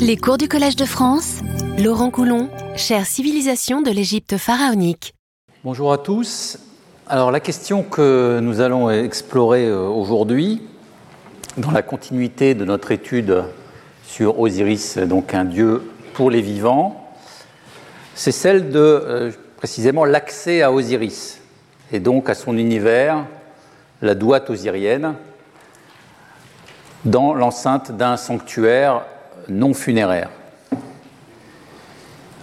Les 0.00 0.16
cours 0.16 0.38
du 0.38 0.48
Collège 0.48 0.76
de 0.76 0.84
France, 0.84 1.40
Laurent 1.78 2.10
Coulon, 2.10 2.48
chère 2.76 3.06
civilisation 3.06 3.82
de 3.82 3.90
l'Égypte 3.90 4.36
pharaonique. 4.36 5.14
Bonjour 5.62 5.92
à 5.92 5.98
tous. 5.98 6.58
Alors 7.06 7.30
la 7.30 7.40
question 7.40 7.82
que 7.82 8.40
nous 8.42 8.60
allons 8.60 8.90
explorer 8.90 9.66
euh, 9.66 9.86
aujourd'hui, 9.86 10.62
dans 11.56 11.70
la 11.70 11.82
continuité 11.82 12.54
de 12.54 12.64
notre 12.64 12.90
étude 12.90 13.44
sur 14.04 14.40
Osiris, 14.40 14.98
donc 14.98 15.34
un 15.34 15.44
dieu 15.44 15.82
pour 16.14 16.30
les 16.30 16.40
vivants, 16.40 17.14
c'est 18.14 18.32
celle 18.32 18.70
de 18.70 18.78
euh, 18.78 19.30
précisément 19.56 20.04
l'accès 20.04 20.62
à 20.62 20.72
Osiris 20.72 21.40
et 21.92 22.00
donc 22.00 22.28
à 22.28 22.34
son 22.34 22.56
univers, 22.56 23.26
la 24.02 24.14
douate 24.14 24.50
osirienne, 24.50 25.14
dans 27.04 27.34
l'enceinte 27.34 27.92
d'un 27.92 28.16
sanctuaire 28.16 29.02
non 29.50 29.74
funéraire. 29.74 30.30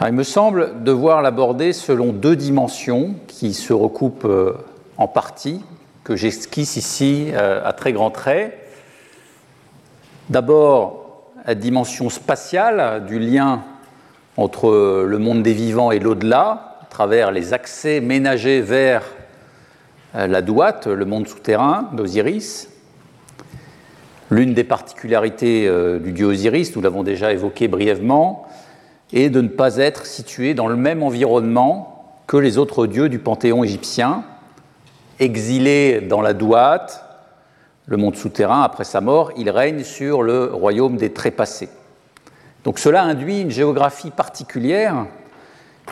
il 0.06 0.14
me 0.14 0.24
semble 0.24 0.84
devoir 0.84 1.22
l'aborder 1.22 1.74
selon 1.74 2.12
deux 2.12 2.36
dimensions 2.36 3.16
qui 3.28 3.54
se 3.54 3.74
recoupent 3.74 4.26
euh, 4.26 4.54
en 4.98 5.08
partie, 5.08 5.64
que 6.04 6.16
j'esquisse 6.16 6.76
ici 6.76 7.30
euh, 7.34 7.62
à 7.64 7.74
très 7.74 7.94
grands 7.94 8.12
traits. 8.12 8.58
D'abord, 10.30 11.32
la 11.46 11.56
dimension 11.56 12.10
spatiale 12.10 13.06
du 13.06 13.20
lien 13.20 13.64
entre 14.36 15.04
le 15.04 15.18
monde 15.18 15.42
des 15.42 15.54
vivants 15.54 15.92
et 15.92 16.00
l'au-delà, 16.00 16.78
à 16.82 16.86
travers 16.90 17.32
les 17.32 17.54
accès 17.54 18.02
ménagés 18.02 18.62
vers 18.62 19.04
euh, 20.16 20.28
la 20.28 20.42
douate, 20.42 20.88
le 20.88 21.06
monde 21.06 21.28
souterrain 21.28 21.90
d'Osiris. 21.94 22.70
L'une 24.30 24.54
des 24.54 24.64
particularités 24.64 25.68
euh, 25.68 26.00
du 26.00 26.12
dieu 26.12 26.26
Osiris, 26.26 26.76
nous 26.76 26.82
l'avons 26.82 27.04
déjà 27.04 27.32
évoqué 27.32 27.68
brièvement, 27.68 28.46
est 29.14 29.30
de 29.30 29.42
ne 29.42 29.48
pas 29.48 29.78
être 29.78 30.06
situé 30.06 30.54
dans 30.54 30.68
le 30.68 30.76
même 30.76 31.02
environnement 31.02 32.22
que 32.28 32.36
les 32.36 32.58
autres 32.58 32.88
dieux 32.88 33.08
du 33.08 33.20
panthéon 33.20 33.64
égyptien, 33.64 34.26
exilé 35.20 36.02
dans 36.02 36.22
la 36.22 36.34
Douate, 36.34 37.06
le 37.86 37.96
monde 37.96 38.18
souterrain, 38.18 38.64
après 38.64 38.84
sa 38.84 39.00
mort, 39.00 39.32
il 39.38 39.50
règne 39.50 39.84
sur 39.84 40.22
le 40.22 40.46
royaume 40.46 40.98
des 40.98 41.14
trépassés. 41.14 41.70
Donc 42.66 42.80
cela 42.80 43.04
induit 43.04 43.42
une 43.42 43.50
géographie 43.50 44.12
particulière 44.12 45.06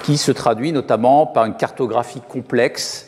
qui 0.04 0.18
se 0.18 0.34
traduit 0.34 0.74
notamment 0.74 1.26
par 1.26 1.46
une 1.46 1.56
cartographie 1.56 2.22
complexe 2.28 3.08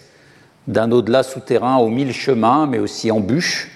d'un 0.68 0.90
au-delà 0.94 1.24
souterrain 1.24 1.76
aux 1.78 1.90
mille 1.90 2.14
chemins, 2.14 2.66
mais 2.66 2.80
aussi 2.80 3.12
embûches, 3.12 3.72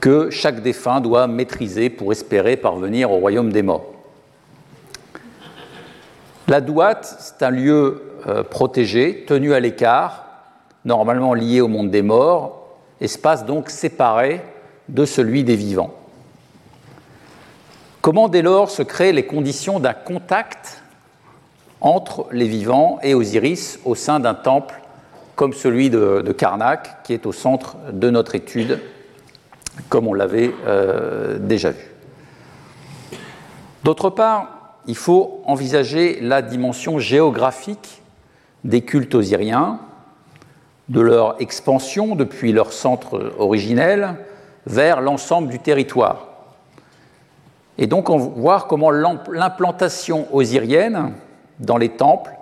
que 0.00 0.30
chaque 0.30 0.62
défunt 0.62 1.00
doit 1.00 1.26
maîtriser 1.26 1.90
pour 1.90 2.12
espérer 2.12 2.56
parvenir 2.56 3.10
au 3.10 3.16
royaume 3.16 3.52
des 3.52 3.62
morts. 3.62 3.92
La 6.46 6.60
douate, 6.60 7.16
c'est 7.18 7.44
un 7.44 7.50
lieu 7.50 8.02
euh, 8.26 8.42
protégé, 8.42 9.24
tenu 9.26 9.52
à 9.52 9.60
l'écart, 9.60 10.24
normalement 10.84 11.34
lié 11.34 11.60
au 11.60 11.68
monde 11.68 11.90
des 11.90 12.02
morts, 12.02 12.68
espace 13.00 13.44
donc 13.44 13.70
séparé 13.70 14.40
de 14.88 15.04
celui 15.04 15.44
des 15.44 15.56
vivants. 15.56 15.94
Comment 18.00 18.28
dès 18.28 18.42
lors 18.42 18.70
se 18.70 18.82
créent 18.82 19.12
les 19.12 19.26
conditions 19.26 19.80
d'un 19.80 19.92
contact 19.92 20.82
entre 21.80 22.26
les 22.32 22.46
vivants 22.46 22.98
et 23.02 23.14
Osiris 23.14 23.80
au 23.84 23.94
sein 23.94 24.18
d'un 24.18 24.34
temple 24.34 24.80
comme 25.36 25.52
celui 25.52 25.90
de, 25.90 26.22
de 26.24 26.32
Karnak, 26.32 27.04
qui 27.04 27.12
est 27.12 27.26
au 27.26 27.32
centre 27.32 27.76
de 27.92 28.10
notre 28.10 28.34
étude 28.34 28.80
comme 29.88 30.06
on 30.06 30.14
l'avait 30.14 30.52
euh, 30.66 31.38
déjà 31.38 31.70
vu. 31.70 31.84
D'autre 33.84 34.10
part, 34.10 34.74
il 34.86 34.96
faut 34.96 35.42
envisager 35.44 36.20
la 36.20 36.42
dimension 36.42 36.98
géographique 36.98 38.02
des 38.64 38.82
cultes 38.82 39.14
osiriens, 39.14 39.80
de 40.88 41.00
leur 41.00 41.40
expansion 41.40 42.16
depuis 42.16 42.52
leur 42.52 42.72
centre 42.72 43.32
originel 43.38 44.16
vers 44.66 45.00
l'ensemble 45.00 45.48
du 45.48 45.58
territoire. 45.58 46.26
Et 47.76 47.86
donc 47.86 48.10
on 48.10 48.16
voir 48.16 48.66
comment 48.66 48.90
l'implantation 48.90 50.26
osirienne 50.34 51.12
dans 51.60 51.76
les 51.76 51.90
temples 51.90 52.32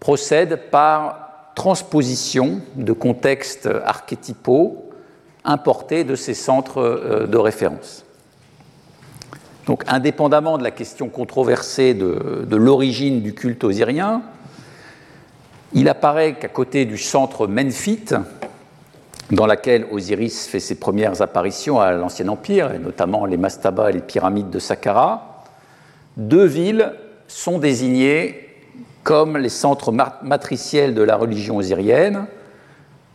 procède 0.00 0.70
par 0.70 1.52
transposition 1.54 2.60
de 2.74 2.92
contextes 2.92 3.68
archétypaux 3.84 4.89
importés 5.44 6.04
de 6.04 6.14
ces 6.14 6.34
centres 6.34 6.80
euh, 6.80 7.26
de 7.26 7.36
référence. 7.36 8.04
Donc, 9.66 9.84
indépendamment 9.86 10.58
de 10.58 10.64
la 10.64 10.70
question 10.70 11.08
controversée 11.08 11.94
de, 11.94 12.56
l'origine 12.56 13.22
du 13.22 13.34
culte 13.34 13.62
osirien, 13.62 14.22
il 15.72 15.88
apparaît 15.88 16.34
qu'à 16.34 16.48
côté 16.48 16.84
du 16.86 16.98
centre 16.98 17.46
Menphite, 17.46 18.16
dans 19.30 19.46
laquelle 19.46 19.86
Osiris 19.92 20.48
fait 20.48 20.58
ses 20.58 20.74
premières 20.74 21.22
apparitions 21.22 21.80
à 21.80 21.92
l'Ancien 21.92 22.26
Empire, 22.26 22.72
et 22.72 22.80
notamment 22.80 23.26
les 23.26 23.36
mastabas 23.36 23.90
et 23.90 23.92
les 23.92 24.00
pyramides 24.00 24.50
de 24.50 24.58
Saqqara, 24.58 25.44
deux 26.16 26.46
villes 26.46 26.92
sont 27.28 27.60
désignées 27.60 28.48
comme 29.04 29.36
les 29.36 29.48
centres 29.48 29.92
matriciels 30.22 30.94
de 30.94 31.02
la 31.02 31.14
religion 31.14 31.58
osirienne, 31.58 32.26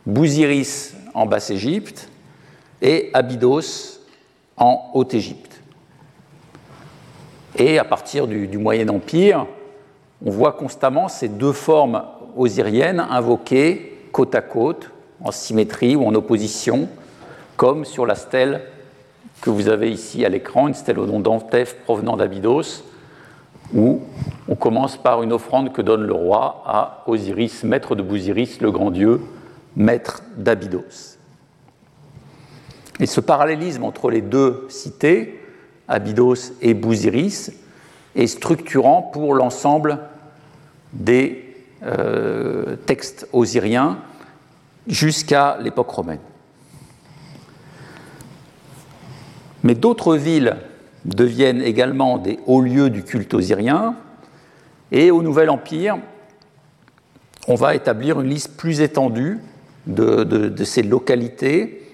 Bouziris 0.06 0.94
en 1.14 1.26
Basse-Égypte 1.26 2.10
et 2.86 3.10
Abydos 3.16 4.00
en 4.58 4.92
Haute-Égypte. 4.94 5.60
Et 7.58 7.80
à 7.80 7.84
partir 7.84 8.28
du, 8.28 8.58
Moyen 8.60 8.90
Empire, 8.90 9.48
on 10.24 10.30
voit 10.30 10.52
constamment 10.52 11.08
ces 11.08 11.28
deux 11.28 11.52
formes 11.52 12.04
osiriennes 12.38 13.00
invoquées 13.00 13.98
côte 14.12 14.36
à 14.36 14.42
côte, 14.42 14.92
en 15.24 15.32
symétrie 15.32 15.96
ou 15.96 16.06
en 16.06 16.14
opposition, 16.14 16.88
comme 17.58 17.86
sur 17.86 18.06
la 18.06 18.14
stèle 18.14 18.62
que 19.42 19.50
vous 19.50 19.68
avez 19.68 19.92
ici 19.92 20.24
à 20.24 20.30
l'écran, 20.30 20.68
une 20.68 20.76
stèle 20.76 21.00
au 21.00 21.08
nom 21.08 21.20
d'Antef 21.20 21.78
provenant 21.86 22.16
d'Abydos, 22.16 22.84
où 23.74 24.02
on 24.48 24.56
commence 24.56 24.96
par 24.96 25.24
une 25.24 25.34
offrande 25.34 25.74
que 25.74 25.82
donne 25.82 26.04
le 26.04 26.14
roi 26.14 26.62
à 26.68 27.04
Osiris, 27.08 27.64
maître 27.64 27.96
de 27.96 28.04
Bousiris, 28.04 28.62
le 28.62 28.70
grand 28.70 28.92
dieu, 28.92 29.22
maître 29.76 30.22
d'Abydos. 30.38 31.15
Et 33.00 33.06
ce 33.06 33.20
parallélisme 33.20 33.84
entre 33.84 34.10
les 34.10 34.22
deux 34.22 34.66
cités, 34.70 35.40
Abydos 35.88 36.54
et 36.62 36.74
Bousiris, 36.74 37.52
est 38.16 38.28
structurant 38.28 39.02
pour 39.02 39.34
l'ensemble 39.34 40.00
des 40.94 41.54
euh, 41.84 42.78
textes 42.86 43.28
osiriens 43.34 44.00
jusqu'à 44.88 45.58
l'époque 45.62 45.90
romaine. 45.90 46.20
Mais 49.64 49.76
d'autres 49.76 50.16
villes 50.16 50.56
deviennent 51.04 51.62
également 51.62 52.18
des 52.18 52.40
hauts 52.46 52.62
lieux 52.62 52.90
du 52.90 53.04
culte 53.04 53.34
osirien, 53.34 53.96
et 54.92 55.12
au 55.12 55.22
Nouvel 55.22 55.50
Empire, 55.50 55.98
on 57.48 57.56
va 57.56 57.76
établir 57.76 58.22
une 58.22 58.30
liste 58.30 58.56
plus 58.56 58.82
étendue 58.82 59.40
de 59.88 60.64
ces 60.64 60.82
localités 60.82 61.85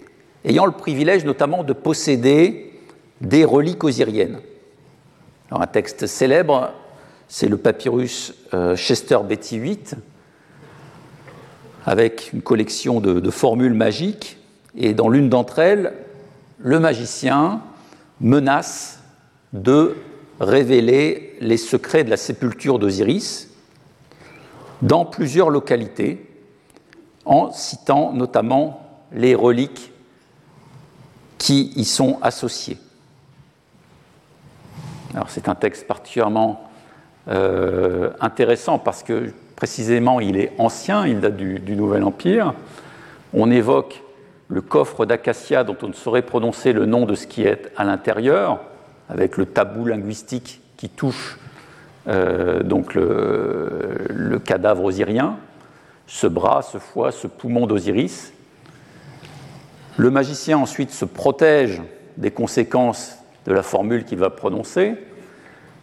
ayant 0.46 0.66
le 0.66 0.72
privilège 0.72 1.25
notamment 1.25 1.63
de 1.63 1.74
posséder 1.74 2.74
des 3.22 3.46
reliques 3.46 3.84
osiriennes. 3.84 4.40
un 5.52 5.68
texte 5.68 6.07
célèbre, 6.07 6.74
c'est 7.28 7.47
le 7.47 7.57
papyrus 7.57 8.34
euh, 8.53 8.75
Chester 8.75 9.19
Betty 9.28 9.57
8, 9.57 9.96
avec 11.85 12.31
une 12.34 12.41
collection 12.41 13.00
de, 13.00 13.30
formules 13.30 13.74
magiques, 13.74 14.38
et 14.75 14.94
dans 14.94 15.09
l'une 15.09 15.30
d'entre 15.30 15.59
elles, 15.59 15.94
le 16.59 16.80
magicien 16.80 17.62
menace 18.19 19.00
de 19.53 19.96
révéler 20.40 21.36
les 21.42 21.57
secrets 21.57 22.04
de 22.04 22.10
la 22.10 22.18
sépulture 22.18 22.80
d'Osiris 22.80 23.50
dans 24.81 25.06
plusieurs 25.06 25.50
localités, 25.50 26.25
en 27.25 27.51
citant 27.51 28.13
notamment 28.13 28.81
les 29.12 29.36
reliques 29.36 29.91
qui 31.42 31.74
y 31.76 31.86
sont 31.86 32.20
associés. 32.22 32.78
Alors 35.16 35.32
c'est 35.32 35.50
un 35.50 35.56
texte 35.56 35.88
particulièrement 35.88 36.70
euh, 37.30 38.12
intéressant 38.20 38.78
parce 38.78 39.02
que 39.02 39.34
précisément 39.56 40.20
il 40.20 40.38
est 40.38 40.54
ancien, 40.60 41.08
il 41.08 41.20
date 41.20 41.38
du, 41.38 41.76
Nouvel 41.76 42.04
Empire. 42.04 42.54
On 43.34 43.50
évoque 43.50 44.04
le 44.50 44.62
coffre 44.62 45.08
d'acacia 45.08 45.64
dont 45.64 45.76
on 45.82 45.88
ne 45.88 45.94
saurait 45.94 46.22
prononcer 46.22 46.74
le 46.74 46.86
nom 46.86 47.08
de 47.08 47.16
ce 47.16 47.26
qui 47.26 47.42
est 47.42 47.72
à 47.76 47.86
l'intérieur, 47.86 48.60
avec 49.10 49.36
le 49.38 49.48
tabou 49.48 49.86
linguistique 49.86 50.62
qui 50.78 50.90
touche 50.90 51.40
euh, 52.08 52.62
donc 52.62 52.94
le, 52.94 54.06
le, 54.10 54.38
cadavre 54.38 54.84
osirien, 54.84 55.38
ce 56.06 56.28
bras, 56.28 56.62
ce 56.62 56.78
foie, 56.78 57.12
ce 57.12 57.26
poumon 57.26 57.66
d'Osiris, 57.66 58.32
le 59.98 60.10
magicien 60.10 60.58
ensuite 60.58 60.92
se 60.92 61.06
protège 61.06 61.82
des 62.18 62.32
conséquences 62.32 63.18
de 63.46 63.54
la 63.54 63.64
formule 63.64 64.06
qu'il 64.06 64.20
va 64.20 64.30
prononcer 64.30 64.98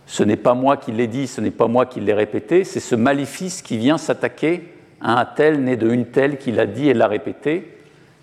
ce 0.09 0.23
n'est 0.23 0.37
pas 0.37 0.55
moi 0.55 0.79
qui 0.79 0.91
l'ai 0.91 1.07
dit, 1.07 1.27
ce 1.27 1.43
n'est 1.43 1.51
pas 1.51 1.69
moi 1.69 1.85
qui 1.85 2.01
l'ai 2.01 2.15
répété, 2.15 2.65
c'est 2.65 2.81
ce 2.81 2.95
maléfice 2.95 3.61
qui 3.61 3.77
vient 3.77 3.99
s'attaquer 3.99 4.73
à 5.03 5.21
un 5.21 5.25
tel 5.27 5.63
né 5.63 5.77
de 5.77 5.89
une 5.91 6.07
telle 6.07 6.39
qui 6.39 6.51
l'a 6.51 6.65
dit 6.65 6.89
et 6.89 6.95
l'a 6.95 7.07
répété, 7.07 7.77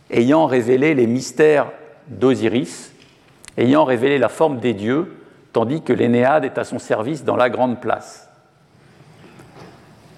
ayant 0.10 0.48
révélé 0.48 0.96
les 0.96 1.06
mystères 1.06 1.72
d'Osiris, 2.08 2.92
ayant 3.58 3.86
révélé 3.86 4.18
la 4.18 4.30
forme 4.30 4.60
des 4.60 4.74
dieux, 4.74 5.16
tandis 5.54 5.84
que 5.84 5.94
l'Énéade 5.94 6.44
est 6.44 6.58
à 6.58 6.64
son 6.64 6.80
service 6.80 7.24
dans 7.24 7.36
la 7.36 7.52
grande 7.52 7.80
place. 7.80 8.30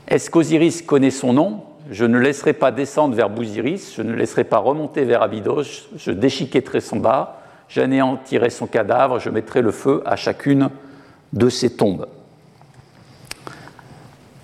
Est-ce 0.08 0.30
qu'Osiris 0.30 0.82
connaît 0.82 1.12
son 1.12 1.34
nom? 1.34 1.64
Je 1.90 2.06
ne 2.06 2.18
laisserai 2.18 2.54
pas 2.54 2.72
descendre 2.72 3.16
vers 3.16 3.30
Bousiris, 3.30 3.94
je 3.96 4.02
ne 4.02 4.14
laisserai 4.14 4.44
pas 4.44 4.58
remonter 4.58 5.06
vers 5.06 5.22
Abydos, 5.22 5.88
je 5.96 6.12
déchiquetterai 6.12 6.82
son 6.82 6.98
bas, 6.98 7.42
j'anéantirai 7.70 8.50
son 8.50 8.68
cadavre, 8.68 9.20
je 9.20 9.30
mettrai 9.30 9.62
le 9.62 9.72
feu 9.72 10.02
à 10.06 10.16
chacune 10.16 10.70
de 11.34 11.50
ces 11.50 11.76
tombes. 11.76 12.08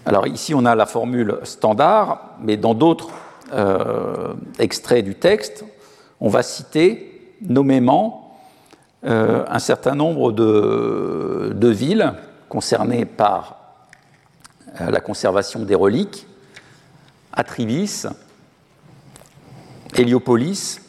Alors 0.05 0.27
ici, 0.27 0.53
on 0.53 0.65
a 0.65 0.75
la 0.75 0.85
formule 0.85 1.39
standard, 1.43 2.35
mais 2.41 2.57
dans 2.57 2.73
d'autres 2.73 3.09
euh, 3.53 4.33
extraits 4.59 5.03
du 5.03 5.15
texte, 5.15 5.65
on 6.19 6.29
va 6.29 6.43
citer 6.43 7.37
nommément 7.41 8.37
euh, 9.05 9.43
un 9.49 9.59
certain 9.59 9.95
nombre 9.95 10.31
de, 10.31 11.67
villes 11.69 12.13
concernées 12.47 13.05
par 13.05 13.57
euh, 14.79 14.89
la 14.91 14.99
conservation 14.99 15.63
des 15.63 15.75
reliques, 15.75 16.27
Atribis, 17.33 18.05
Héliopolis, 19.95 20.81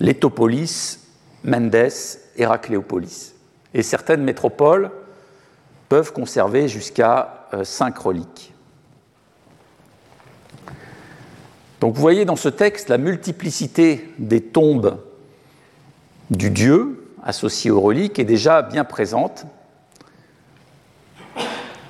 Létopolis, 0.00 0.98
Mendes, 1.44 1.92
Héracléopolis. 2.36 3.34
Et 3.74 3.82
certaines 3.82 4.22
métropoles 4.22 4.90
peuvent 5.88 6.12
conserver 6.12 6.68
jusqu'à 6.68 7.48
euh, 7.54 7.64
cinq 7.64 7.98
reliques. 7.98 8.52
Donc 11.80 11.94
vous 11.94 12.00
voyez 12.00 12.24
dans 12.24 12.36
ce 12.36 12.48
texte 12.48 12.88
la 12.88 12.98
multiplicité 12.98 14.12
des 14.18 14.42
tombes 14.42 15.00
du 16.30 16.50
dieu 16.50 17.14
associées 17.22 17.70
aux 17.70 17.80
reliques 17.80 18.18
est 18.18 18.24
déjà 18.24 18.62
bien 18.62 18.84
présente 18.84 19.46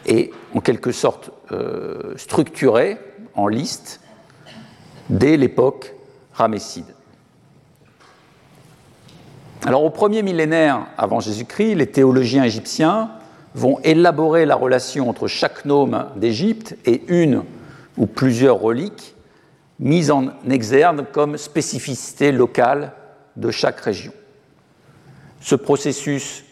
et 0.06 0.32
en 0.54 0.60
quelque 0.60 0.93
sorte 0.93 1.31
euh, 1.52 2.16
structurée 2.16 2.98
en 3.35 3.49
liste 3.49 4.00
dès 5.09 5.37
l'époque 5.37 5.94
ramesside. 6.32 6.94
Alors 9.65 9.85
au 9.85 9.91
premier 9.91 10.23
millénaire 10.23 10.87
avant 10.97 11.21
Jésus-Christ, 11.21 11.75
les 11.75 11.87
théologiens 11.87 12.44
égyptiens 12.44 13.11
vont 13.55 13.79
élaborer 13.81 14.47
la 14.47 14.55
relation 14.55 15.09
entre 15.09 15.27
chaque 15.27 15.65
gnome 15.67 16.06
d'Égypte 16.17 16.77
et 16.87 17.03
une 17.09 17.43
ou 17.99 18.06
plusieurs 18.06 18.61
reliques 18.61 19.15
mises 19.81 20.11
en 20.11 20.29
exergue 20.49 21.05
comme 21.12 21.37
spécificité 21.37 22.32
locale 22.32 22.93
de 23.37 23.50
chaque 23.50 23.81
région. 23.81 24.12
Ce 25.41 25.55
processus 25.55 26.44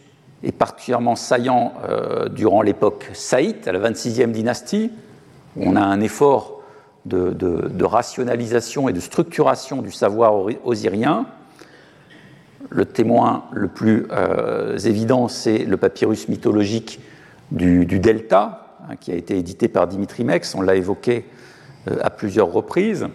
est 0.43 0.53
particulièrement 0.53 1.17
saillant 1.17 1.75
euh, 1.89 2.29
durant 2.29 2.63
l'époque 2.63 3.11
saïte, 3.13 3.69
à 3.69 3.73
la 3.73 3.91
26e 3.91 4.33
dynastie, 4.33 4.91
on 5.57 5.77
a 5.77 5.81
un 5.81 6.01
effort 6.01 6.57
de, 7.08 7.84
rationalisation 7.84 8.88
et 8.88 8.93
de 8.93 9.00
structuration 9.00 9.82
du 9.82 9.90
savoir 9.90 10.46
osirien, 10.64 11.26
le 12.70 12.84
témoin 12.84 13.44
le 13.52 13.69
plus 13.69 14.06
euh, 14.10 14.78
évident, 14.78 15.28
c'est 15.28 15.58
le 15.58 15.76
papyrus 15.76 16.28
mythologique 16.28 17.00
du, 17.50 17.87
Delta, 17.87 18.76
hein, 18.88 18.96
qui 18.96 19.10
a 19.10 19.14
été 19.14 19.38
édité 19.38 19.69
par 19.69 19.87
Dimitri 19.87 20.25
Mex, 20.25 20.55
on 20.55 20.60
l'a 20.60 20.75
évoqué 20.75 21.25
euh, 21.88 21.96
à 22.02 22.10
plusieurs 22.10 22.52
reprises. 22.52 23.06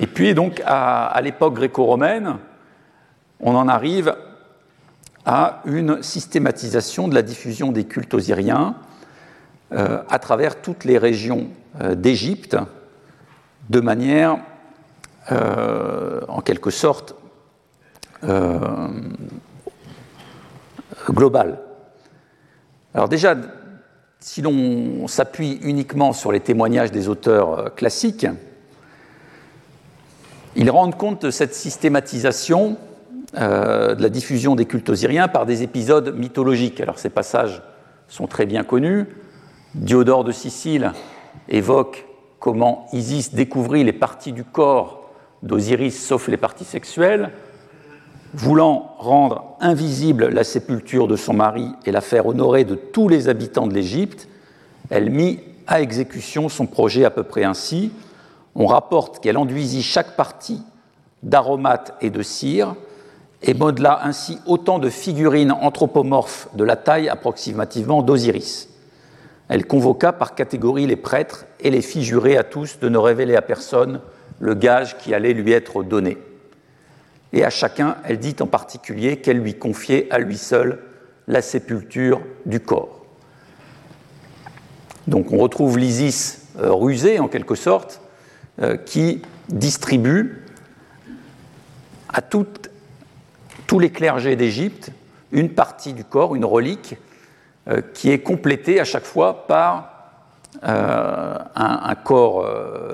Et 0.00 0.06
puis, 0.06 0.34
donc, 0.34 0.62
à, 0.64 1.18
l'époque 1.22 1.54
gréco-romaine, 1.54 2.36
on 3.40 3.56
en 3.56 3.68
arrive 3.68 4.14
à 5.26 5.62
une 5.64 6.02
systématisation 6.02 7.08
de 7.08 7.14
la 7.14 7.22
diffusion 7.22 7.72
des 7.72 7.84
cultes 7.84 8.14
osiriens 8.14 8.76
euh, 9.72 10.02
à 10.08 10.18
travers 10.18 10.62
toutes 10.62 10.84
les 10.84 10.96
régions 10.96 11.48
d'Égypte, 11.96 12.56
de 13.70 13.80
manière, 13.80 14.38
en 15.30 16.40
quelque 16.42 16.70
sorte, 16.70 17.14
euh, 18.22 18.58
global. 21.08 21.58
Alors 22.94 23.08
déjà, 23.08 23.34
si 24.18 24.42
l'on 24.42 25.08
s'appuie 25.08 25.58
uniquement 25.62 26.12
sur 26.12 26.30
les 26.30 26.40
témoignages 26.40 26.92
des 26.92 27.08
auteurs 27.08 27.58
euh, 27.58 27.68
classiques, 27.70 28.26
ils 30.54 30.70
rendent 30.70 30.96
compte 30.96 31.24
de 31.24 31.30
cette 31.30 31.54
systématisation 31.54 32.76
euh, 33.38 33.94
de 33.94 34.02
la 34.02 34.10
diffusion 34.10 34.54
des 34.54 34.66
cultes 34.66 34.90
osiriens 34.90 35.28
par 35.28 35.46
des 35.46 35.62
épisodes 35.62 36.14
mythologiques. 36.14 36.80
Alors 36.80 36.98
ces 36.98 37.10
passages 37.10 37.62
sont 38.08 38.26
très 38.26 38.44
bien 38.44 38.64
connus. 38.64 39.06
Diodore 39.74 40.24
de 40.24 40.32
Sicile 40.32 40.92
évoque 41.48 42.06
comment 42.40 42.86
Isis 42.92 43.34
découvrit 43.34 43.84
les 43.84 43.92
parties 43.92 44.32
du 44.32 44.42
corps 44.42 45.10
d'Osiris 45.42 46.04
sauf 46.04 46.26
les 46.26 46.36
parties 46.36 46.64
sexuelles 46.64 47.30
voulant 48.34 48.94
rendre 48.98 49.56
invisible 49.60 50.28
la 50.28 50.44
sépulture 50.44 51.06
de 51.08 51.16
son 51.16 51.34
mari 51.34 51.68
et 51.84 51.92
la 51.92 52.00
faire 52.00 52.26
honorer 52.26 52.64
de 52.64 52.74
tous 52.74 53.08
les 53.08 53.28
habitants 53.28 53.66
de 53.66 53.74
l'Égypte, 53.74 54.28
elle 54.88 55.10
mit 55.10 55.40
à 55.66 55.80
exécution 55.80 56.48
son 56.48 56.66
projet 56.66 57.04
à 57.04 57.10
peu 57.10 57.22
près 57.22 57.44
ainsi. 57.44 57.92
On 58.54 58.66
rapporte 58.66 59.20
qu'elle 59.20 59.36
enduisit 59.36 59.82
chaque 59.82 60.16
partie 60.16 60.62
d'aromates 61.22 61.94
et 62.00 62.10
de 62.10 62.22
cire 62.22 62.74
et 63.42 63.54
modela 63.54 64.00
ainsi 64.04 64.38
autant 64.46 64.78
de 64.78 64.90
figurines 64.90 65.52
anthropomorphes 65.52 66.48
de 66.54 66.64
la 66.64 66.76
taille 66.76 67.08
approximativement 67.08 68.02
d'Osiris. 68.02 68.69
Elle 69.50 69.66
convoqua 69.66 70.14
par 70.14 70.34
catégorie 70.34 70.86
les 70.86 70.96
prêtres 70.96 71.44
et 71.60 71.70
les 71.70 71.82
fit 71.82 72.04
jurer 72.04 72.38
à 72.38 72.44
tous 72.44 72.78
de 72.78 72.88
ne 72.88 72.96
révéler 72.96 73.36
à 73.36 73.42
personne 73.42 74.00
le 74.38 74.54
gage 74.54 74.96
qui 74.96 75.12
allait 75.12 75.34
lui 75.34 75.52
être 75.52 75.82
donné 75.82 76.16
et 77.32 77.44
à 77.44 77.50
chacun, 77.50 77.96
elle 78.04 78.18
dit 78.18 78.36
en 78.40 78.46
particulier 78.46 79.18
qu'elle 79.18 79.38
lui 79.38 79.54
confiait 79.54 80.08
à 80.10 80.18
lui 80.18 80.36
seul 80.36 80.80
la 81.28 81.42
sépulture 81.42 82.20
du 82.44 82.60
corps. 82.60 83.04
Donc 85.06 85.32
on 85.32 85.38
retrouve 85.38 85.78
l'Isis 85.78 86.48
euh, 86.58 86.72
rusé 86.72 87.18
en 87.18 87.28
quelque 87.28 87.54
sorte, 87.54 88.00
euh, 88.60 88.76
qui 88.76 89.22
distribue 89.48 90.44
à 92.08 92.20
tous 92.20 93.78
les 93.78 93.90
clergés 93.90 94.34
d'Égypte 94.34 94.90
une 95.30 95.50
partie 95.50 95.92
du 95.92 96.02
corps, 96.02 96.34
une 96.34 96.44
relique, 96.44 96.96
euh, 97.68 97.80
qui 97.94 98.10
est 98.10 98.20
complétée 98.20 98.80
à 98.80 98.84
chaque 98.84 99.04
fois 99.04 99.46
par 99.46 99.86
un, 100.62 101.94
corps 102.02 102.44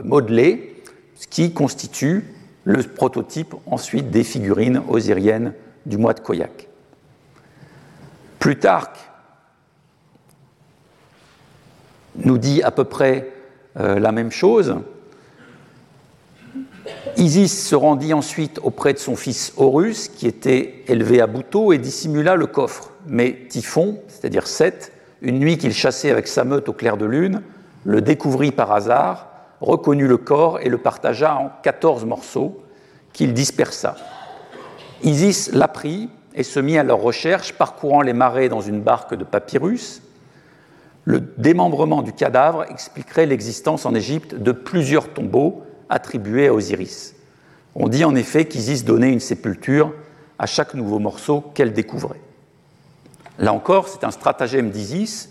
modelé, 0.05 0.83
ce 1.15 1.27
qui 1.27 1.55
constitue 1.55 2.25
le 2.65 2.83
prototype 2.83 3.55
ensuite 3.65 4.11
des 4.11 4.25
figurines 4.25 4.83
osiriennes 4.89 5.55
du 5.87 5.97
mois 5.97 6.13
de 6.13 6.21
Koyak. 6.21 6.69
Plutarque 8.39 8.99
nous 12.17 12.39
dit 12.39 12.63
à 12.63 12.71
peu 12.71 12.85
près 12.85 13.33
euh, 13.79 13.99
la 13.99 14.13
même 14.13 14.31
chose. 14.31 14.77
Isis 17.17 17.67
se 17.69 17.75
rendit 17.75 18.13
ensuite 18.13 18.61
auprès 18.63 18.93
de 18.93 18.99
son 18.99 19.17
fils 19.17 19.53
Horus, 19.57 20.09
qui 20.09 20.27
était 20.27 20.83
élevé 20.89 21.21
à 21.21 21.27
Bouteau, 21.27 21.73
et 21.73 21.79
dissimula 21.79 22.37
le 22.37 22.47
coffre. 22.47 22.91
Mais 23.07 23.47
Typhon, 23.49 23.99
c'est-à-dire 24.09 24.47
Seth, 24.47 24.93
une 25.23 25.39
nuit 25.39 25.57
qu'il 25.59 25.73
chassait 25.73 26.11
avec 26.11 26.29
sa 26.29 26.45
meute 26.45 26.69
au 26.69 26.73
clair 26.73 26.97
de 26.97 27.07
lune, 27.07 27.43
le 27.85 28.01
découvrit 28.01 28.53
par 28.53 28.73
hasard 28.73 29.29
reconnut 29.61 30.09
le 30.09 30.19
corps 30.19 30.61
et 30.61 30.69
le 30.69 30.79
partagea 30.79 31.35
en 31.37 31.51
14 31.63 32.05
morceaux 32.05 32.61
qu'il 33.13 33.33
dispersa. 33.33 33.97
Isis 35.03 35.51
l'apprit 35.53 36.11
et 36.35 36.43
se 36.43 36.61
mit 36.61 36.77
à 36.77 36.83
leur 36.83 37.01
recherche, 37.01 37.55
parcourant 37.55 38.03
les 38.03 38.13
marais 38.13 38.49
dans 38.49 38.61
une 38.61 38.81
barque 38.81 39.15
de 39.15 39.25
papyrus. 39.25 40.03
Le 41.05 41.21
démembrement 41.21 42.03
du 42.03 42.13
cadavre 42.13 42.65
expliquerait 42.71 43.27
l'existence 43.27 43.87
en 43.87 43.95
Égypte 43.95 44.35
de 44.35 44.53
plusieurs 44.53 45.09
tombeaux 45.09 45.63
attribués 45.89 46.49
à 46.49 46.55
Osiris. 46.55 47.15
On 47.75 47.89
dit 47.89 48.05
en 48.05 48.15
effet 48.15 48.47
qu'Isis 48.47 48.85
donnait 48.85 49.13
une 49.13 49.21
sépulture 49.21 49.93
à 50.39 50.47
chaque 50.47 50.75
nouveau 50.75 50.99
morceau 50.99 51.43
qu'elle 51.55 51.73
découvrait. 51.73 52.21
Là 53.39 53.53
encore, 53.53 53.89
c'est 53.89 54.05
un 54.05 54.11
stratagème 54.11 54.71
d'Isis 54.71 55.31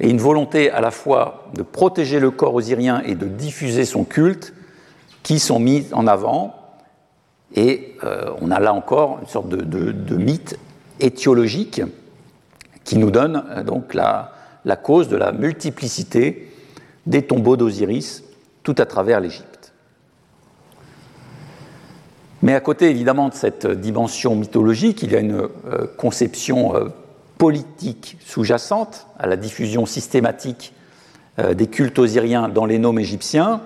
et 0.00 0.10
une 0.10 0.18
volonté 0.18 0.70
à 0.70 0.80
la 0.80 0.90
fois 0.90 1.48
de 1.54 1.62
protéger 1.62 2.18
le 2.18 2.30
corps 2.30 2.54
osirien 2.54 3.02
et 3.04 3.14
de 3.14 3.26
diffuser 3.26 3.84
son 3.84 4.04
culte 4.04 4.52
qui 5.22 5.38
sont 5.38 5.60
mis 5.60 5.86
en 5.92 6.06
avant. 6.06 6.54
Et 7.54 7.96
euh, 8.02 8.32
on 8.40 8.50
a 8.50 8.58
là 8.58 8.74
encore 8.74 9.20
une 9.20 9.28
sorte 9.28 9.48
de, 9.48 10.16
mythe 10.16 10.58
étiologique 10.98 11.82
qui 12.82 12.98
nous 12.98 13.10
donne 13.10 13.62
donc 13.64 13.94
la, 13.94 14.32
la 14.64 14.76
cause 14.76 15.08
de 15.08 15.16
la 15.16 15.32
multiplicité 15.32 16.52
des 17.06 17.22
tombeaux 17.22 17.56
d'Osiris 17.56 18.24
tout 18.62 18.74
à 18.78 18.86
travers 18.86 19.20
l'Égypte. 19.20 19.53
Mais 22.44 22.54
à 22.54 22.60
côté 22.60 22.90
évidemment 22.90 23.30
de 23.30 23.34
cette 23.34 23.66
dimension 23.66 24.36
mythologique, 24.36 25.02
il 25.02 25.12
y 25.12 25.16
a 25.16 25.20
une 25.20 25.48
euh, 25.66 25.86
conception 25.96 26.76
euh, 26.76 26.88
politique 27.38 28.18
sous-jacente 28.22 29.06
à 29.18 29.26
la 29.26 29.36
diffusion 29.36 29.86
systématique 29.86 30.74
euh, 31.38 31.54
des 31.54 31.68
cultes 31.68 31.98
osiriens 31.98 32.50
dans 32.50 32.66
les 32.66 32.78
noms 32.78 32.98
égyptiens, 32.98 33.62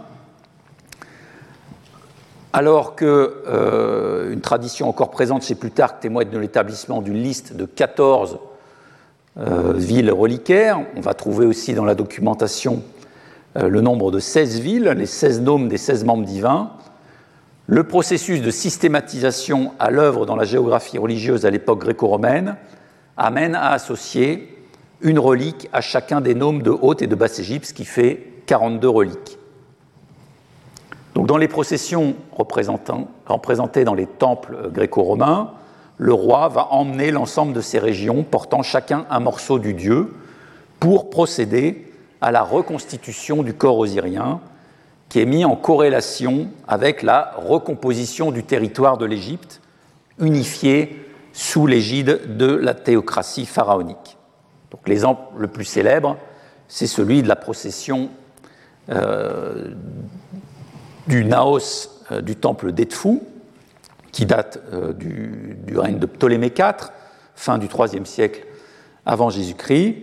alors 2.52 2.94
qu'une 2.94 4.40
tradition 4.42 4.88
encore 4.88 5.10
présente 5.10 5.42
chez 5.42 5.56
Plutarque 5.56 5.98
témoigne 5.98 6.30
de 6.30 6.38
l'établissement 6.38 7.02
d'une 7.02 7.20
liste 7.20 7.56
de 7.56 7.64
14 7.64 8.38
villes 9.74 10.10
reliquaires. 10.12 10.80
On 10.96 11.00
va 11.00 11.14
trouver 11.14 11.46
aussi 11.46 11.74
dans 11.74 11.84
la 11.84 11.94
documentation 11.94 12.82
le 13.54 13.80
nombre 13.80 14.10
de 14.10 14.18
16 14.18 14.60
villes, 14.60 14.94
les 14.96 15.06
16 15.06 15.42
noms 15.42 15.60
des 15.60 15.76
16 15.76 16.04
membres 16.04 16.24
divins, 16.24 16.72
le 17.68 17.84
processus 17.84 18.40
de 18.40 18.50
systématisation 18.50 19.74
à 19.78 19.90
l'œuvre 19.90 20.24
dans 20.24 20.36
la 20.36 20.44
géographie 20.44 20.96
religieuse 20.96 21.44
à 21.44 21.50
l'époque 21.50 21.80
gréco-romaine 21.80 22.56
amène 23.18 23.54
à 23.54 23.72
associer 23.72 24.56
une 25.02 25.18
relique 25.18 25.68
à 25.74 25.82
chacun 25.82 26.22
des 26.22 26.34
noms 26.34 26.54
de 26.54 26.70
Haute 26.70 27.02
et 27.02 27.06
de 27.06 27.14
Basse-Égypte, 27.14 27.66
ce 27.66 27.74
qui 27.74 27.84
fait 27.84 28.26
42 28.46 28.88
reliques. 28.88 29.38
Donc, 31.14 31.26
dans 31.26 31.36
les 31.36 31.46
processions 31.46 32.14
représentées 32.32 33.84
dans 33.84 33.94
les 33.94 34.06
temples 34.06 34.70
gréco-romains, 34.72 35.50
le 35.98 36.14
roi 36.14 36.48
va 36.48 36.68
emmener 36.70 37.10
l'ensemble 37.10 37.52
de 37.52 37.60
ces 37.60 37.78
régions 37.78 38.22
portant 38.22 38.62
chacun 38.62 39.04
un 39.10 39.20
morceau 39.20 39.58
du 39.58 39.74
dieu 39.74 40.14
pour 40.80 41.10
procéder 41.10 41.92
à 42.22 42.32
la 42.32 42.42
reconstitution 42.42 43.42
du 43.42 43.52
corps 43.52 43.76
osirien, 43.76 44.40
qui 45.08 45.20
est 45.20 45.26
mis 45.26 45.44
en 45.44 45.56
corrélation 45.56 46.48
avec 46.66 47.02
la 47.02 47.32
recomposition 47.36 48.30
du 48.30 48.44
territoire 48.44 48.98
de 48.98 49.06
l'Égypte, 49.06 49.60
unifié 50.18 51.04
sous 51.32 51.66
l'égide 51.66 52.36
de 52.36 52.46
la 52.46 52.74
théocratie 52.74 53.46
pharaonique. 53.46 54.16
Donc 54.70 54.86
l'exemple 54.86 55.22
le 55.38 55.48
plus 55.48 55.64
célèbre, 55.64 56.16
c'est 56.68 56.86
celui 56.86 57.22
de 57.22 57.28
la 57.28 57.36
procession 57.36 58.10
euh, 58.90 59.70
du 61.06 61.24
Naos 61.24 61.88
euh, 62.10 62.20
du 62.20 62.36
temple 62.36 62.72
d'Edfou, 62.72 63.22
qui 64.12 64.26
date 64.26 64.60
euh, 64.72 64.92
du, 64.92 65.56
règne 65.76 65.98
de 65.98 66.06
Ptolémée 66.06 66.52
IV, 66.56 66.90
fin 67.34 67.58
du 67.58 67.66
IIIe 67.66 68.06
siècle 68.06 68.46
avant 69.06 69.30
Jésus-Christ, 69.30 69.96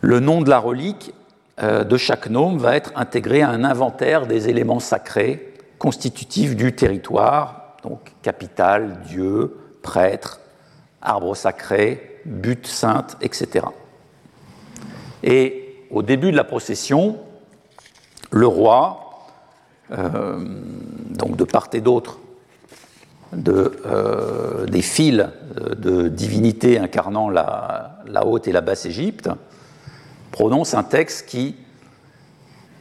le 0.00 0.20
nom 0.20 0.42
de 0.42 0.50
la 0.50 0.58
relique 0.58 1.12
de 1.60 1.96
chaque 1.96 2.28
nome 2.28 2.58
va 2.58 2.76
être 2.76 2.92
intégré 2.96 3.40
à 3.40 3.48
un 3.48 3.64
inventaire 3.64 4.26
des 4.26 4.48
éléments 4.48 4.80
sacrés 4.80 5.54
constitutifs 5.78 6.56
du 6.56 6.74
territoire, 6.74 7.76
donc 7.82 8.12
capitale, 8.22 9.00
dieu, 9.06 9.56
prêtre, 9.82 10.40
arbre 11.02 11.34
sacré, 11.36 12.20
butte 12.24 12.66
sainte, 12.66 13.16
etc. 13.20 13.66
Et 15.22 15.86
au 15.90 16.02
début 16.02 16.32
de 16.32 16.36
la 16.36 16.44
procession, 16.44 17.18
le 18.30 18.46
roi, 18.46 19.26
euh, 19.92 20.44
donc 21.10 21.36
de 21.36 21.44
part 21.44 21.68
et 21.72 21.80
d'autre 21.80 22.18
euh, 23.48 24.66
des 24.66 24.82
fils 24.82 25.26
de 25.76 26.08
divinité 26.08 26.78
incarnant 26.78 27.28
la, 27.28 27.98
la 28.06 28.26
haute 28.26 28.48
et 28.48 28.52
la 28.52 28.60
basse 28.60 28.86
Égypte, 28.86 29.28
prononce 30.36 30.74
un 30.74 30.82
texte 30.82 31.30
qui 31.30 31.56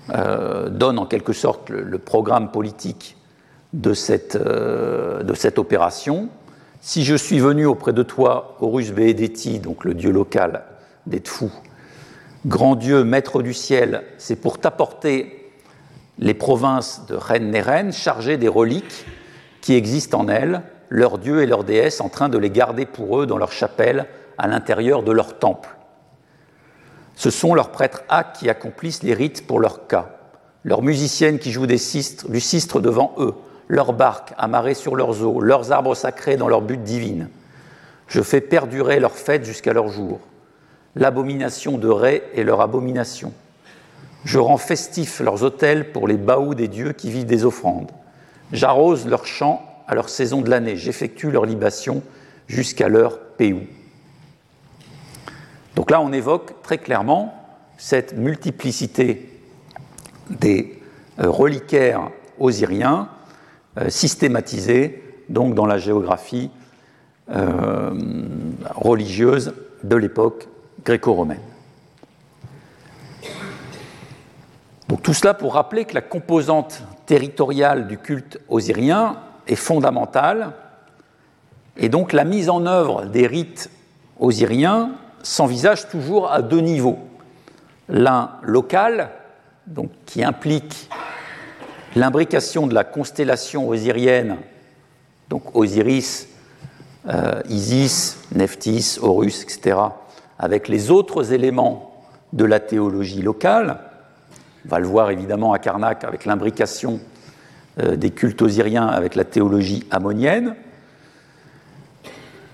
euh, 0.10 0.68
donne 0.68 1.00
en 1.00 1.06
quelque 1.06 1.32
sorte 1.32 1.70
le, 1.70 1.98
programme 1.98 2.52
politique 2.52 3.16
de 3.72 3.94
cette, 3.94 4.36
euh, 4.36 5.24
de 5.24 5.34
cette, 5.34 5.58
opération. 5.58 6.28
Si 6.82 7.06
je 7.06 7.16
suis 7.16 7.40
venu 7.40 7.66
auprès 7.66 7.94
de 7.94 8.04
toi, 8.04 8.58
Horus 8.60 8.92
Beedeti, 8.92 9.60
donc 9.60 9.86
le 9.86 9.94
dieu 9.94 10.12
local 10.12 10.64
des 11.08 11.22
Tfou, 11.22 11.50
grand 12.46 12.76
dieu, 12.76 13.06
maître 13.06 13.42
du 13.42 13.54
ciel, 13.54 14.04
c'est 14.18 14.36
pour 14.36 14.58
t'apporter 14.58 15.50
les 16.20 16.34
provinces 16.34 17.06
de 17.08 17.16
Ren-Neren 17.16 17.94
chargées 17.94 18.36
des 18.36 18.50
reliques 18.50 19.06
qui 19.62 19.76
existent 19.76 20.20
en 20.20 20.28
elles, 20.28 20.62
leurs 20.90 21.20
dieux 21.20 21.42
et 21.42 21.46
leurs 21.46 21.64
déesses 21.64 22.02
en 22.02 22.10
train 22.10 22.28
de 22.28 22.38
les 22.38 22.50
garder 22.50 22.86
pour 22.86 23.22
eux 23.22 23.26
dans 23.26 23.38
leur 23.38 23.54
chapelle 23.54 24.08
à 24.38 24.50
l'intérieur 24.50 25.04
de 25.04 25.14
leur 25.14 25.40
temple. 25.40 25.75
Ce 27.16 27.30
sont 27.30 27.54
leurs 27.54 27.72
prêtres 27.72 28.04
hâtes 28.10 28.38
qui 28.40 28.50
accomplissent 28.50 29.04
les 29.04 29.14
rites 29.14 29.48
pour 29.48 29.60
leur 29.60 29.88
cas, 29.88 30.10
leurs 30.64 30.82
musiciennes 30.82 31.40
qui 31.40 31.52
jouent 31.52 31.68
des 31.68 31.78
cistres, 31.78 32.30
du 32.30 32.40
cistre 32.40 32.80
devant 32.80 33.14
eux, 33.18 33.34
leurs 33.68 33.94
barques 33.94 34.34
amarrées 34.38 34.74
sur 34.74 34.96
leurs 34.96 35.24
eaux, 35.24 35.40
leurs 35.40 35.72
arbres 35.72 35.96
sacrés 35.96 36.38
dans 36.38 36.48
leur 36.48 36.62
butte 36.62 36.84
divine. 36.84 37.30
Je 38.08 38.22
fais 38.22 38.42
perdurer 38.42 39.00
leurs 39.00 39.16
fêtes 39.16 39.46
jusqu'à 39.46 39.74
leur 39.74 39.88
jour. 39.88 40.20
L'abomination 40.96 41.78
de 41.78 41.88
Ré 41.88 42.24
est 42.36 42.44
leur 42.44 42.62
abomination. 42.62 43.34
Je 44.24 44.40
rends 44.40 44.58
festifs 44.58 45.20
leurs 45.20 45.44
autels 45.44 45.92
pour 45.92 46.08
les 46.08 46.18
baous 46.18 46.56
des 46.56 46.68
dieux 46.68 46.94
qui 46.94 47.12
vivent 47.12 47.26
des 47.26 47.46
offrandes. 47.46 47.92
J'arrose 48.52 49.08
leurs 49.08 49.26
champs 49.26 49.62
à 49.88 49.96
leur 49.96 50.10
saison 50.10 50.42
de 50.42 50.50
l'année. 50.50 50.78
J'effectue 50.78 51.32
leurs 51.32 51.46
libations 51.46 52.02
jusqu'à 52.48 52.88
leur 52.88 53.20
péou. 53.20 53.62
Donc 55.76 55.92
là, 55.92 56.02
on 56.02 56.12
évoque 56.14 56.62
très 56.64 56.78
clairement 56.78 57.34
cette 57.78 58.18
multiplicité 58.18 59.30
des 60.30 60.82
euh, 61.20 61.30
reliquaires 61.30 62.10
osiriens 62.40 63.10
euh, 63.78 63.90
systématisés 63.90 65.04
donc 65.30 65.54
dans 65.56 65.66
la 65.66 65.78
géographie 65.78 66.50
euh, 67.30 67.92
religieuse 68.76 69.54
de 69.84 69.96
l'époque 69.96 70.48
gréco-romaine. 70.84 71.40
Donc 74.88 75.02
tout 75.02 75.14
cela 75.14 75.34
pour 75.34 75.56
rappeler 75.56 75.86
que 75.86 75.96
la 75.96 76.02
composante 76.02 76.84
territoriale 77.06 77.88
du 77.88 77.98
culte 77.98 78.40
osirien 78.50 79.18
est 79.48 79.56
fondamentale 79.56 80.54
et 81.78 81.90
donc 81.90 82.14
la 82.14 82.24
mise 82.24 82.50
en 82.50 82.66
œuvre 82.66 83.06
des 83.06 83.28
rites 83.28 83.70
osiriens 84.20 84.92
s'envisage 85.26 85.90
toujours 85.90 86.32
à 86.32 86.42
deux 86.42 86.60
niveaux. 86.60 87.00
L'un 87.90 88.32
local, 88.44 89.10
donc, 89.68 89.90
qui 90.06 90.24
implique 90.24 90.90
l'imbrication 91.96 92.68
de 92.68 92.74
la 92.74 92.84
constellation 92.84 93.68
osirienne, 93.68 94.38
donc 95.30 95.56
Osiris, 95.56 96.28
euh, 97.08 97.42
Isis, 97.50 98.20
Nephthys, 98.34 99.00
Horus, 99.02 99.44
etc., 99.44 99.78
avec 100.38 100.68
les 100.68 100.92
autres 100.92 101.34
éléments 101.34 102.04
de 102.34 102.46
la 102.46 102.60
théologie 102.60 103.22
locale. 103.22 103.80
On 104.66 104.70
va 104.70 104.80
le 104.80 104.88
voir 104.88 105.10
évidemment 105.10 105.54
à 105.54 105.60
Karnak 105.60 106.04
avec 106.04 106.26
l'imbrication 106.26 107.00
euh, 107.80 107.96
des 107.96 108.12
cultes 108.12 108.42
osiriens 108.42 108.88
avec 108.88 109.16
la 109.16 109.24
théologie 109.24 109.86
ammonienne. 109.90 110.56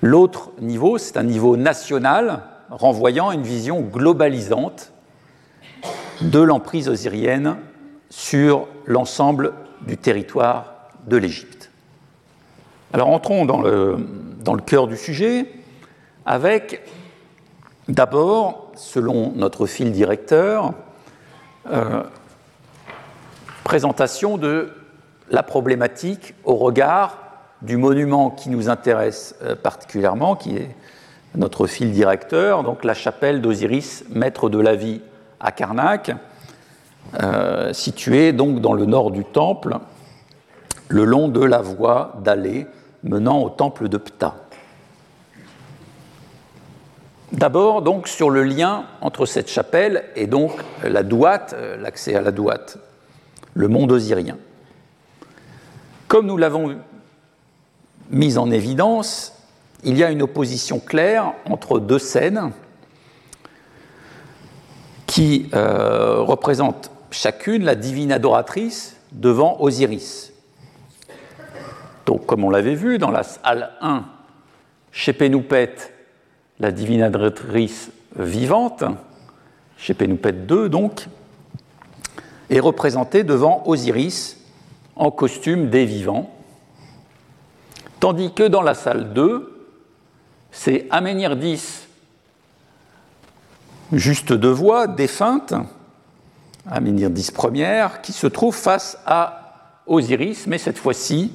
L'autre 0.01 0.51
niveau, 0.59 0.97
c'est 0.97 1.17
un 1.17 1.23
niveau 1.23 1.57
national 1.57 2.43
renvoyant 2.71 3.31
une 3.31 3.43
vision 3.43 3.81
globalisante 3.81 4.93
de 6.21 6.39
l'emprise 6.39 6.87
osirienne 6.87 7.57
sur 8.09 8.67
l'ensemble 8.85 9.53
du 9.81 9.97
territoire 9.97 10.89
de 11.07 11.17
l'Égypte. 11.17 11.69
Alors 12.93 13.09
entrons 13.09 13.45
dans 13.45 13.61
le, 13.61 13.97
dans 14.39 14.53
le 14.53 14.61
cœur 14.61 14.87
du 14.87 14.97
sujet 14.97 15.47
avec 16.25 16.81
d'abord, 17.87 18.71
selon 18.75 19.31
notre 19.35 19.65
fil 19.65 19.91
directeur, 19.91 20.73
euh, 21.69 22.03
présentation 23.63 24.37
de 24.37 24.71
la 25.29 25.43
problématique 25.43 26.33
au 26.43 26.55
regard 26.55 27.17
du 27.61 27.77
monument 27.77 28.29
qui 28.29 28.49
nous 28.49 28.69
intéresse 28.69 29.35
euh, 29.41 29.55
particulièrement, 29.55 30.35
qui 30.35 30.57
est 30.57 30.75
notre 31.35 31.67
fil 31.67 31.91
directeur, 31.91 32.63
donc 32.63 32.83
la 32.83 32.93
chapelle 32.93 33.41
d'Osiris, 33.41 34.03
maître 34.09 34.49
de 34.49 34.59
la 34.59 34.75
vie 34.75 35.01
à 35.39 35.51
Karnak, 35.51 36.11
euh, 37.21 37.73
située 37.73 38.33
donc 38.33 38.61
dans 38.61 38.73
le 38.73 38.85
nord 38.85 39.11
du 39.11 39.23
temple, 39.23 39.77
le 40.87 41.05
long 41.05 41.27
de 41.27 41.43
la 41.43 41.61
voie 41.61 42.13
d'allée 42.23 42.67
menant 43.03 43.41
au 43.41 43.49
temple 43.49 43.89
de 43.89 43.97
Ptah. 43.97 44.35
D'abord, 47.31 47.81
donc, 47.81 48.09
sur 48.09 48.29
le 48.29 48.43
lien 48.43 48.83
entre 48.99 49.25
cette 49.25 49.49
chapelle 49.49 50.03
et 50.17 50.27
donc 50.27 50.51
la 50.83 51.01
douate, 51.01 51.53
euh, 51.53 51.77
l'accès 51.77 52.13
à 52.15 52.21
la 52.21 52.31
douate, 52.31 52.77
le 53.53 53.69
monde 53.69 53.91
osirien. 53.93 54.37
Comme 56.09 56.27
nous 56.27 56.35
l'avons 56.35 56.75
mis 58.09 58.37
en 58.37 58.51
évidence, 58.51 59.40
il 59.83 59.97
y 59.97 60.03
a 60.03 60.11
une 60.11 60.21
opposition 60.21 60.79
claire 60.79 61.33
entre 61.45 61.79
deux 61.79 61.99
scènes 61.99 62.51
qui 65.07 65.49
euh, 65.53 66.21
représentent 66.21 66.91
chacune 67.09 67.63
la 67.63 67.75
divine 67.75 68.11
adoratrice 68.11 68.95
devant 69.11 69.59
Osiris. 69.59 70.31
Donc, 72.05 72.25
comme 72.25 72.43
on 72.43 72.49
l'avait 72.49 72.75
vu 72.75 72.97
dans 72.97 73.11
la 73.11 73.23
salle 73.23 73.71
1, 73.81 74.05
chez 74.91 75.13
Pénoupet, 75.13 75.75
la 76.59 76.71
divine 76.71 77.03
adoratrice 77.03 77.91
vivante, 78.15 78.83
chez 79.77 79.93
Pénoupet 79.93 80.31
2 80.31 80.69
donc, 80.69 81.07
est 82.49 82.59
représentée 82.59 83.23
devant 83.23 83.63
Osiris 83.65 84.37
en 84.95 85.11
costume 85.11 85.69
des 85.69 85.85
vivants, 85.85 86.33
tandis 87.99 88.33
que 88.33 88.43
dans 88.43 88.61
la 88.61 88.73
salle 88.73 89.13
2, 89.13 89.50
c'est 90.51 90.87
Aménirdis, 90.89 91.87
juste 93.91 94.33
de 94.33 94.49
voix, 94.49 94.87
défunte, 94.87 95.53
Aménirdis 96.69 97.31
première, 97.31 98.01
qui 98.01 98.11
se 98.11 98.27
trouve 98.27 98.55
face 98.55 98.97
à 99.05 99.77
Osiris, 99.87 100.45
mais 100.47 100.57
cette 100.57 100.77
fois-ci 100.77 101.33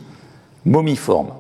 momiforme. 0.65 1.33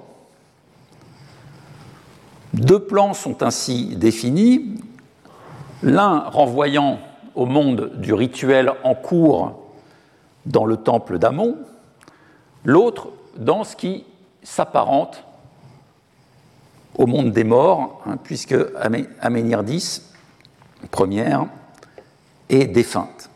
Deux 2.55 2.81
plans 2.81 3.15
sont 3.15 3.43
ainsi 3.43 3.97
définis, 3.97 4.75
l'un 5.83 6.21
renvoyant 6.21 6.99
au 7.35 7.47
monde 7.47 7.93
du 7.97 8.15
rituel 8.15 8.73
en 8.83 8.95
cours 8.95 9.67
dans 10.47 10.65
le 10.65 10.77
temple 10.79 11.19
d'Amon, 11.19 11.57
l'autre 12.65 13.09
dans 13.37 13.63
ce 13.63 13.77
qui 13.77 14.05
s'apparente 14.43 15.26
au 16.97 17.07
monde 17.07 17.33
des 17.33 17.45
morts, 17.45 18.03
hein, 18.07 18.17
puisque 18.23 18.57
Aménirdis, 19.21 20.03
première, 20.91 21.47
est 22.49 22.67
défunte. 22.67 23.31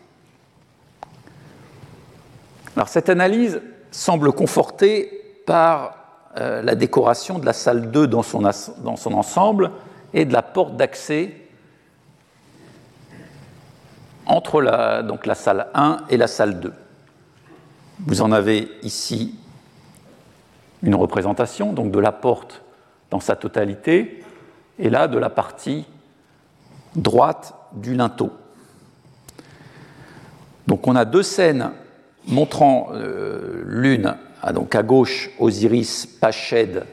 Alors 2.76 2.88
cette 2.88 3.08
analyse 3.08 3.60
semble 3.90 4.32
confortée 4.32 5.42
par 5.46 5.96
euh, 6.38 6.62
la 6.62 6.74
décoration 6.74 7.38
de 7.38 7.46
la 7.46 7.52
salle 7.52 7.90
2 7.90 8.06
dans 8.06 8.22
son, 8.22 8.40
dans 8.40 8.96
son 8.96 9.12
ensemble 9.14 9.72
et 10.14 10.24
de 10.24 10.32
la 10.32 10.42
porte 10.42 10.76
d'accès 10.76 11.34
entre 14.26 14.62
la, 14.62 15.02
donc 15.02 15.26
la 15.26 15.34
salle 15.34 15.66
1 15.74 16.04
et 16.08 16.16
la 16.16 16.28
salle 16.28 16.60
2. 16.60 16.72
Vous 18.06 18.22
en 18.22 18.32
avez 18.32 18.68
ici 18.82 19.34
une 20.82 20.94
représentation 20.94 21.72
donc 21.72 21.90
de 21.90 21.98
la 21.98 22.12
porte 22.12 22.62
dans 23.10 23.20
sa 23.20 23.36
totalité, 23.36 24.22
et 24.78 24.90
là 24.90 25.08
de 25.08 25.18
la 25.18 25.30
partie 25.30 25.86
droite 26.94 27.54
du 27.72 27.94
linteau. 27.94 28.30
Donc 30.66 30.86
on 30.86 30.96
a 30.96 31.04
deux 31.04 31.22
scènes 31.22 31.72
montrant 32.26 32.90
euh, 32.92 33.62
l'une 33.66 34.16
à, 34.42 34.52
donc 34.52 34.74
à 34.74 34.82
gauche 34.82 35.30
Osiris 35.38 36.06
Pached, 36.06 36.84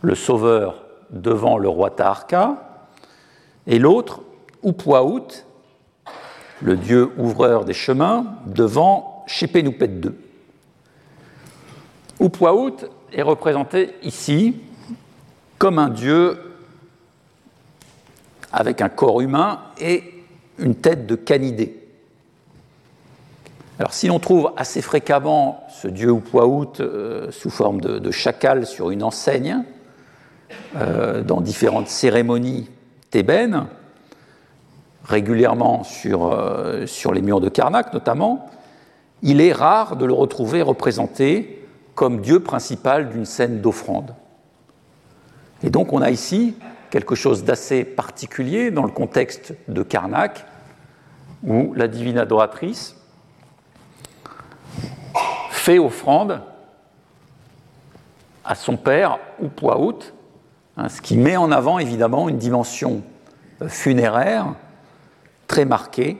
le 0.00 0.14
sauveur 0.14 0.84
devant 1.10 1.58
le 1.58 1.68
roi 1.68 1.90
Taharka, 1.90 2.56
et 3.66 3.78
l'autre 3.78 4.20
Upwaout, 4.64 5.44
le 6.62 6.76
dieu 6.76 7.10
ouvreur 7.16 7.64
des 7.64 7.74
chemins, 7.74 8.26
devant 8.46 9.24
Shepenoupet 9.26 9.86
II. 9.86 10.12
Upwaout 12.20 12.76
est 13.12 13.22
représenté 13.22 13.94
ici 14.02 14.56
comme 15.58 15.78
un 15.78 15.88
dieu 15.88 16.38
avec 18.52 18.80
un 18.80 18.88
corps 18.88 19.20
humain 19.20 19.60
et 19.80 20.02
une 20.58 20.74
tête 20.74 21.06
de 21.06 21.14
canidé. 21.14 21.78
Alors 23.78 23.92
si 23.92 24.08
l'on 24.08 24.18
trouve 24.18 24.52
assez 24.56 24.82
fréquemment 24.82 25.64
ce 25.70 25.86
dieu 25.86 26.10
Upwaout 26.10 26.80
euh, 26.80 27.30
sous 27.30 27.50
forme 27.50 27.80
de, 27.80 28.10
chacal 28.10 28.66
sur 28.66 28.90
une 28.90 29.02
enseigne, 29.02 29.62
euh, 30.76 31.22
dans 31.22 31.40
différentes 31.40 31.88
cérémonies 31.88 32.68
thébaines, 33.10 33.66
régulièrement 35.04 35.84
sur, 35.84 36.32
euh, 36.32 36.86
sur 36.86 37.12
les 37.12 37.22
murs 37.22 37.40
de 37.40 37.48
Karnak 37.48 37.92
notamment, 37.92 38.50
il 39.22 39.40
est 39.40 39.52
rare 39.52 39.96
de 39.96 40.06
le 40.06 40.12
retrouver 40.12 40.62
représenté 40.62 41.67
comme 41.98 42.20
dieu 42.20 42.38
principal 42.38 43.08
d'une 43.08 43.24
scène 43.24 43.60
d'offrande. 43.60 44.14
Et 45.64 45.68
donc 45.68 45.92
on 45.92 46.00
a 46.00 46.10
ici 46.10 46.54
quelque 46.90 47.16
chose 47.16 47.42
d'assez 47.42 47.82
particulier 47.82 48.70
dans 48.70 48.84
le 48.84 48.92
contexte 48.92 49.52
de 49.66 49.82
Karnak, 49.82 50.46
où 51.42 51.74
la 51.74 51.88
divine 51.88 52.16
adoratrice 52.18 52.94
fait 55.50 55.80
offrande 55.80 56.40
à 58.44 58.54
son 58.54 58.76
père 58.76 59.18
Upwaout, 59.42 59.98
hein, 60.76 60.88
ce 60.88 61.00
qui 61.00 61.16
met 61.16 61.36
en 61.36 61.50
avant 61.50 61.80
évidemment 61.80 62.28
une 62.28 62.38
dimension 62.38 63.02
funéraire 63.66 64.54
très 65.48 65.64
marquée, 65.64 66.16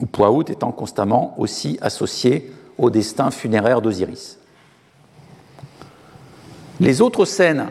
Upwaout 0.00 0.50
étant 0.50 0.72
constamment 0.72 1.34
aussi 1.38 1.78
associé 1.82 2.50
au 2.78 2.88
destin 2.88 3.30
funéraire 3.30 3.82
d'Osiris. 3.82 4.39
Les 6.80 7.02
autres 7.02 7.26
scènes 7.26 7.68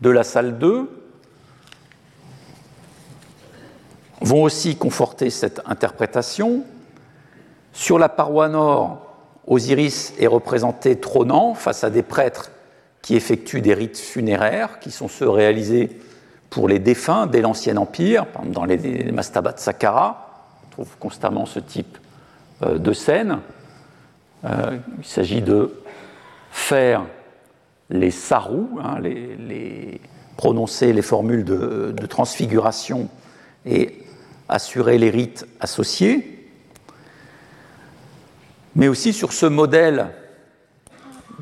de 0.00 0.08
la 0.08 0.24
salle 0.24 0.56
2 0.58 0.88
vont 4.22 4.42
aussi 4.42 4.76
conforter 4.76 5.28
cette 5.28 5.60
interprétation. 5.66 6.64
Sur 7.74 7.98
la 7.98 8.08
paroi 8.08 8.48
nord, 8.48 9.02
Osiris 9.46 10.14
est 10.18 10.26
représenté 10.26 10.98
trônant 10.98 11.52
face 11.52 11.84
à 11.84 11.90
des 11.90 12.02
prêtres 12.02 12.50
qui 13.02 13.16
effectuent 13.16 13.60
des 13.60 13.74
rites 13.74 13.98
funéraires, 13.98 14.80
qui 14.80 14.90
sont 14.90 15.08
ceux 15.08 15.28
réalisés 15.28 16.00
pour 16.48 16.68
les 16.68 16.78
défunts 16.78 17.26
dès 17.26 17.42
l'Ancien 17.42 17.76
Empire, 17.76 18.24
dans 18.46 18.64
les 18.64 19.12
mastabas 19.12 19.58
Saqqara, 19.58 20.46
on 20.64 20.70
trouve 20.70 20.96
constamment 20.98 21.44
ce 21.44 21.60
type 21.60 21.98
euh, 22.62 22.78
de 22.78 22.92
scène. 22.94 23.40
Euh, 24.46 24.78
il 24.98 25.04
s'agit 25.04 25.42
de 25.42 25.82
faire 26.50 27.04
les 27.90 28.10
sarous, 28.10 28.78
hein, 28.82 28.98
les, 29.00 30.00
prononcer 30.36 30.92
les 30.92 31.02
formules 31.02 31.44
de, 31.44 32.06
transfiguration 32.06 33.08
et 33.64 34.04
assurer 34.48 34.98
les 34.98 35.10
rites 35.10 35.46
associés, 35.60 36.50
mais 38.74 38.88
aussi 38.88 39.12
sur 39.12 39.32
ce 39.32 39.46
modèle 39.46 40.08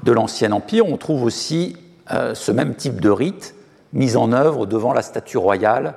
de 0.04 0.12
l'Ancien 0.12 0.52
Empire, 0.52 0.86
on 0.86 0.96
trouve 0.96 1.24
aussi 1.24 1.76
euh, 2.12 2.34
ce 2.34 2.52
même 2.52 2.74
type 2.74 3.00
de 3.00 3.10
rite 3.10 3.54
mis 3.92 4.16
en 4.16 4.32
œuvre 4.32 4.66
devant 4.66 4.92
la 4.92 5.02
statue 5.02 5.38
royale 5.38 5.94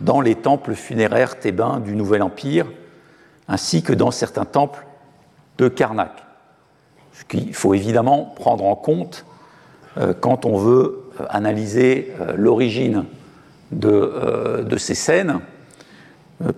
dans 0.00 0.20
les 0.20 0.34
temples 0.34 0.74
funéraires 0.74 1.38
thébains 1.38 1.80
du 1.80 1.94
Nouvel 1.94 2.22
Empire, 2.22 2.66
ainsi 3.48 3.82
que 3.82 3.92
dans 3.92 4.10
certains 4.10 4.44
temples 4.44 4.86
de 5.58 5.68
Karnak. 5.68 6.12
Ce 7.12 7.24
qu'il 7.24 7.54
faut 7.54 7.74
évidemment 7.74 8.24
prendre 8.36 8.64
en 8.64 8.76
compte 8.76 9.24
quand 10.20 10.44
on 10.44 10.56
veut 10.56 11.08
euh, 11.20 11.24
analyser 11.30 12.12
euh, 12.20 12.34
l'origine 12.36 13.04
de, 13.72 14.76
ces 14.78 14.94
scènes, 14.94 15.40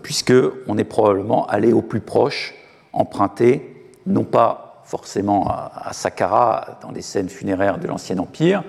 puisqu'on 0.03 0.79
est 0.79 0.85
probablement 0.85 1.47
allé 1.47 1.73
au 1.73 1.83
plus 1.83 2.01
proche, 2.01 2.55
emprunté, 2.93 3.91
non 4.07 4.23
pas 4.23 4.83
forcément 4.85 5.49
à, 5.49 5.73
à 5.87 5.93
Saqqara 5.93 6.79
dans 6.83 6.93
les 6.93 7.03
scènes 7.03 7.29
funéraires 7.29 7.79
de 7.79 7.89
l'Ancien 7.89 8.19
Empire, 8.19 8.63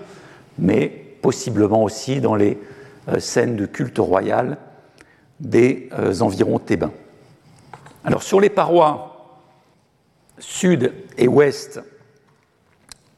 mais 0.58 0.88
possiblement 1.22 1.84
aussi 1.84 2.20
dans 2.20 2.34
les 2.34 2.58
scènes 3.20 3.58
de 3.58 3.68
culte 3.68 4.00
royal 4.00 4.58
des 5.40 5.90
environs 6.22 6.58
thébains. 6.58 6.94
Alors 8.04 8.24
sur 8.24 8.40
les 8.40 8.50
parois 8.50 9.38
sud 10.40 10.94
et 11.18 11.28
ouest 11.28 11.82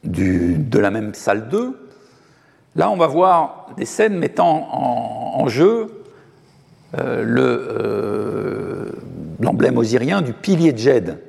de 0.03 0.79
la 0.79 0.91
même 0.91 1.13
salle 1.13 1.49
2, 1.49 1.89
là 2.75 2.89
on 2.89 2.97
va 2.97 3.07
voir 3.07 3.69
des 3.77 3.85
scènes 3.85 4.17
mettant 4.17 4.67
en, 4.71 5.47
jeu 5.47 6.03
euh, 6.99 7.25
euh, 7.37 8.91
l'emblème 9.39 9.77
osirien 9.77 10.21
du 10.21 10.33
pilier 10.33 10.73
de 10.73 10.77
Jed, 10.77 11.19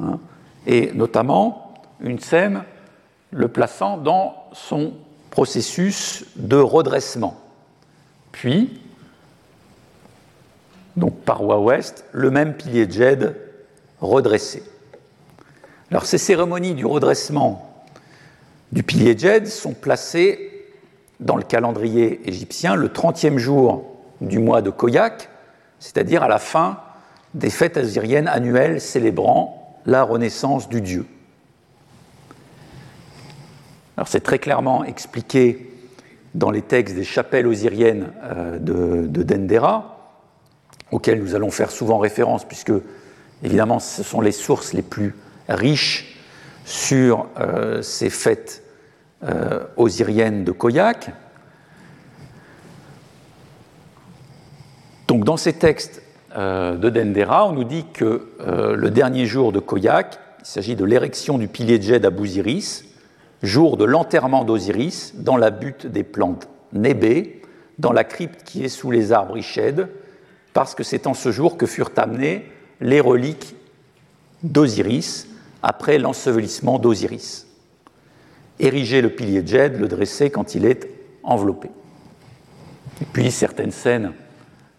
hein, 0.00 0.18
et 0.66 0.92
notamment 0.92 1.74
une 2.00 2.18
scène 2.18 2.62
le 3.30 3.48
plaçant 3.48 3.96
dans 3.96 4.34
son 4.52 4.92
processus 5.30 6.24
de 6.36 6.56
redressement. 6.56 7.36
Puis, 8.32 8.80
donc 10.96 11.16
paroi 11.20 11.58
ouest, 11.58 12.04
le 12.12 12.30
même 12.30 12.54
pilier 12.54 12.86
de 12.86 12.92
Jed 12.92 13.36
redressé. 14.00 14.62
Alors 15.90 16.04
ces 16.06 16.18
cérémonies 16.18 16.74
du 16.74 16.86
redressement 16.86 17.71
du 18.72 18.82
pilier 18.82 19.16
Djed 19.16 19.46
sont 19.46 19.74
placés 19.74 20.50
dans 21.20 21.36
le 21.36 21.42
calendrier 21.42 22.20
égyptien 22.26 22.74
le 22.74 22.88
30e 22.88 23.38
jour 23.38 23.84
du 24.20 24.38
mois 24.38 24.62
de 24.62 24.70
Koyak, 24.70 25.28
c'est-à-dire 25.78 26.22
à 26.22 26.28
la 26.28 26.38
fin 26.38 26.80
des 27.34 27.50
fêtes 27.50 27.76
assyriennes 27.76 28.28
annuelles 28.28 28.80
célébrant 28.80 29.78
la 29.86 30.02
renaissance 30.02 30.68
du 30.68 30.80
dieu. 30.80 31.06
Alors 33.96 34.08
c'est 34.08 34.20
très 34.20 34.38
clairement 34.38 34.84
expliqué 34.84 35.70
dans 36.34 36.50
les 36.50 36.62
textes 36.62 36.94
des 36.94 37.04
chapelles 37.04 37.46
osiriennes 37.46 38.08
euh, 38.24 38.58
de, 38.58 39.22
Dendera, 39.22 40.16
auxquelles 40.90 41.20
nous 41.20 41.34
allons 41.34 41.50
faire 41.50 41.70
souvent 41.70 41.98
référence, 41.98 42.46
puisque 42.46 42.72
évidemment 43.42 43.78
ce 43.78 44.02
sont 44.02 44.20
les 44.20 44.32
sources 44.32 44.72
les 44.72 44.82
plus 44.82 45.14
riches 45.48 46.11
sur 46.64 47.26
euh, 47.38 47.82
ces 47.82 48.10
fêtes 48.10 48.62
euh, 49.24 49.64
osiriennes 49.76 50.44
de 50.44 50.52
Koyak. 50.52 51.10
Donc 55.08 55.24
dans 55.24 55.36
ces 55.36 55.52
textes 55.52 56.02
de 56.34 56.88
Dendera, 56.88 57.46
on 57.46 57.52
nous 57.52 57.64
dit 57.64 57.84
que 57.92 58.28
le 58.40 58.88
dernier 58.88 59.26
jour 59.26 59.52
de 59.52 59.58
Koyak, 59.58 60.18
il 60.40 60.46
s'agit 60.46 60.76
de 60.76 60.84
l'érection 60.86 61.36
du 61.36 61.46
pilier 61.46 61.78
de 61.78 61.82
Jed 61.82 62.06
à 62.06 62.10
Bouziris, 62.10 62.86
jour 63.42 63.76
de 63.76 63.84
l'enterrement 63.84 64.44
d'Osiris 64.44 65.12
dans 65.16 65.36
la 65.36 65.50
butte 65.50 65.86
des 65.86 66.04
plantes 66.04 66.48
Nébé, 66.72 67.42
dans 67.78 67.92
la 67.92 68.04
crypte 68.04 68.44
qui 68.44 68.64
est 68.64 68.68
sous 68.68 68.90
les 68.90 69.12
arbres 69.12 69.36
Ishèd, 69.36 69.88
parce 70.52 70.74
que 70.74 70.82
c'est 70.82 71.06
en 71.06 71.14
ce 71.14 71.30
jour 71.30 71.56
que 71.56 71.66
furent 71.66 71.92
amenées 71.96 72.50
les 72.80 73.00
reliques 73.00 73.54
d'Osiris 74.42 75.28
après 75.62 75.98
l'ensevelissement 75.98 76.78
d'Osiris. 76.78 77.46
Ériger 78.58 79.00
le 79.00 79.10
pilier 79.10 79.42
Djed, 79.44 79.78
le 79.78 79.88
dresser 79.88 80.30
quand 80.30 80.54
il 80.54 80.66
est 80.66 80.88
enveloppé. 81.22 81.70
Et 83.00 83.04
puis 83.12 83.30
certaines 83.30 83.70
scènes 83.70 84.12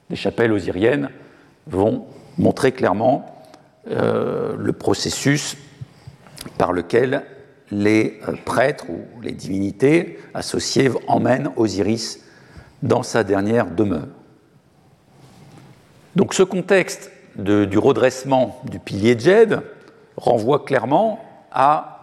des 0.09 0.15
chapelles 0.15 0.51
osiriennes 0.51 1.09
vont 1.67 2.05
montrer 2.37 2.71
clairement 2.71 3.25
euh, 3.89 4.55
le 4.57 4.73
processus 4.73 5.57
par 6.57 6.73
lequel 6.73 7.23
les 7.71 8.19
euh, 8.27 8.33
prêtres 8.45 8.89
ou 8.89 9.21
les 9.21 9.31
divinités 9.31 10.19
associées 10.33 10.89
emmènent 11.07 11.51
Osiris 11.55 12.19
dans 12.81 13.03
sa 13.03 13.23
dernière 13.23 13.71
demeure. 13.71 14.07
Donc 16.15 16.33
ce 16.33 16.43
contexte 16.43 17.11
du 17.35 17.79
redressement 17.79 18.61
du 18.69 18.77
pilier 18.77 19.17
Djed 19.17 19.63
renvoie 20.17 20.65
clairement 20.65 21.19
à 21.51 21.93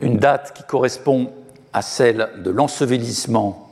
une 0.00 0.16
date 0.16 0.52
qui 0.54 0.62
correspond 0.64 1.32
à 1.72 1.82
celle 1.82 2.30
de 2.38 2.50
l'ensevelissement 2.50 3.68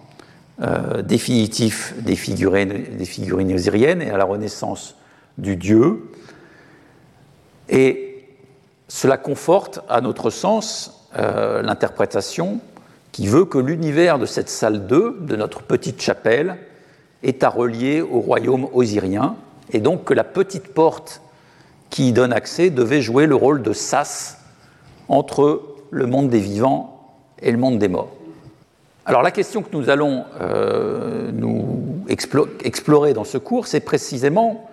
euh, 0.61 1.03
définitif 1.03 1.95
des 1.99 2.17
figurines, 2.17 2.97
des 2.97 3.05
figurines 3.05 3.53
osiriennes 3.55 4.03
et 4.03 4.11
à 4.11 4.17
la 4.17 4.25
renaissance 4.25 4.97
du 5.37 5.57
dieu. 5.57 6.11
Et 7.69 8.27
cela 8.89 9.17
conforte, 9.17 9.81
à 9.89 10.01
notre 10.01 10.31
sens, 10.31 11.07
euh, 11.17 11.63
l'interprétation 11.63 12.61
qui 13.13 13.27
veut 13.27 13.45
que 13.45 13.59
l'univers 13.59 14.19
de 14.19 14.27
cette 14.27 14.49
salle 14.49 14.87
2, 14.87 15.19
de 15.21 15.37
notre 15.37 15.63
petite 15.63 16.01
chapelle, 16.03 16.57
est 17.23 17.43
à 17.43 17.49
relier 17.49 18.01
au 18.01 18.21
royaume 18.21 18.69
osirien, 18.73 19.37
et 19.73 19.81
donc 19.81 20.05
que 20.05 20.15
la 20.15 20.25
petite 20.25 20.69
porte 20.75 21.21
qui 21.91 22.09
y 22.09 22.13
donne 22.13 22.33
accès 22.33 22.71
devait 22.71 23.03
jouer 23.03 23.27
le 23.27 23.35
rôle 23.35 23.63
de 23.63 23.73
sas 23.73 24.39
entre 25.09 25.63
le 25.91 26.07
monde 26.07 26.29
des 26.29 26.41
vivants 26.41 27.15
et 27.41 27.51
le 27.51 27.59
monde 27.59 27.79
des 27.79 27.89
morts. 27.89 28.13
Alors 29.07 29.23
la 29.23 29.31
question 29.31 29.63
que 29.63 29.75
nous 29.75 29.89
allons 29.89 30.25
euh, 30.41 31.31
nous 31.33 32.05
explorer 32.09 33.15
dans 33.15 33.25
ce 33.25 33.39
cours, 33.39 33.67
c'est 33.67 33.81
précisément 33.81 34.71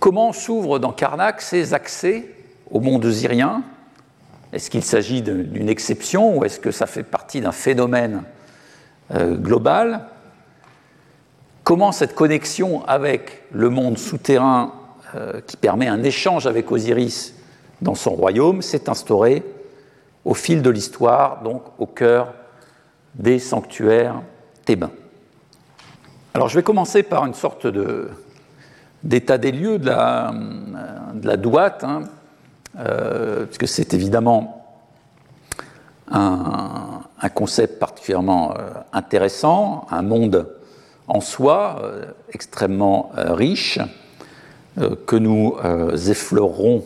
comment 0.00 0.32
s'ouvrent 0.32 0.80
dans 0.80 0.92
Karnak 0.92 1.40
ces 1.40 1.72
accès 1.72 2.28
au 2.68 2.80
monde 2.80 3.04
osirien 3.04 3.62
Est-ce 4.52 4.70
qu'il 4.70 4.82
s'agit 4.82 5.22
d'une 5.22 5.68
exception 5.68 6.36
ou 6.36 6.44
est-ce 6.44 6.58
que 6.58 6.72
ça 6.72 6.86
fait 6.86 7.04
partie 7.04 7.40
d'un 7.40 7.52
phénomène 7.52 8.24
euh, 9.14 9.36
global? 9.36 10.06
Comment 11.62 11.92
cette 11.92 12.16
connexion 12.16 12.84
avec 12.86 13.44
le 13.52 13.70
monde 13.70 13.98
souterrain 13.98 14.74
euh, 15.14 15.40
qui 15.46 15.58
permet 15.58 15.88
un 15.88 16.02
échange 16.02 16.46
avec 16.46 16.72
Osiris 16.72 17.34
dans 17.82 17.94
son 17.94 18.12
royaume 18.12 18.62
s'est 18.62 18.88
instaurée 18.88 19.42
au 20.24 20.32
fil 20.32 20.62
de 20.62 20.70
l'histoire, 20.70 21.42
donc 21.42 21.62
au 21.78 21.84
cœur 21.84 22.32
des 23.14 23.38
sanctuaires 23.38 24.22
thébains. 24.64 24.92
Alors 26.32 26.48
je 26.48 26.54
vais 26.54 26.62
commencer 26.62 27.02
par 27.02 27.26
une 27.26 27.34
sorte 27.34 27.66
d'état 29.02 29.36
des 29.36 29.52
lieux 29.52 29.78
de 29.78 29.86
la, 29.86 30.32
de 31.12 31.36
douate. 31.36 31.84
Hein. 31.84 32.04
Euh, 32.78 33.44
puisque 33.44 33.68
c'est 33.68 33.92
évidemment 33.92 34.64
un, 36.10 37.02
concept 37.34 37.78
particulièrement 37.78 38.54
euh, 38.54 38.70
intéressant, 38.94 39.86
un 39.90 40.00
monde 40.00 40.48
en 41.06 41.20
soi 41.20 41.82
extrêmement 42.32 43.10
riche, 43.14 43.78
que 45.06 45.16
nous 45.16 45.56
effleurerons 46.08 46.84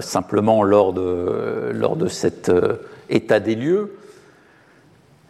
simplement 0.00 0.62
lors 0.62 0.92
de, 0.92 1.70
lors 1.72 1.96
de 1.96 2.08
cet 2.08 2.50
état 3.08 3.40
des 3.40 3.54
lieux. 3.54 3.96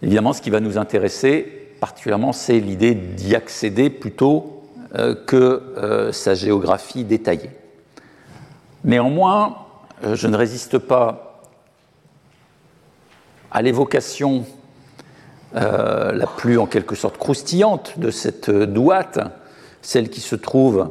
Évidemment, 0.02 0.32
ce 0.32 0.40
qui 0.40 0.50
va 0.50 0.60
nous 0.60 0.78
intéresser 0.78 1.74
particulièrement, 1.80 2.32
c'est 2.32 2.60
l'idée 2.60 2.94
d'y 2.94 3.34
accéder 3.34 3.90
plutôt 3.90 4.62
que 5.26 6.10
sa 6.12 6.34
géographie 6.34 7.04
détaillée. 7.04 7.50
Néanmoins, 8.86 9.56
euh, 10.04 10.14
je 10.14 10.28
ne 10.28 10.36
résiste 10.36 10.78
pas 10.78 11.42
à 13.50 13.60
l'évocation 13.60 14.44
euh, 15.56 16.12
la 16.12 16.26
plus 16.26 16.56
en 16.56 16.66
quelque 16.66 16.94
sorte 16.94 17.18
croustillante 17.18 17.98
de 17.98 18.10
cette 18.10 18.48
douate, 18.48 19.18
celle 19.86 20.10
qui 20.10 20.20
se 20.20 20.34
trouve 20.34 20.90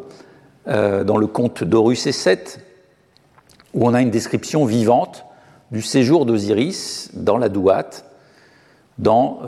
euh, 0.67 1.03
dans 1.03 1.17
le 1.17 1.27
conte 1.27 1.63
d'Horus 1.63 2.07
et 2.07 2.11
Seth, 2.11 2.59
où 3.73 3.85
on 3.85 3.93
a 3.93 4.01
une 4.01 4.09
description 4.09 4.65
vivante 4.65 5.25
du 5.71 5.81
séjour 5.81 6.25
d'Osiris 6.25 7.11
dans 7.13 7.37
la 7.37 7.49
douate, 7.49 8.05
dans 8.97 9.41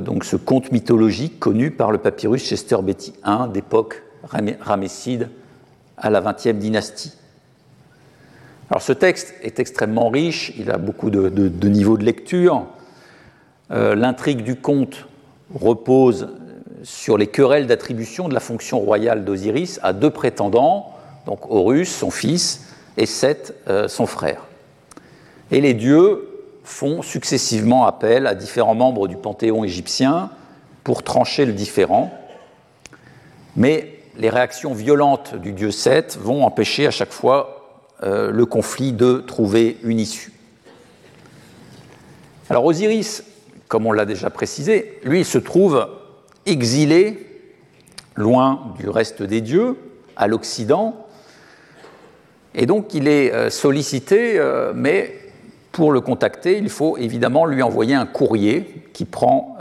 donc 0.00 0.24
ce 0.24 0.36
conte 0.36 0.72
mythologique 0.72 1.40
connu 1.40 1.70
par 1.70 1.90
le 1.90 1.96
papyrus 1.96 2.44
Chester 2.44 2.76
Betty 2.82 3.14
I 3.24 3.48
d'époque 3.50 4.02
ramesside 4.60 5.30
à 5.96 6.10
la 6.10 6.20
20e 6.20 6.58
dynastie. 6.58 7.14
Alors 8.70 8.82
ce 8.82 8.92
texte 8.92 9.34
est 9.42 9.58
extrêmement 9.58 10.10
riche, 10.10 10.52
il 10.56 10.70
a 10.70 10.78
beaucoup 10.78 11.10
de, 11.10 11.68
niveaux 11.68 11.98
de 11.98 12.04
lecture. 12.04 12.66
Euh, 13.72 13.96
l'intrigue 13.96 14.44
du 14.44 14.56
conte 14.56 15.06
repose 15.52 16.28
sur 16.82 17.18
les 17.18 17.26
querelles 17.26 17.66
d'attribution 17.66 18.28
de 18.28 18.34
la 18.34 18.40
fonction 18.40 18.78
royale 18.78 19.24
d'Osiris 19.24 19.80
à 19.82 19.92
deux 19.92 20.10
prétendants, 20.10 20.92
donc 21.26 21.50
Horus, 21.50 21.94
son 21.94 22.10
fils, 22.10 22.66
et 22.96 23.06
Seth, 23.06 23.54
euh, 23.68 23.88
son 23.88 24.06
frère. 24.06 24.46
Et 25.50 25.60
les 25.60 25.74
dieux 25.74 26.28
font 26.64 27.02
successivement 27.02 27.86
appel 27.86 28.26
à 28.26 28.34
différents 28.34 28.74
membres 28.74 29.08
du 29.08 29.16
panthéon 29.16 29.64
égyptien 29.64 30.30
pour 30.84 31.02
trancher 31.02 31.44
le 31.44 31.52
différend. 31.52 32.12
Mais 33.56 33.98
les 34.16 34.30
réactions 34.30 34.72
violentes 34.72 35.34
du 35.34 35.52
dieu 35.52 35.70
Seth 35.70 36.18
vont 36.20 36.44
empêcher 36.44 36.86
à 36.86 36.90
chaque 36.90 37.12
fois 37.12 37.82
euh, 38.02 38.30
le 38.30 38.46
conflit 38.46 38.92
de 38.92 39.18
trouver 39.18 39.78
une 39.82 39.98
issue. 39.98 40.32
Alors 42.48 42.64
Osiris, 42.64 43.24
comme 43.68 43.86
on 43.86 43.92
l'a 43.92 44.04
déjà 44.04 44.30
précisé, 44.30 44.98
lui 45.04 45.24
se 45.24 45.38
trouve 45.38 45.86
exilé 46.50 47.26
loin 48.16 48.74
du 48.78 48.88
reste 48.88 49.22
des 49.22 49.40
dieux, 49.40 49.76
à 50.16 50.26
l'Occident, 50.26 51.06
et 52.54 52.66
donc 52.66 52.94
il 52.94 53.08
est 53.08 53.32
euh, 53.32 53.48
sollicité, 53.48 54.38
euh, 54.38 54.72
mais 54.74 55.16
pour 55.72 55.92
le 55.92 56.00
contacter, 56.00 56.58
il 56.58 56.68
faut 56.68 56.96
évidemment 56.96 57.46
lui 57.46 57.62
envoyer 57.62 57.94
un 57.94 58.06
courrier 58.06 58.84
qui 58.92 59.04
prend 59.04 59.56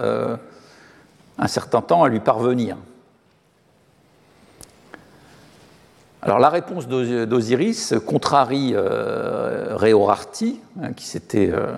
un 1.38 1.48
certain 1.48 1.82
temps 1.82 2.04
à 2.04 2.10
lui 2.10 2.20
parvenir. 2.20 2.76
Alors 6.22 6.40
la 6.40 6.50
réponse 6.50 6.88
d'Osiris 6.88 7.94
contrarie 8.06 8.74
euh, 8.76 9.78
hein, 9.82 10.94
qui 10.94 11.06
c'était 11.06 11.50
euh, 11.54 11.72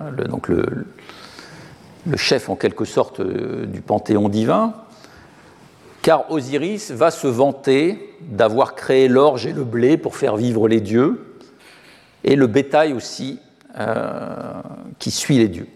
le, 2.06 2.16
chef 2.16 2.48
en 2.48 2.56
quelque 2.56 2.84
sorte 2.84 3.20
euh, 3.20 3.66
du 3.66 3.80
panthéon 3.80 4.28
divin, 4.28 4.74
car 6.02 6.30
Osiris 6.30 6.90
va 6.90 7.10
se 7.10 7.28
vanter 7.28 8.14
d'avoir 8.20 8.74
créé 8.74 9.08
l'orge 9.08 9.46
et 9.46 9.52
le 9.52 9.64
blé 9.64 9.96
pour 9.96 10.16
faire 10.16 10.36
vivre 10.36 10.68
les 10.68 10.80
dieux, 10.80 11.36
et 12.24 12.36
le 12.36 12.46
bétail 12.46 12.92
aussi 12.92 13.38
qui 14.98 15.10
suit 15.10 15.38
les 15.38 15.48
dieux. 15.48 15.68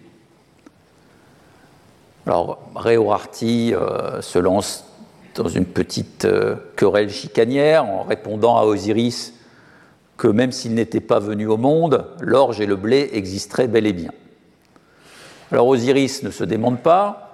Alors, 2.26 2.58
Réorarty 2.74 3.72
se 4.20 4.38
lance 4.38 4.84
dans 5.36 5.48
une 5.48 5.64
petite 5.64 6.26
querelle 6.76 7.10
chicanière 7.10 7.84
en 7.84 8.02
répondant 8.02 8.56
à 8.56 8.64
Osiris 8.64 9.32
que 10.16 10.28
même 10.28 10.50
s'il 10.50 10.74
n'était 10.74 11.00
pas 11.00 11.20
venu 11.20 11.46
au 11.46 11.56
monde, 11.56 12.06
l'orge 12.20 12.60
et 12.60 12.66
le 12.66 12.76
blé 12.76 13.10
existeraient 13.12 13.68
bel 13.68 13.86
et 13.86 13.92
bien. 13.92 14.12
Alors 15.52 15.68
Osiris 15.68 16.22
ne 16.22 16.30
se 16.30 16.42
démonte 16.42 16.80
pas 16.80 17.25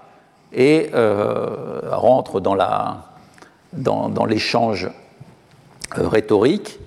et 0.52 0.90
euh, 0.94 1.80
rentre 1.90 2.40
dans, 2.40 4.24
l'échange 4.26 4.90
euh, 5.98 6.08
rhétorique 6.08 6.78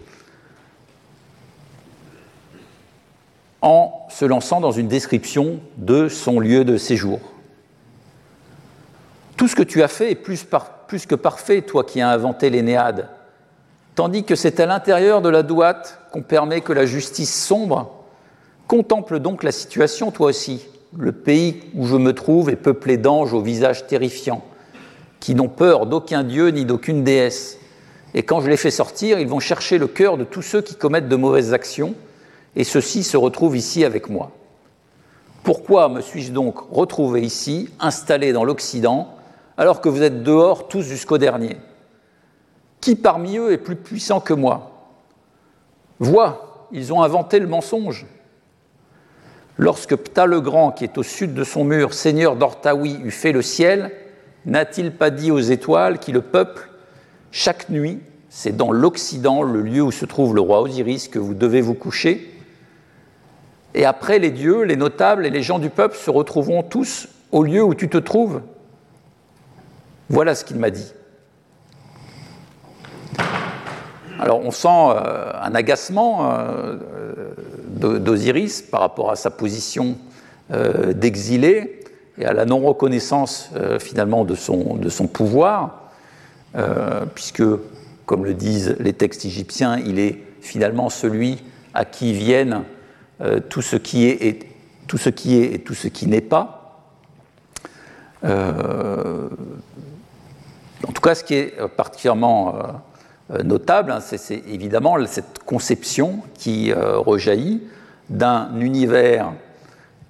en 3.62 4.06
se 4.10 4.26
lançant 4.26 4.62
dans 4.62 4.72
une 4.72 4.88
description 4.88 5.60
de 5.78 6.08
son 6.08 6.40
lieu 6.40 6.64
de 6.64 6.78
séjour. 6.78 7.20
Tout 9.38 9.48
ce 9.48 9.56
que 9.56 9.64
tu 9.64 9.82
as 9.82 9.88
fait 9.88 10.12
est 10.12 10.16
plus, 10.16 10.46
que 11.08 11.16
parfait, 11.16 11.62
toi 11.62 11.84
qui 11.84 12.00
as 12.00 12.10
inventé 12.10 12.50
l'Énéade, 12.50 13.10
tandis 13.96 14.24
que 14.24 14.36
c'est 14.36 14.60
à 14.60 14.66
l'intérieur 14.66 15.22
de 15.22 15.30
la 15.30 15.44
douate 15.44 16.00
qu'on 16.12 16.22
permet 16.22 16.62
que 16.62 16.74
la 16.74 16.86
justice 16.86 17.44
sombre. 17.44 17.92
Contemple 18.68 19.20
donc 19.20 19.44
la 19.44 19.52
situation, 19.52 20.12
toi 20.12 20.28
aussi. 20.28 20.66
Le 20.98 21.12
pays 21.12 21.62
où 21.74 21.86
je 21.86 21.96
me 21.96 22.14
trouve 22.14 22.50
est 22.50 22.56
peuplé 22.56 22.98
d'anges 22.98 23.34
au 23.34 23.42
visage 23.42 23.88
terrifiant, 23.88 24.44
qui 25.20 25.36
n'ont 25.36 25.50
peur 25.50 25.86
d'aucun 25.86 26.24
dieu 26.24 26.50
ni 26.50 26.66
d'aucune 26.66 27.04
déesse. 27.04 27.58
Et 28.14 28.24
quand 28.24 28.40
je 28.40 28.50
les 28.50 28.58
fais 28.58 28.72
sortir, 28.72 29.20
ils 29.20 29.28
vont 29.28 29.40
chercher 29.40 29.78
le 29.78 29.88
cœur 29.88 30.18
de 30.18 30.24
tous 30.24 30.42
ceux 30.42 30.62
qui 30.62 30.76
commettent 30.76 31.10
de 31.10 31.16
mauvaises 31.16 31.54
actions, 31.54 31.96
et 32.56 32.64
ceux-ci 32.64 33.04
se 33.04 33.18
retrouvent 33.18 33.58
ici 33.58 33.84
avec 33.84 34.10
moi. 34.10 34.32
Pourquoi 35.44 35.90
me 35.90 36.02
suis-je 36.02 36.32
donc 36.32 36.58
retrouvé 36.72 37.22
ici, 37.22 37.70
installé 37.80 38.32
dans 38.32 38.46
l'Occident, 38.46 39.10
alors 39.58 39.82
que 39.82 39.90
vous 39.90 40.02
êtes 40.02 40.24
dehors 40.24 40.68
tous 40.68 40.82
jusqu'au 40.82 41.18
dernier? 41.18 41.58
Qui 42.80 42.96
parmi 42.96 43.38
eux 43.38 43.52
est 43.52 43.58
plus 43.58 43.76
puissant 43.76 44.20
que 44.20 44.34
moi? 44.34 44.72
Vois, 46.00 46.68
ils 46.72 46.94
ont 46.94 47.04
inventé 47.04 47.40
le 47.40 47.48
mensonge. 47.48 48.06
Lorsque 49.58 49.96
Ptah 49.96 50.26
le 50.26 50.42
Grand, 50.42 50.72
qui 50.72 50.84
est 50.84 50.98
au 50.98 51.04
sud 51.04 51.34
de 51.34 51.44
son 51.44 51.64
mur, 51.64 51.94
seigneur 51.94 52.36
d'Ortaoui, 52.36 53.00
eut 53.04 53.12
fait 53.12 53.32
le 53.32 53.42
ciel, 53.42 53.92
n'a-t-il 54.46 54.92
pas 54.92 55.10
dit 55.10 55.32
aux 55.32 55.40
étoiles 55.40 56.00
qui 56.00 56.12
le 56.12 56.22
peuplent 56.22 56.70
Chaque 57.32 57.70
nuit, 57.70 58.00
c'est 58.30 58.56
dans 58.56 58.72
l'Occident, 58.72 59.44
le 59.44 59.62
lieu 59.62 59.82
où 59.82 59.92
se 59.92 60.06
trouve 60.06 60.36
le 60.36 60.42
roi 60.42 60.62
Osiris, 60.62 61.08
que 61.08 61.20
vous 61.20 61.34
devez 61.34 61.62
vous 61.62 61.74
coucher. 61.74 62.32
Et 63.74 63.86
après, 63.86 64.20
les 64.20 64.32
dieux, 64.32 64.64
les 64.64 64.76
notables 64.76 65.26
et 65.26 65.30
les 65.30 65.42
gens 65.42 65.60
du 65.60 65.70
peuple 65.70 65.96
se 65.96 66.10
retrouveront 66.10 66.64
tous 66.64 67.08
au 67.32 67.44
lieu 67.44 67.64
où 67.64 67.74
tu 67.74 67.90
te 67.90 67.98
trouves. 67.98 68.42
Voilà 70.10 70.36
ce 70.36 70.44
qu'il 70.44 70.58
m'a 70.58 70.70
dit. 70.70 70.94
Alors 74.26 74.42
on 74.44 74.50
sent 74.50 74.68
euh, 74.68 75.32
un 75.40 75.54
agacement 75.54 76.32
euh, 76.32 76.78
d'Osiris 77.78 78.64
par 78.64 78.80
rapport 78.80 79.12
à 79.12 79.16
sa 79.16 79.30
position 79.30 80.00
euh, 80.52 80.94
d'exilé 80.94 81.82
et 82.18 82.26
à 82.26 82.34
la 82.34 82.46
non-reconnaissance 82.46 83.52
finalement 83.80 84.26
de 84.26 84.36
son, 84.36 84.80
pouvoir, 85.12 85.92
puisque, 87.14 87.44
comme 88.06 88.24
le 88.24 88.34
disent 88.34 88.78
les 88.80 88.94
textes 88.94 89.26
égyptiens, 89.26 89.82
il 89.86 90.00
est 90.00 90.24
finalement 90.40 90.90
celui 90.90 91.44
à 91.74 91.84
qui 91.84 92.14
viennent 92.14 92.64
tout 93.50 93.62
ce 93.62 93.76
qui 93.76 94.06
est 94.06 94.26
et 94.26 94.40
tout 94.88 94.98
ce 94.98 95.10
qui 95.90 96.08
n'est 96.08 96.22
pas. 96.22 96.80
en 98.24 98.30
tout 100.94 101.02
cas, 101.02 101.16
ce 101.16 101.26
qui 101.26 101.34
est 101.34 101.68
particulièrement 101.76 102.56
euh, 102.56 102.62
notable, 103.44 103.92
hein, 103.92 104.00
c'est 104.02 104.44
évidemment 104.48 105.04
cette 105.08 105.40
conception 105.46 106.20
qui 106.36 106.72
euh, 106.72 106.98
rejaillit 107.00 107.64
d'un 108.10 108.60
univers 108.60 109.34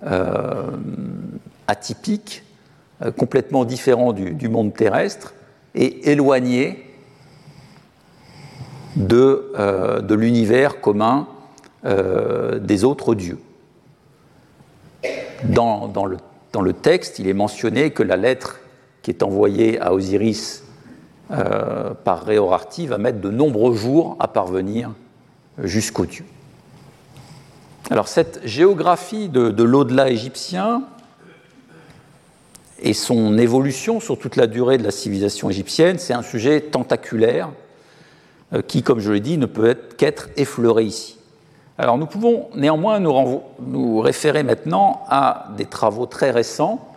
euh, 0.05 0.71
atypique, 1.67 2.43
complètement 3.17 3.65
différent 3.65 4.13
du, 4.13 4.47
monde 4.47 4.73
terrestre 4.73 5.33
et 5.73 6.11
éloigné 6.11 6.95
de, 8.95 10.13
l'univers 10.13 10.79
commun 10.79 11.27
des 11.83 12.83
autres 12.85 13.15
dieux. 13.15 13.39
Dans, 15.43 16.05
le, 16.05 16.73
texte, 16.73 17.19
il 17.19 17.27
est 17.27 17.33
mentionné 17.33 17.91
que 17.91 18.03
la 18.03 18.15
lettre 18.15 18.59
qui 19.01 19.11
est 19.11 19.23
envoyée 19.23 19.79
à 19.79 19.93
Osiris 19.93 20.64
euh, 21.31 21.95
par 22.03 22.23
Réorarty 22.23 22.85
va 22.85 22.99
mettre 22.99 23.19
de 23.19 23.31
nombreux 23.31 23.75
jours 23.75 24.15
à 24.19 24.27
parvenir 24.27 24.91
jusqu'au 25.57 26.05
Dieu. 26.05 26.23
Alors 27.89 28.07
cette 28.07 28.41
géographie 28.45 29.29
de, 29.29 29.63
l'au-delà 29.63 30.09
égyptien 30.09 30.83
et 32.79 32.93
son 32.93 33.37
évolution 33.39 33.99
sur 33.99 34.19
toute 34.19 34.35
la 34.35 34.45
durée 34.45 34.77
de 34.77 34.83
la 34.83 34.91
civilisation 34.91 35.49
égyptienne, 35.49 35.97
c'est 35.97 36.13
un 36.13 36.21
sujet 36.21 36.61
tentaculaire 36.61 37.49
euh, 38.53 38.61
qui, 38.61 38.83
comme 38.83 38.99
je 38.99 39.11
l'ai 39.11 39.19
dit, 39.19 39.37
ne 39.39 39.47
peut 39.47 39.67
être 39.67 39.97
qu'être 39.97 40.29
effleuré 40.37 40.83
ici. 40.83 41.17
Alors 41.79 41.97
nous 41.97 42.05
pouvons 42.05 42.49
néanmoins 42.55 42.99
nous, 42.99 43.41
nous, 43.65 43.99
référer 43.99 44.43
maintenant 44.43 45.03
à 45.09 45.47
des 45.57 45.65
travaux 45.65 46.05
très 46.05 46.29
récents 46.29 46.87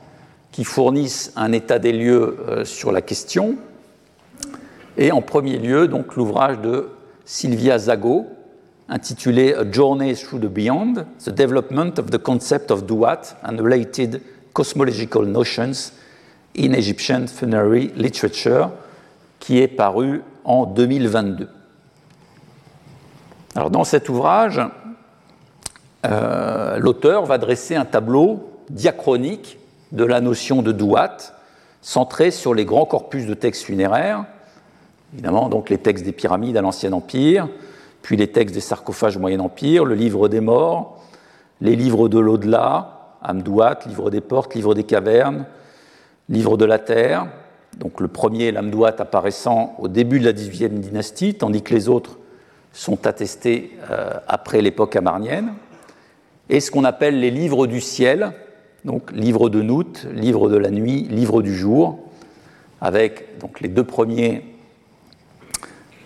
qui 0.52 0.64
fournissent 0.64 1.32
un 1.36 1.52
état 1.52 1.78
des 1.78 1.92
lieux 1.92 2.38
euh, 2.48 2.64
sur 2.66 2.92
la 2.92 3.00
question 3.00 3.56
et 4.98 5.12
en 5.12 5.22
premier 5.22 5.58
lieu, 5.58 5.86
donc 5.86 6.16
l'ouvrage 6.16 6.58
de 6.58 6.90
Sylvia 7.24 7.78
Zago, 7.78 8.26
intitulé 8.88 9.54
A 9.54 9.70
Journey 9.70 10.14
Through 10.14 10.40
the 10.40 10.48
Beyond, 10.48 11.06
The 11.24 11.30
Development 11.30 11.98
of 11.98 12.10
the 12.10 12.18
Concept 12.18 12.72
of 12.72 12.84
Duat 12.84 13.36
and 13.44 13.58
Related 13.62 14.20
Cosmological 14.52 15.24
Notions 15.24 15.92
in 16.58 16.72
Egyptian 16.72 17.28
Funerary 17.28 17.92
Literature, 17.94 18.70
qui 19.38 19.60
est 19.60 19.68
paru 19.68 20.22
en 20.44 20.66
2022. 20.66 21.48
Alors 23.54 23.70
dans 23.70 23.84
cet 23.84 24.08
ouvrage, 24.08 24.60
euh, 26.06 26.78
l'auteur 26.78 27.24
va 27.24 27.38
dresser 27.38 27.76
un 27.76 27.84
tableau 27.84 28.50
diachronique 28.68 29.58
de 29.92 30.04
la 30.04 30.20
notion 30.20 30.60
de 30.60 30.72
Duat, 30.72 31.18
centré 31.82 32.32
sur 32.32 32.52
les 32.52 32.64
grands 32.64 32.84
corpus 32.84 33.26
de 33.26 33.34
textes 33.34 33.62
funéraires, 33.62 34.24
Évidemment, 35.14 35.48
donc 35.48 35.70
les 35.70 35.78
textes 35.78 36.04
des 36.04 36.12
pyramides 36.12 36.56
à 36.56 36.62
l'Ancien 36.62 36.92
Empire, 36.92 37.48
puis 38.02 38.16
les 38.16 38.28
textes 38.28 38.54
des 38.54 38.60
sarcophages 38.60 39.16
au 39.16 39.20
Moyen 39.20 39.40
Empire, 39.40 39.84
le 39.84 39.94
livre 39.94 40.28
des 40.28 40.40
morts, 40.40 41.02
les 41.60 41.76
livres 41.76 42.08
de 42.08 42.18
l'au-delà, 42.18 43.16
Amdouat, 43.22 43.80
livre 43.86 44.10
des 44.10 44.20
portes, 44.20 44.54
livre 44.54 44.74
des 44.74 44.84
cavernes, 44.84 45.46
livre 46.28 46.56
de 46.56 46.64
la 46.64 46.78
terre, 46.78 47.26
donc 47.78 48.00
le 48.00 48.08
premier, 48.08 48.52
l'Amdouat, 48.52 48.94
apparaissant 48.98 49.74
au 49.78 49.88
début 49.88 50.20
de 50.20 50.24
la 50.24 50.32
XVIIIe 50.32 50.70
dynastie, 50.70 51.34
tandis 51.34 51.62
que 51.62 51.74
les 51.74 51.88
autres 51.88 52.18
sont 52.72 53.06
attestés 53.06 53.76
euh, 53.90 54.12
après 54.28 54.60
l'époque 54.60 54.94
amarnienne, 54.94 55.54
et 56.50 56.60
ce 56.60 56.70
qu'on 56.70 56.84
appelle 56.84 57.18
les 57.20 57.30
livres 57.30 57.66
du 57.66 57.80
ciel, 57.80 58.32
donc 58.84 59.10
livre 59.12 59.48
de 59.48 59.62
Nout, 59.62 60.06
livre 60.12 60.48
de 60.48 60.56
la 60.56 60.70
nuit, 60.70 61.02
livre 61.10 61.42
du 61.42 61.54
jour, 61.54 61.98
avec 62.80 63.38
donc 63.38 63.60
les 63.60 63.68
deux 63.68 63.84
premiers 63.84 64.44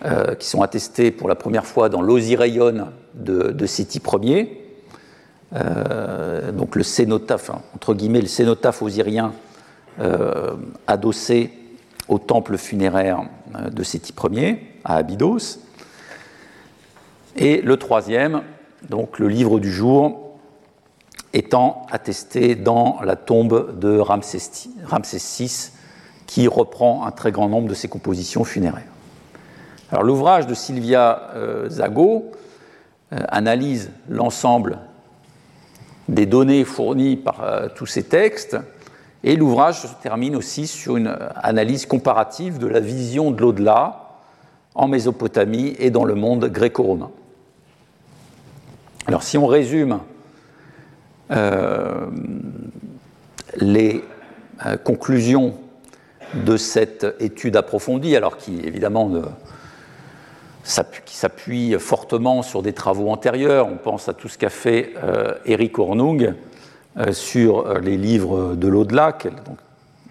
euh, 0.05 0.35
qui 0.35 0.49
sont 0.49 0.61
attestés 0.61 1.11
pour 1.11 1.29
la 1.29 1.35
première 1.35 1.65
fois 1.65 1.87
dans 1.87 2.01
l'Osireion 2.01 2.89
de, 3.13 3.51
de 3.51 3.65
Séti 3.65 4.01
Ier. 4.21 4.75
Euh, 5.55 6.51
donc 6.51 6.75
le 6.75 6.83
cénotaphe, 6.83 7.51
entre 7.73 7.93
guillemets, 7.93 8.19
le 8.19 8.27
cénotaphe 8.27 8.81
osirien 8.81 9.31
euh, 10.01 10.55
adossé 10.87 11.51
au 12.09 12.19
temple 12.19 12.57
funéraire 12.57 13.23
de 13.71 13.81
Séti 13.81 14.13
Ier 14.29 14.59
à 14.83 14.97
Abydos. 14.97 15.59
Et 17.37 17.61
le 17.61 17.77
troisième, 17.77 18.41
donc 18.89 19.19
le 19.19 19.29
livre 19.29 19.61
du 19.61 19.71
jour, 19.71 20.37
étant 21.31 21.85
attesté 21.91 22.55
dans 22.55 22.99
la 23.05 23.15
tombe 23.15 23.79
de 23.79 23.99
Ramsès 23.99 24.67
VI, 25.17 25.71
qui 26.27 26.49
reprend 26.49 27.05
un 27.05 27.11
très 27.11 27.31
grand 27.31 27.47
nombre 27.47 27.69
de 27.69 27.73
ses 27.73 27.87
compositions 27.87 28.43
funéraires. 28.43 28.92
L'ouvrage 30.01 30.47
de 30.47 30.53
Sylvia 30.53 31.29
euh, 31.35 31.69
Zago 31.69 32.31
euh, 33.11 33.17
analyse 33.27 33.91
l'ensemble 34.09 34.79
des 36.09 36.25
données 36.25 36.63
fournies 36.63 37.15
par 37.15 37.43
euh, 37.43 37.67
tous 37.73 37.85
ces 37.85 38.03
textes 38.03 38.57
et 39.23 39.35
l'ouvrage 39.35 39.81
se 39.81 39.87
termine 40.01 40.35
aussi 40.35 40.67
sur 40.67 40.97
une 40.97 41.15
analyse 41.35 41.85
comparative 41.85 42.57
de 42.57 42.67
la 42.67 42.79
vision 42.79 43.31
de 43.31 43.39
l'au-delà 43.39 44.17
en 44.75 44.87
Mésopotamie 44.87 45.75
et 45.77 45.91
dans 45.91 46.03
le 46.03 46.15
monde 46.15 46.45
gréco-romain. 46.45 47.11
Alors 49.05 49.23
si 49.23 49.37
on 49.37 49.45
résume 49.45 49.99
les 53.55 54.03
conclusions 54.83 55.55
de 56.33 56.57
cette 56.57 57.05
étude 57.19 57.55
approfondie, 57.55 58.15
alors 58.15 58.37
qui 58.37 58.59
évidemment 58.59 59.09
qui 61.05 61.15
s'appuie 61.15 61.75
fortement 61.79 62.41
sur 62.41 62.61
des 62.61 62.73
travaux 62.73 63.09
antérieurs. 63.09 63.67
On 63.67 63.77
pense 63.77 64.07
à 64.07 64.13
tout 64.13 64.29
ce 64.29 64.37
qu'a 64.37 64.49
fait 64.49 64.93
Eric 65.45 65.77
Hornung 65.77 66.33
sur 67.11 67.79
les 67.79 67.97
livres 67.97 68.55
de 68.55 68.67
l'au-delà, 68.67 69.17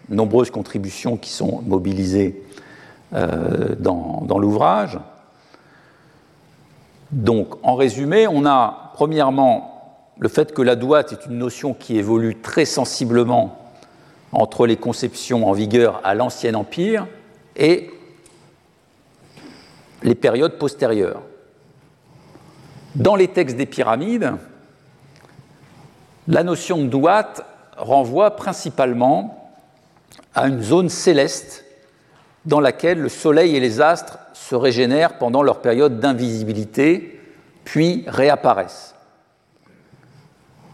nombreuses 0.08 0.50
contributions 0.50 1.16
qui 1.16 1.30
sont 1.30 1.62
mobilisées 1.66 2.42
euh, 3.14 3.74
dans, 3.78 4.38
l'ouvrage. 4.38 4.98
Donc, 7.10 7.54
en 7.62 7.74
résumé, 7.74 8.26
on 8.26 8.46
a 8.46 8.92
premièrement 8.94 10.08
le 10.18 10.30
fait 10.30 10.54
que 10.54 10.62
la 10.62 10.76
douate 10.76 11.12
est 11.12 11.26
une 11.26 11.36
notion 11.36 11.74
qui 11.74 11.98
évolue 11.98 12.40
très 12.40 12.64
sensiblement 12.64 13.58
entre 14.32 14.66
les 14.66 14.76
conceptions 14.76 15.46
en 15.46 15.52
vigueur 15.52 16.00
à 16.04 16.14
l'Ancien 16.14 16.54
Empire 16.54 17.06
et 17.56 17.90
les 20.02 20.14
périodes 20.14 20.58
postérieures. 20.58 21.22
Dans 22.94 23.16
les 23.16 23.28
textes 23.28 23.56
des 23.56 23.66
pyramides, 23.66 24.34
la 26.28 26.42
notion 26.42 26.78
de 26.78 26.88
douate 26.88 27.44
renvoie 27.76 28.36
principalement 28.36 29.54
à 30.34 30.46
une 30.46 30.62
zone 30.62 30.88
céleste 30.88 31.64
dans 32.44 32.60
laquelle 32.60 33.00
le 33.00 33.08
Soleil 33.08 33.56
et 33.56 33.60
les 33.60 33.80
astres 33.80 34.18
se 34.34 34.54
régénèrent 34.54 35.18
pendant 35.18 35.42
leur 35.42 35.60
période 35.60 36.00
d'invisibilité, 36.00 37.20
puis 37.64 38.04
réapparaissent. 38.06 38.94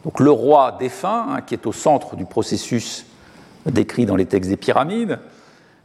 Donc 0.04 0.20
le 0.20 0.30
roi 0.30 0.76
défunt, 0.78 1.26
hein, 1.28 1.40
qui 1.42 1.54
est 1.54 1.66
au 1.66 1.72
centre 1.72 2.16
du 2.16 2.24
processus 2.24 3.04
décrit 3.66 4.06
dans 4.06 4.16
les 4.16 4.26
textes 4.26 4.50
des 4.50 4.56
pyramides, 4.56 5.18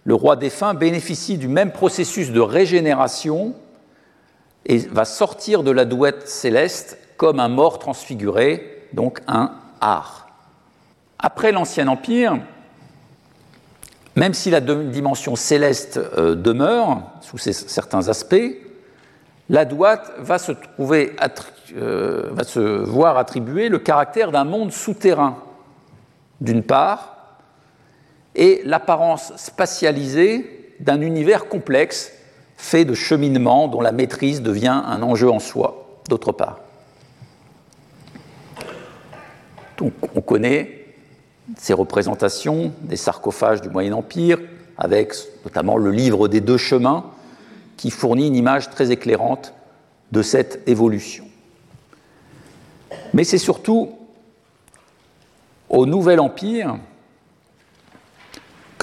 le 0.06 0.16
roi 0.16 0.36
défunt 0.36 0.74
bénéficie 0.74 1.38
du 1.38 1.48
même 1.48 1.72
processus 1.72 2.32
de 2.32 2.40
régénération 2.40 3.56
et 4.66 4.78
va 4.78 5.06
sortir 5.06 5.64
de 5.64 5.72
la 5.72 5.86
douette 5.86 6.28
céleste 6.28 6.98
comme 7.18 7.40
un 7.40 7.50
mort 7.50 7.80
transfiguré, 7.80 8.88
donc 8.94 9.22
un 9.28 9.52
art. 9.82 10.28
Après 11.20 11.52
l'Ancien 11.52 11.88
Empire, 11.88 12.38
même 14.16 14.34
si 14.34 14.50
la 14.50 14.62
dimension 14.62 15.36
céleste 15.36 16.00
euh, 16.18 16.36
demeure 16.36 17.02
sous 17.22 17.38
certains 17.38 18.10
aspects, 18.10 18.58
la 19.50 19.66
douate 19.66 20.12
va 20.20 20.38
se, 20.38 20.52
trouver, 20.52 21.16
euh, 21.76 22.30
va 22.32 22.44
se 22.44 22.60
voir 22.60 23.18
attribuer 23.18 23.70
le 23.70 23.80
caractère 23.80 24.32
d'un 24.32 24.44
monde 24.46 24.72
souterrain, 24.72 25.38
d'une 26.42 26.64
part, 26.64 27.23
et 28.36 28.62
l'apparence 28.66 29.34
spatialisée 29.38 30.76
d'un 30.80 31.02
univers 31.02 31.48
complexe 31.48 32.12
fait 32.58 32.86
de 32.86 32.94
cheminement 32.94 33.68
dont 33.68 33.82
la 33.82 33.92
maîtrise 33.92 34.42
devient 34.42 34.82
un 34.86 35.02
enjeu 35.04 35.30
en 35.30 35.40
soi, 35.40 36.00
d'autre 36.10 36.32
part. 36.32 36.60
Donc 39.78 39.94
on 40.16 40.22
connaît 40.22 40.86
ces 41.58 41.74
représentations 41.74 42.72
des 42.82 42.96
sarcophages 42.96 43.62
du 43.62 43.70
Moyen 43.70 43.94
Empire, 43.94 44.40
avec 44.78 45.14
notamment 45.44 45.78
le 45.78 45.92
livre 45.92 46.28
des 46.28 46.42
deux 46.42 46.58
chemins, 46.58 47.06
qui 47.78 47.92
fournit 47.92 48.28
une 48.28 48.36
image 48.36 48.70
très 48.70 48.92
éclairante 48.92 49.54
de 50.12 50.22
cette 50.22 50.68
évolution. 50.68 51.26
Mais 53.14 53.24
c'est 53.24 53.38
surtout 53.38 53.92
au 55.70 55.86
Nouvel 55.86 56.20
Empire 56.20 56.78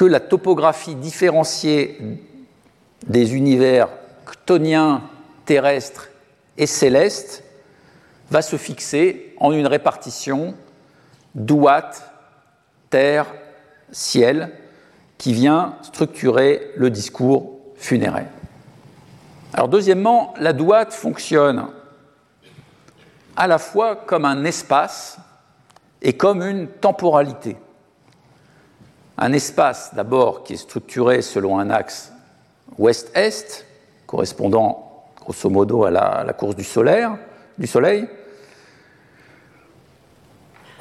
que 0.01 0.07
la 0.07 0.21
topographie 0.21 0.95
différenciée 0.95 1.99
des 3.07 3.35
univers 3.35 3.91
ctoniens, 4.25 5.03
terrestres 5.45 6.09
et 6.57 6.67
célestes 6.67 7.45
va 8.31 8.41
se 8.41 8.57
fixer 8.57 9.35
en 9.39 9.53
une 9.53 9.67
répartition 9.67 10.55
douate 11.35 12.11
terre, 12.89 13.27
ciel, 13.93 14.51
qui 15.19 15.35
vient 15.35 15.77
structurer 15.83 16.71
le 16.77 16.89
discours 16.89 17.59
funéraire. 17.77 18.31
Alors 19.53 19.69
deuxièmement, 19.69 20.33
la 20.39 20.55
douate 20.55 20.95
fonctionne 20.95 21.67
à 23.37 23.47
la 23.47 23.59
fois 23.59 23.97
comme 23.97 24.25
un 24.25 24.45
espace 24.45 25.19
et 26.01 26.15
comme 26.15 26.41
une 26.41 26.69
temporalité. 26.69 27.59
Un 29.23 29.35
espace 29.35 29.95
d'abord 29.95 30.45
qui 30.45 30.55
est 30.55 30.57
structuré 30.57 31.21
selon 31.21 31.59
un 31.59 31.69
axe 31.69 32.11
ouest-est, 32.79 33.67
correspondant 34.07 35.05
grosso 35.21 35.51
modo 35.51 35.85
à 35.85 35.91
la, 35.91 36.33
course 36.33 36.57
du, 36.57 36.65
solaire, 36.65 37.19
du 37.59 37.67
Soleil. 37.67 38.09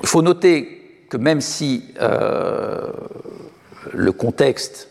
Il 0.02 0.08
faut 0.08 0.21
noter 0.21 1.06
que 1.10 1.17
même 1.17 1.41
si 1.41 1.93
euh, 1.99 2.91
le 3.91 4.12
contexte 4.13 4.88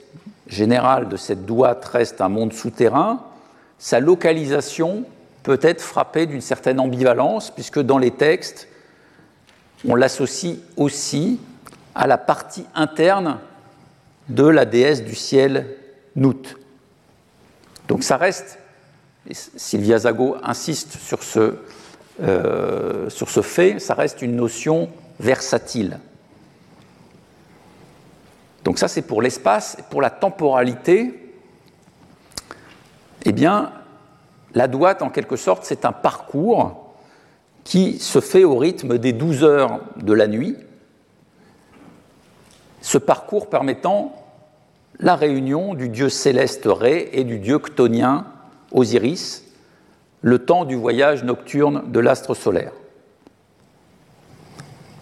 général 0.46 1.08
de 1.08 1.16
cette 1.16 1.46
douate 1.46 1.84
reste 1.86 2.20
un 2.20 2.28
monde 2.28 2.52
souterrain, 2.52 3.24
sa 3.78 3.98
localisation 3.98 5.04
peut 5.42 5.60
être 5.62 5.80
frappée 5.80 6.26
d'une 6.26 6.42
certaine 6.42 6.80
ambivalence, 6.80 7.50
puisque 7.50 7.80
dans 7.80 7.98
les 7.98 8.10
textes, 8.10 8.68
on 9.88 9.94
l'associe 9.94 10.58
aussi 10.76 11.40
à 11.98 12.06
la 12.06 12.16
partie 12.16 12.64
interne 12.76 13.38
de 14.28 14.44
la 14.44 14.64
déesse 14.64 15.04
du 15.04 15.16
ciel 15.16 15.66
Nout. 16.14 16.56
Donc 17.88 18.04
ça 18.04 18.16
reste, 18.16 18.60
Sylvia 19.32 19.98
Zago 19.98 20.36
insiste 20.44 20.96
sur 20.96 21.24
ce, 21.24 21.56
euh, 22.22 23.10
fait, 23.42 23.80
ça 23.80 23.94
reste 23.94 24.22
une 24.22 24.36
notion 24.36 24.90
versatile. 25.18 25.98
Donc 28.62 28.78
ça, 28.78 28.86
c'est 28.86 29.02
pour 29.02 29.20
l'espace. 29.20 29.76
Pour 29.90 30.00
la 30.00 30.10
temporalité, 30.10 31.34
eh 33.24 33.32
bien, 33.32 33.72
la 34.54 34.68
douate, 34.68 35.02
en 35.02 35.10
quelque 35.10 35.36
sorte, 35.36 35.64
c'est 35.64 35.84
un 35.84 35.92
parcours 35.92 36.94
qui 37.64 37.98
se 37.98 38.20
fait 38.20 38.44
au 38.44 38.56
rythme 38.56 38.98
des 38.98 39.12
12 39.12 39.42
heures 39.42 39.80
de 39.96 40.12
la 40.12 40.28
nuit. 40.28 40.56
Ce 42.80 42.98
parcours 42.98 43.48
permettant 43.48 44.14
la 45.00 45.16
réunion 45.16 45.74
du 45.74 45.88
dieu 45.88 46.08
céleste 46.08 46.66
Ré 46.66 47.10
et 47.12 47.24
du 47.24 47.38
dieu 47.38 47.58
ctonien 47.58 48.26
Osiris, 48.72 49.44
le 50.22 50.38
temps 50.40 50.64
du 50.64 50.74
voyage 50.74 51.24
nocturne 51.24 51.90
de 51.90 52.00
l'astre 52.00 52.34
solaire. 52.34 52.72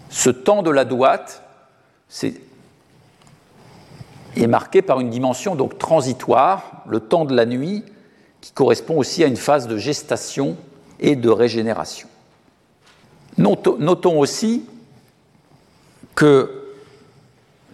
Ce 0.09 0.29
temps 0.29 0.63
de 0.63 0.69
la 0.69 0.85
douate, 0.85 1.43
est 4.35 4.47
marqué 4.47 4.81
par 4.81 4.99
une 4.99 5.09
dimension 5.09 5.55
donc 5.55 5.77
transitoire, 5.77 6.83
le 6.87 6.99
temps 6.99 7.25
de 7.25 7.35
la 7.35 7.45
nuit, 7.45 7.83
qui 8.41 8.51
correspond 8.51 8.97
aussi 8.97 9.23
à 9.23 9.27
une 9.27 9.35
phase 9.35 9.67
de 9.67 9.77
gestation 9.77 10.55
et 10.99 11.15
de 11.15 11.29
régénération. 11.29 12.07
Notons 13.37 14.19
aussi 14.19 14.65
que 16.15 16.56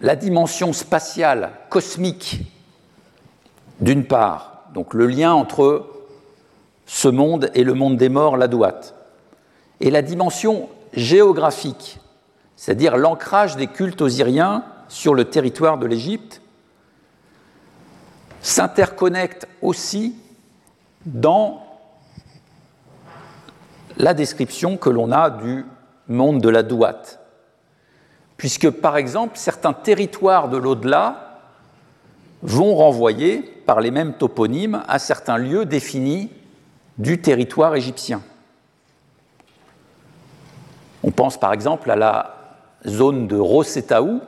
la 0.04 0.16
dimension 0.16 0.74
spatiale 0.74 1.52
cosmique, 1.70 2.42
d'une 3.80 4.04
part, 4.04 4.64
donc 4.74 4.92
le 4.92 5.06
lien 5.06 5.32
entre 5.32 5.86
ce 6.84 7.08
monde 7.08 7.50
et 7.54 7.64
le 7.64 7.72
monde 7.72 7.96
des 7.96 8.10
morts, 8.10 8.36
la 8.36 8.46
douate, 8.46 8.94
et 9.80 9.90
la 9.90 10.02
dimension 10.02 10.68
géographique, 10.92 12.00
c'est-à-dire 12.54 12.98
l'ancrage 12.98 13.56
des 13.56 13.66
cultes 13.66 14.02
osiriens 14.02 14.66
sur 14.88 15.14
le 15.14 15.24
territoire 15.24 15.78
de 15.78 15.86
l'Égypte, 15.86 16.42
s'interconnectent 18.42 19.48
aussi 19.62 20.16
dans 21.06 21.64
la 23.96 24.12
description 24.12 24.76
que 24.76 24.90
l'on 24.90 25.12
a 25.12 25.30
du 25.30 25.64
monde 26.08 26.42
de 26.42 26.50
la 26.50 26.62
douate. 26.62 27.23
Puisque, 28.44 28.68
par 28.68 28.98
exemple, 28.98 29.38
certains 29.38 29.72
territoires 29.72 30.50
de 30.50 30.58
l'au-delà 30.58 31.40
vont 32.42 32.74
renvoyer, 32.74 33.38
par 33.40 33.80
les 33.80 33.90
mêmes 33.90 34.12
toponymes, 34.12 34.82
à 34.86 34.98
certains 34.98 35.38
lieux 35.38 35.64
définis 35.64 36.30
du 36.98 37.22
territoire 37.22 37.74
égyptien. 37.74 38.20
On 41.02 41.10
pense 41.10 41.40
par 41.40 41.54
exemple 41.54 41.90
à 41.90 41.96
la 41.96 42.36
zone 42.86 43.28
de 43.28 43.38
Rosetaou, 43.38 44.20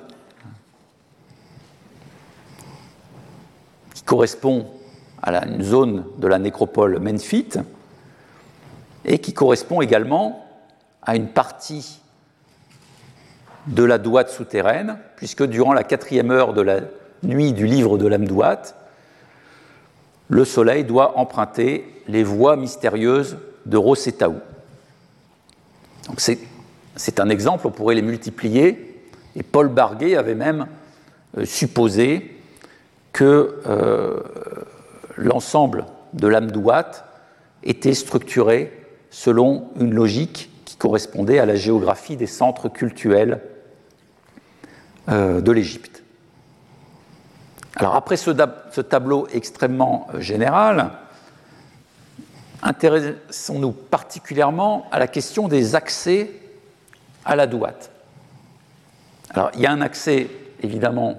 correspond 4.07 4.67
à 5.23 5.47
une 5.47 5.63
zone 5.63 6.07
de 6.17 6.27
la 6.27 6.39
nécropole 6.39 7.01
Menphite 7.01 7.59
et 9.05 9.19
qui 9.19 9.35
correspond 9.35 9.83
également 9.83 10.43
à 11.03 11.17
une 11.17 11.29
partie 11.29 12.01
de 13.67 13.83
la 13.83 13.99
douate 13.99 14.31
souterraine, 14.31 14.99
puisque 15.17 15.45
durant 15.45 15.73
la 15.73 15.85
quatrième 15.85 16.31
heure 16.31 16.55
de 16.55 16.63
la 16.63 16.81
nuit 17.23 17.53
du 17.53 17.67
livre 17.67 17.99
de 17.99 18.07
l'Amdouate, 18.07 18.77
le 20.29 20.45
Soleil 20.45 20.85
doit 20.85 21.19
emprunter 21.19 21.85
les 22.09 22.25
voies 22.25 22.57
mystérieuses 22.57 23.39
de 23.67 23.77
Rosetaou. 23.77 24.37
C'est 26.17 27.21
un 27.21 27.29
exemple, 27.29 27.67
on 27.67 27.71
pourrait 27.71 27.95
les 27.95 28.03
multiplier, 28.03 29.03
et 29.35 29.43
Paul 29.43 29.69
Barguet 29.69 30.17
avait 30.17 30.35
même 30.35 30.67
euh, 31.37 31.45
supposé 31.45 32.37
que 33.13 33.61
euh, 33.67 34.21
l'ensemble 35.17 35.87
de 36.15 36.29
l'Amdouate 36.29 37.05
était 37.63 37.95
structuré 37.95 38.73
selon 39.11 39.69
une 39.81 39.95
logique 39.95 40.51
qui 40.65 40.77
correspondait 40.77 41.39
à 41.39 41.47
la 41.47 41.57
géographie 41.57 42.17
des 42.17 42.27
centres 42.27 42.69
cultuels 42.69 43.41
de 45.09 45.53
l'Égypte. 45.53 46.03
Alors 47.77 47.95
après 47.95 48.17
ce, 48.17 48.31
tableau 48.81 49.29
extrêmement 49.33 50.07
euh, 50.15 50.21
général, 50.21 50.93
intéressons-nous 52.63 53.73
particulièrement 53.73 54.87
à 54.91 54.99
la 54.99 55.07
question 55.07 55.47
des 55.47 55.75
accès 55.75 56.31
à 57.27 57.37
la 57.37 57.47
douate. 57.47 57.91
Alors 59.29 59.51
il 59.55 59.61
y 59.61 59.67
a 59.67 59.73
un 59.73 59.83
accès 59.83 60.31
évidemment 60.63 61.19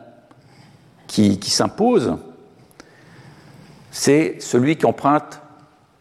qui, 1.05 1.37
qui 1.37 1.51
s'impose, 1.51 2.17
c'est 3.91 4.37
celui 4.39 4.77
qui 4.77 4.87
emprunte 4.87 5.39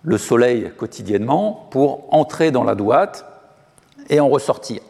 le 0.04 0.16
soleil 0.16 0.72
quotidiennement 0.74 1.68
pour 1.70 2.14
entrer 2.14 2.50
dans 2.50 2.64
la 2.64 2.74
douate 2.74 3.26
et 4.08 4.20
en 4.20 4.28
ressortir. 4.30 4.80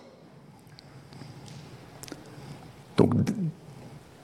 Donc 2.97 3.15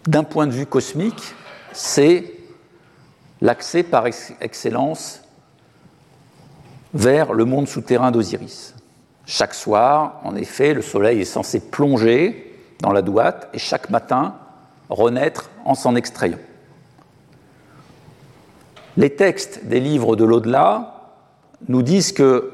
d'un 0.07 0.25
point 0.25 0.47
de 0.47 0.53
vue 0.53 0.66
cosmique, 0.66 1.35
c'est 1.73 2.33
l'accès 3.41 3.83
par 3.83 4.07
excellence 4.07 5.23
vers 6.95 7.33
le 7.33 7.45
monde 7.45 7.68
souterrain 7.68 8.11
d'Osiris. 8.11 8.75
Chaque 9.27 9.55
soir, 9.55 10.20
en 10.25 10.37
effet, 10.37 10.75
le 10.75 10.83
Soleil 10.83 11.20
est 11.20 11.25
censé 11.25 11.61
plonger 11.61 12.55
dans 12.81 12.93
la 12.93 13.03
douate 13.03 13.49
et 13.55 13.59
chaque 13.59 13.91
matin 13.91 14.35
renaître 14.91 15.51
en 15.64 15.75
s'en 15.75 15.95
extrayant. 15.95 16.39
Les 18.97 19.11
textes 19.11 19.64
des 19.64 19.81
livres 19.81 20.16
de 20.16 20.25
l'au-delà 20.25 21.11
nous 21.68 21.83
disent 21.83 22.12
que 22.12 22.53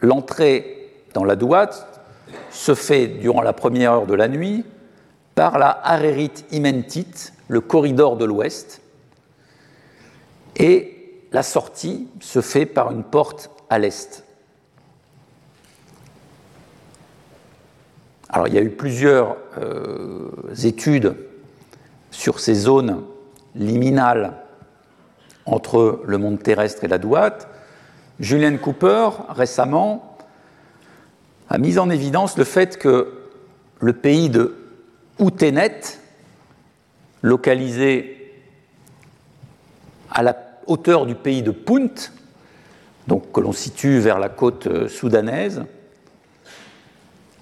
l'entrée 0.00 0.92
dans 1.14 1.24
la 1.24 1.36
douate 1.36 1.86
se 2.50 2.74
fait 2.74 3.06
durant 3.06 3.42
la 3.42 3.52
première 3.52 3.92
heure 3.92 4.06
de 4.06 4.14
la 4.14 4.28
nuit 4.28 4.64
par 5.40 5.58
la 5.58 5.80
Harérite 5.84 6.44
Imentit, 6.52 7.32
le 7.48 7.62
corridor 7.62 8.18
de 8.18 8.26
l'ouest, 8.26 8.82
et 10.56 11.24
la 11.32 11.42
sortie 11.42 12.08
se 12.20 12.42
fait 12.42 12.66
par 12.66 12.90
une 12.90 13.04
porte 13.04 13.50
à 13.70 13.78
l'est. 13.78 14.22
Alors 18.28 18.48
il 18.48 18.54
y 18.54 18.58
a 18.58 18.60
eu 18.60 18.68
plusieurs 18.68 19.38
euh, 19.56 20.28
études 20.62 21.16
sur 22.10 22.38
ces 22.38 22.52
zones 22.52 23.02
liminales 23.54 24.34
entre 25.46 26.02
le 26.04 26.18
monde 26.18 26.42
terrestre 26.42 26.84
et 26.84 26.88
la 26.88 26.98
Douate. 26.98 27.48
Julian 28.18 28.58
Cooper, 28.58 29.08
récemment, 29.30 30.18
a 31.48 31.56
mis 31.56 31.78
en 31.78 31.88
évidence 31.88 32.36
le 32.36 32.44
fait 32.44 32.76
que 32.76 33.14
le 33.80 33.94
pays 33.94 34.28
de 34.28 34.59
Outenet, 35.20 36.00
localisé 37.22 38.34
à 40.10 40.22
la 40.22 40.36
hauteur 40.66 41.06
du 41.06 41.14
pays 41.14 41.42
de 41.42 41.50
Punt, 41.50 42.10
donc 43.06 43.30
que 43.32 43.40
l'on 43.40 43.52
situe 43.52 43.98
vers 43.98 44.18
la 44.18 44.28
côte 44.28 44.66
euh, 44.66 44.88
soudanaise, 44.88 45.64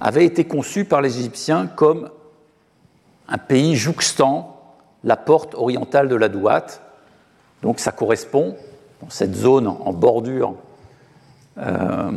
avait 0.01 0.25
été 0.25 0.45
conçu 0.45 0.85
par 0.85 1.01
les 1.01 1.19
Égyptiens 1.19 1.67
comme 1.67 2.11
un 3.29 3.39
pays 3.39 3.77
jouxtant 3.77 4.59
la 5.05 5.17
porte 5.17 5.55
orientale 5.55 6.09
de 6.09 6.17
la 6.17 6.29
Douate. 6.29 6.83
Donc 7.63 7.81
ça 7.81 7.93
correspond, 7.93 8.57
dans 9.03 9.11
cette 9.11 9.35
zone 9.35 9.67
en 9.67 9.93
bordure 9.93 10.55
euh, 11.59 12.11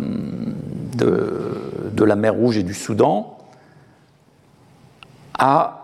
de, 0.95 2.03
la 2.03 2.15
mer 2.15 2.33
Rouge 2.33 2.57
et 2.57 2.63
du 2.63 2.73
Soudan, 2.73 3.37
à 5.41 5.81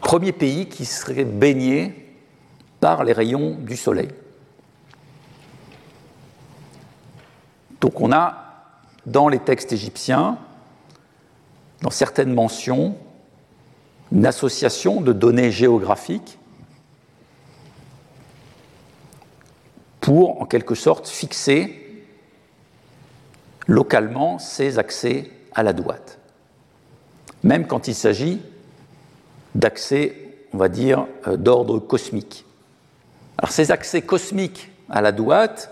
premier 0.00 0.30
pays 0.30 0.68
qui 0.68 0.84
serait 0.84 1.24
baigné 1.24 2.16
par 2.80 3.02
les 3.02 3.12
rayons 3.12 3.56
du 3.56 3.76
soleil. 3.76 4.08
Donc 7.80 8.00
on 8.00 8.12
a 8.12 8.44
dans 9.04 9.28
les 9.28 9.40
textes 9.40 9.72
égyptiens, 9.72 10.38
dans 11.82 11.90
certaines 11.90 12.32
mentions, 12.32 12.96
une 14.12 14.24
association 14.24 15.00
de 15.00 15.12
données 15.12 15.50
géographiques 15.50 16.38
pour, 20.00 20.40
en 20.40 20.46
quelque 20.46 20.76
sorte, 20.76 21.08
fixer 21.08 22.04
localement 23.66 24.38
ces 24.38 24.78
accès 24.78 25.32
à 25.52 25.64
la 25.64 25.72
douate. 25.72 26.15
Même 27.46 27.68
quand 27.68 27.86
il 27.86 27.94
s'agit 27.94 28.40
d'accès, 29.54 30.16
on 30.52 30.58
va 30.58 30.68
dire, 30.68 31.06
euh, 31.28 31.36
d'ordre 31.36 31.78
cosmique. 31.78 32.44
Ces 33.48 33.70
accès 33.70 34.02
cosmiques 34.02 34.72
à 34.90 35.00
la 35.00 35.12
douate 35.12 35.70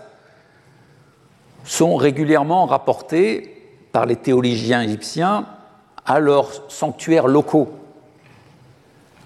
sont 1.65 1.97
régulièrement 1.97 2.65
rapportés 2.65 3.61
par 3.91 4.05
les 4.05 4.15
théologiens 4.15 4.83
égyptiens 4.83 5.47
à 6.05 6.21
leurs 6.21 6.71
sanctuaires 6.71 7.27
locaux, 7.27 7.73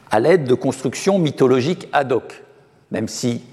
à 0.10 0.20
l'aide 0.20 0.45
de 0.45 0.56
constructions 0.56 1.20
mythologiques 1.20 1.88
ad 1.93 2.12
hoc, 2.12 2.43
même 2.89 3.08
si 3.08 3.43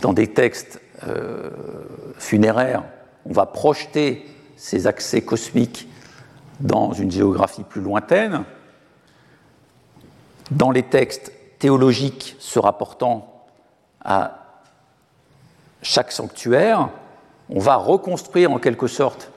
dans 0.00 0.12
des 0.12 0.28
textes 0.28 0.80
euh, 1.08 1.50
funéraires, 2.18 2.84
on 3.26 3.32
va 3.32 3.46
projeter 3.46 4.24
ces 4.56 4.86
accès 4.86 5.22
cosmiques 5.22 5.88
dans 6.60 6.92
une 6.92 7.10
géographie 7.10 7.64
plus 7.64 7.80
lointaine, 7.80 8.44
dans 10.50 10.70
les 10.70 10.82
textes 10.82 11.32
théologiques 11.58 12.36
se 12.38 12.58
rapportant 12.58 13.44
à 14.04 14.38
chaque 15.82 16.12
sanctuaire, 16.12 16.90
on 17.48 17.58
va 17.58 17.76
reconstruire 17.76 18.52
en 18.52 18.58
quelque 18.58 18.86
sorte 18.86 19.30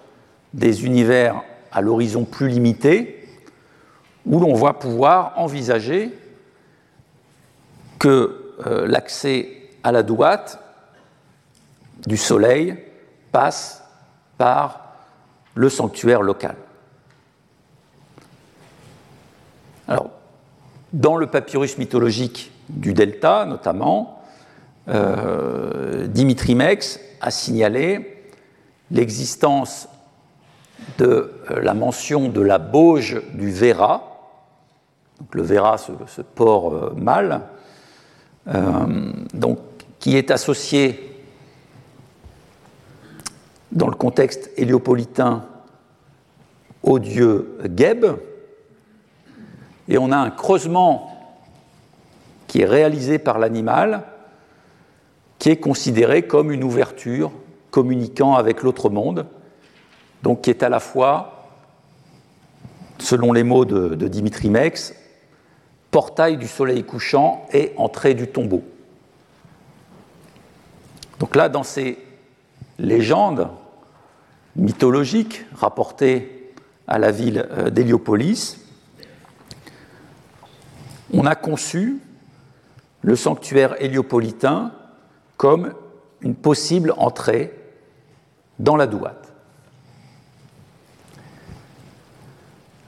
des 0.54 0.86
univers 0.86 1.42
à 1.72 1.82
l'horizon 1.82 2.26
plus 2.26 2.48
limité, 2.48 3.28
où 4.26 4.40
l'on 4.40 4.54
va 4.56 4.74
pouvoir 4.74 5.34
envisager 5.38 6.18
que 8.00 8.54
euh, 8.66 8.88
l'accès 8.88 9.70
à 9.84 9.92
la 9.92 10.04
douate 10.04 10.60
du 12.06 12.18
Soleil 12.18 12.78
passe 13.32 13.84
par 14.38 14.96
le 15.56 15.70
sanctuaire 15.70 16.22
local. 16.22 16.56
Alors, 19.88 20.10
dans 20.92 21.16
le 21.16 21.28
papyrus 21.28 21.78
mythologique 21.78 22.52
du 22.70 22.94
Delta, 22.94 23.46
notamment, 23.46 24.22
euh, 24.90 26.08
Dimitri 26.08 26.56
Mex 26.56 27.00
a 27.22 27.32
signalé 27.32 28.24
l'existence 28.92 29.88
de 30.98 31.34
euh, 31.52 31.62
la 31.62 31.74
mention 31.74 32.30
de 32.30 32.42
la 32.42 32.58
bauge 32.58 33.22
du 33.34 33.50
Véra, 33.50 34.04
donc 35.20 35.36
le 35.36 35.42
Véra, 35.42 35.78
ce, 35.78 36.22
porc 36.22 36.74
euh, 36.74 36.94
mâle, 36.96 37.42
donc, 39.34 39.60
qui 40.00 40.16
est 40.16 40.32
associé 40.32 41.20
dans 43.74 43.88
le 43.90 43.96
contexte 43.96 44.52
héliopolitain 44.56 45.44
au 46.82 46.98
dieu 46.98 47.58
Geb, 47.76 48.06
et 49.88 49.98
on 49.98 50.12
a 50.12 50.18
un 50.18 50.30
creusement 50.30 51.14
qui 52.48 52.62
est 52.62 52.66
réalisé 52.66 53.20
par 53.20 53.40
l'animal, 53.40 54.04
qui 55.40 55.50
est 55.50 55.58
considéré 55.58 56.24
comme 56.24 56.52
une 56.52 56.64
ouverture 56.64 57.32
communiquant 57.72 58.36
avec 58.36 58.64
l'autre 58.64 58.90
monde, 58.90 59.28
donc 60.24 60.42
qui 60.42 60.50
est 60.50 60.64
à 60.64 60.70
la 60.70 60.80
fois, 60.80 61.50
selon 62.98 63.34
les 63.34 63.44
mots 63.44 63.66
de, 63.66 64.08
Dimitri 64.08 64.50
Mex, 64.50 64.96
portail 65.92 66.38
du 66.38 66.48
soleil 66.48 66.84
couchant 66.84 67.46
et 67.54 67.74
entrée 67.78 68.14
du 68.14 68.28
tombeau. 68.28 68.64
Donc 71.20 71.36
là, 71.36 71.50
dans 71.50 71.64
ces 71.64 71.98
légendes, 72.80 73.50
mythologique 74.56 75.46
rapportée 75.54 76.54
à 76.88 77.00
la 77.00 77.12
ville 77.12 77.48
euh, 77.52 77.70
d'Héliopolis, 77.70 78.67
on 81.14 81.26
a 81.26 81.36
conçu 81.36 82.00
le 83.02 83.16
sanctuaire 83.16 83.82
héliopolitain 83.82 84.72
comme 85.38 85.74
une 86.22 86.36
possible 86.36 86.94
entrée 86.98 87.54
dans 88.60 88.76
la 88.76 88.88
douate. 88.88 89.34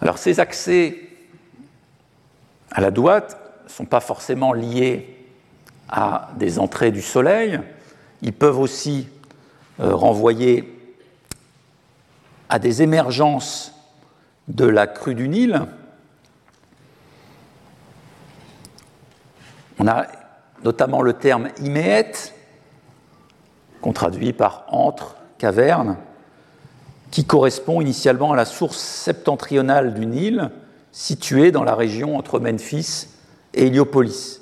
Alors 0.02 0.18
ces 0.18 0.40
accès 0.40 0.98
à 2.72 2.82
la 2.82 2.92
douate 2.92 3.38
ne 3.66 3.70
sont 3.70 3.86
pas 3.86 4.00
forcément 4.00 4.54
liés 4.54 5.16
à 5.90 6.30
des 6.38 6.60
entrées 6.60 6.92
du 6.92 7.02
Soleil, 7.02 7.60
ils 8.22 8.34
peuvent 8.34 8.60
aussi 8.60 9.08
euh, 9.80 9.96
renvoyer 9.96 10.76
à 12.50 12.60
des 12.60 12.82
émergences 12.82 13.74
de 14.48 14.66
la 14.66 14.88
crue 14.88 15.16
du 15.16 15.30
Nil. 15.30 15.62
On 19.80 19.88
a 19.88 20.08
notamment 20.64 21.02
le 21.02 21.14
terme 21.14 21.50
iméet, 21.62 22.34
qu'on 23.82 23.94
traduit 23.94 24.34
par 24.34 24.66
entre, 24.68 25.16
caverne, 25.38 25.96
qui 27.12 27.24
correspond 27.24 27.80
initialement 27.80 28.34
à 28.34 28.36
la 28.36 28.46
source 28.46 28.78
septentrionale 28.78 29.94
du 29.94 30.06
Nil, 30.06 30.52
située 30.92 31.52
dans 31.52 31.64
la 31.64 31.76
région 31.76 32.18
entre 32.18 32.40
Memphis 32.40 33.08
et 33.54 33.68
Héliopolis. 33.68 34.42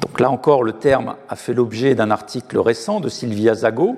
Donc 0.00 0.18
là 0.18 0.30
encore, 0.30 0.64
le 0.64 0.72
terme 0.72 1.16
a 1.28 1.36
fait 1.36 1.52
l'objet 1.52 1.94
d'un 1.94 2.10
article 2.10 2.58
récent 2.58 3.00
de 3.00 3.10
Sylvia 3.10 3.54
Zago 3.54 3.96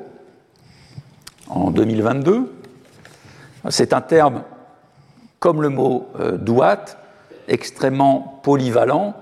en 1.49 1.71
2022. 1.71 2.53
C'est 3.71 3.93
un 3.93 4.01
terme, 4.01 4.43
comme 5.39 5.63
le 5.63 5.69
mot 5.69 6.09
euh, 6.19 6.37
douat, 6.37 6.85
extrêmement 7.49 8.41
polyvalent, 8.43 9.15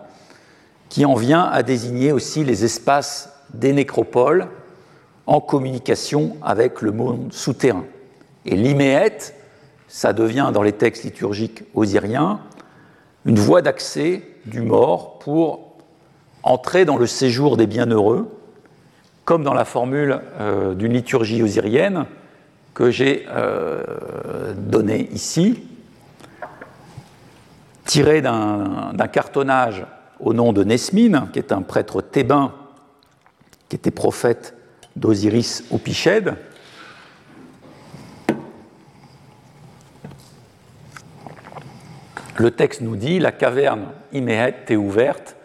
qui 0.89 1.05
en 1.05 1.15
vient 1.15 1.45
à 1.45 1.63
désigner 1.63 2.13
aussi 2.13 2.45
les 2.45 2.65
espaces 2.65 3.33
des 3.55 3.73
nécropoles 3.73 4.49
en 5.27 5.41
communication 5.41 6.37
avec 6.43 6.83
le 6.83 6.93
monde 6.93 7.33
souterrain. 7.33 7.85
Et 8.45 8.55
l'iméette, 8.55 9.35
ça 9.89 10.13
devient 10.13 10.51
dans 10.53 10.63
les 10.63 10.73
textes 10.73 11.05
liturgiques 11.05 11.65
osiriens 11.75 12.41
une 13.25 13.39
voie 13.39 13.63
d'accès 13.63 14.23
du 14.47 14.61
mort 14.61 15.19
pour 15.19 15.77
entrer 16.45 16.85
dans 16.85 16.97
le 16.97 17.07
séjour 17.07 17.57
des 17.57 17.67
bienheureux, 17.67 18.29
comme 19.25 19.43
dans 19.43 19.55
la 19.55 19.65
formule 19.65 20.21
euh, 20.39 20.75
d'une 20.75 20.93
liturgie 20.93 21.43
osirienne 21.43 22.07
que 22.73 22.91
j'ai 22.91 23.27
euh, 23.29 24.55
donnée 24.57 25.09
ici, 25.13 25.65
tirée 27.87 28.21
d'un 28.21 29.09
cartonnage 29.11 29.87
au 30.21 30.35
nom 30.35 30.53
de 30.53 30.65
Nesmine, 30.65 31.29
qui 31.33 31.39
est 31.39 31.53
un 31.53 31.63
prêtre 31.63 32.03
thébain 32.03 32.53
qui 33.69 33.77
était 33.77 33.91
prophète 33.91 34.55
d'Osiris 34.97 35.65
au 35.71 35.79
Piched. 35.79 36.35
Le 42.39 42.51
texte 42.51 42.83
nous 42.83 42.97
dit 42.97 43.19
La 43.19 43.33
caverne 43.33 43.87
imméhette 44.13 44.71
est 44.71 44.77
ouverte, 44.77 45.37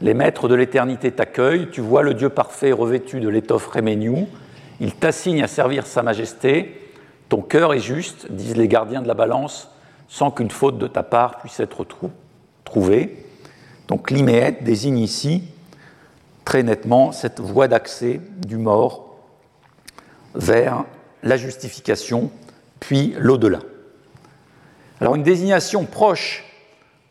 les 0.00 0.14
maîtres 0.14 0.48
de 0.48 0.54
l'éternité 0.54 1.10
t'accueillent, 1.10 1.70
tu 1.70 1.80
vois 1.80 2.02
le 2.02 2.14
Dieu 2.14 2.28
parfait 2.28 2.72
revêtu 2.72 3.20
de 3.20 3.28
l'étoffe 3.28 3.68
Réméniou, 3.68 4.28
il 4.80 4.94
t'assigne 4.94 5.42
à 5.42 5.48
servir 5.48 5.86
Sa 5.86 6.02
Majesté, 6.02 6.92
ton 7.28 7.40
cœur 7.40 7.72
est 7.72 7.80
juste, 7.80 8.30
disent 8.30 8.56
les 8.56 8.68
gardiens 8.68 9.02
de 9.02 9.08
la 9.08 9.14
balance, 9.14 9.70
sans 10.08 10.30
qu'une 10.30 10.50
faute 10.50 10.78
de 10.78 10.86
ta 10.86 11.02
part 11.02 11.38
puisse 11.38 11.60
être 11.60 11.86
trouvée. 12.64 13.24
Donc 13.86 14.10
l'iméhette 14.10 14.64
désigne 14.64 14.98
ici 14.98 15.44
très 16.44 16.62
nettement 16.62 17.12
cette 17.12 17.40
voie 17.40 17.68
d'accès 17.68 18.20
du 18.46 18.56
mort 18.56 19.16
vers 20.34 20.84
la 21.22 21.36
justification, 21.36 22.30
puis 22.80 23.14
l'au-delà. 23.18 23.58
Alors 25.00 25.14
une 25.14 25.22
désignation 25.22 25.84
proche 25.84 26.44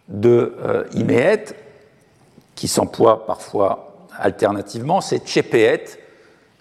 de 0.08 0.56
euh, 0.60 0.86
qui 2.56 2.68
s'emploie 2.68 3.26
parfois 3.26 4.08
alternativement, 4.18 5.02
c'est 5.02 5.20
Tchepéet, 5.20 5.86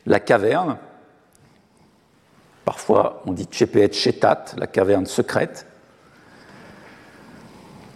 la 0.04 0.20
caverne. 0.20 0.76
Parfois 2.64 3.22
on 3.26 3.32
dit 3.32 3.44
Tchepéet 3.46 3.92
Chetat, 3.92 4.44
la 4.58 4.66
caverne 4.66 5.06
secrète, 5.06 5.66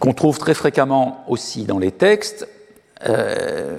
qu'on 0.01 0.13
trouve 0.13 0.39
très 0.39 0.55
fréquemment 0.55 1.23
aussi 1.27 1.65
dans 1.65 1.77
les 1.77 1.91
textes, 1.91 2.47
euh, 3.07 3.77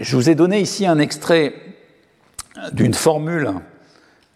je 0.00 0.16
vous 0.16 0.28
ai 0.28 0.34
donné 0.34 0.60
ici 0.60 0.84
un 0.84 0.98
extrait 0.98 1.54
d'une 2.72 2.92
formule 2.92 3.52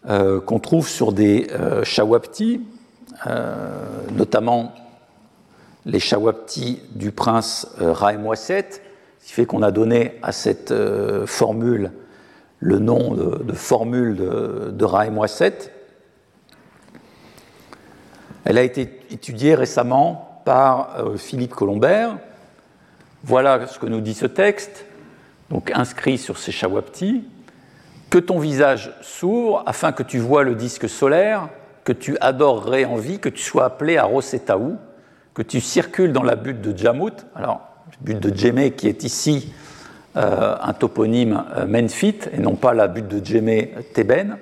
euh, 0.09 0.41
qu'on 0.41 0.61
trouve 0.61 0.89
sur 0.89 1.13
des 1.13 1.49
euh, 1.51 1.83
shawapti, 1.83 2.61
notamment 4.13 4.73
les 5.87 5.99
shawapti 5.99 6.83
du 6.95 7.11
prince 7.11 7.67
Raemwaset, 7.79 8.69
ce 9.19 9.27
qui 9.27 9.33
fait 9.33 9.45
qu'on 9.45 9.63
a 9.63 9.73
donné 9.73 10.21
à 10.23 10.31
cette 10.31 10.73
formule 11.27 11.91
le 12.61 12.79
nom 12.79 13.13
de, 13.13 13.53
formule 13.55 14.15
de, 14.15 14.71
de. 14.71 14.87
Elle 18.45 18.57
a 18.57 18.63
été 18.63 19.01
étudiée 19.11 19.57
récemment 19.57 20.28
par 20.49 20.97
Philippe 21.19 21.55
Colombert, 21.55 22.17
voilà 23.23 23.67
ce 23.67 23.79
que 23.79 23.85
nous 23.85 24.01
dit 24.01 24.15
ce 24.15 24.25
texte, 24.25 24.87
donc 25.51 25.71
inscrit 25.75 26.17
sur 26.17 26.39
ces 26.39 26.53
shawapti. 26.53 27.25
Que 28.09 28.17
ton 28.17 28.39
visage 28.39 28.95
s'ouvre 29.03 29.63
afin 29.67 29.93
que 29.93 30.03
tu 30.03 30.19
vois 30.19 30.45
le 30.45 30.55
disque 30.55 30.89
solaire, 30.89 31.51
que 31.85 31.93
tu 31.93 32.17
adorerais 32.23 32.87
en 32.87 32.97
vie, 32.97 33.19
que 33.19 33.29
tu 33.29 33.43
sois 33.43 33.67
appelé 33.67 33.99
à 33.99 34.05
Rosetaou, 34.05 34.79
que 35.35 35.43
tu 35.43 35.61
circules 35.61 36.15
dans 36.15 36.23
la 36.23 36.35
butte 36.35 36.63
de 36.63 36.75
Djamout, 36.75 37.27
alors 37.37 37.61
butte 38.01 38.21
de 38.21 38.35
Djemé 38.35 38.71
qui 38.71 38.89
est 38.89 39.05
ici 39.05 39.53
euh, 40.17 40.57
un 40.63 40.73
toponyme 40.73 41.45
euh, 41.59 41.67
Menfit 41.67 42.21
et 42.33 42.39
non 42.39 42.55
pas 42.55 42.73
la 42.73 42.89
butte 42.89 43.09
de 43.09 43.23
Djemé 43.23 43.75
Thébène, 43.93 44.39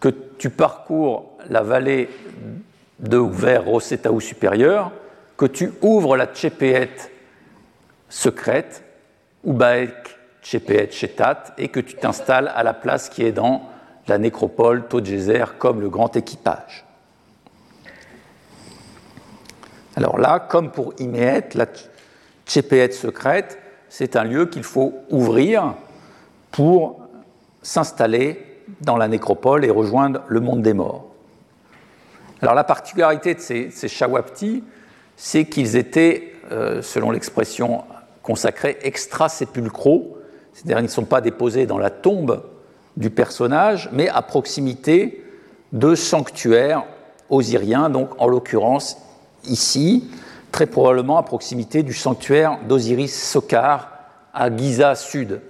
que 0.00 0.08
tu 0.38 0.48
parcours 0.48 1.36
la 1.50 1.60
vallée 1.60 2.08
de 2.98 3.18
ou 3.18 3.28
vers 3.28 3.66
Rosetaou 3.66 4.18
supérieur, 4.18 4.90
que 5.42 5.46
tu 5.48 5.72
ouvres 5.82 6.16
la 6.16 6.26
Tchépéet 6.26 7.10
secrète, 8.08 8.84
Ubaek 9.44 10.16
Chepet 10.40 10.92
Chetat, 10.92 11.54
et 11.58 11.66
que 11.66 11.80
tu 11.80 11.96
t'installes 11.96 12.52
à 12.54 12.62
la 12.62 12.72
place 12.72 13.08
qui 13.08 13.24
est 13.24 13.32
dans 13.32 13.68
la 14.06 14.18
nécropole 14.18 14.86
Todjezer 14.86 15.58
comme 15.58 15.80
le 15.80 15.90
grand 15.90 16.14
équipage. 16.14 16.84
Alors 19.96 20.16
là, 20.16 20.38
comme 20.38 20.70
pour 20.70 20.94
Iméet, 21.00 21.48
la 21.54 21.66
Chepet 22.46 22.92
secrète, 22.92 23.58
c'est 23.88 24.14
un 24.14 24.22
lieu 24.22 24.46
qu'il 24.46 24.62
faut 24.62 24.94
ouvrir 25.10 25.74
pour 26.52 27.00
s'installer 27.62 28.62
dans 28.80 28.96
la 28.96 29.08
nécropole 29.08 29.64
et 29.64 29.70
rejoindre 29.70 30.22
le 30.28 30.38
monde 30.38 30.62
des 30.62 30.72
morts. 30.72 31.08
Alors 32.40 32.54
la 32.54 32.62
particularité 32.62 33.34
de 33.34 33.40
ces, 33.40 33.72
ces 33.72 33.88
c'est 35.24 35.44
qu'ils 35.44 35.76
étaient, 35.76 36.32
euh, 36.50 36.82
selon 36.82 37.12
l'expression 37.12 37.84
consacrés 38.24 38.76
extra-sépulcraux, 38.82 40.18
c'est-à-dire 40.52 40.80
ils 40.80 40.82
ne 40.82 40.88
sont 40.88 41.04
pas 41.04 41.20
déposés 41.20 41.64
dans 41.64 41.78
la 41.78 41.90
tombe 41.90 42.42
du 42.96 43.08
personnage, 43.08 43.88
mais 43.92 44.08
à 44.08 44.20
proximité 44.22 45.24
de 45.72 45.94
sanctuaires 45.94 46.82
osiriens, 47.30 47.88
donc 47.88 48.10
en 48.20 48.26
l'occurrence 48.26 48.96
ici, 49.44 50.10
très 50.50 50.66
probablement 50.66 51.18
à 51.18 51.22
proximité 51.22 51.84
du 51.84 51.94
sanctuaire 51.94 52.58
d'Osiris 52.66 53.30
Sokar 53.30 53.92
à 54.34 54.54
Giza 54.54 54.96
Sud. 54.96 55.40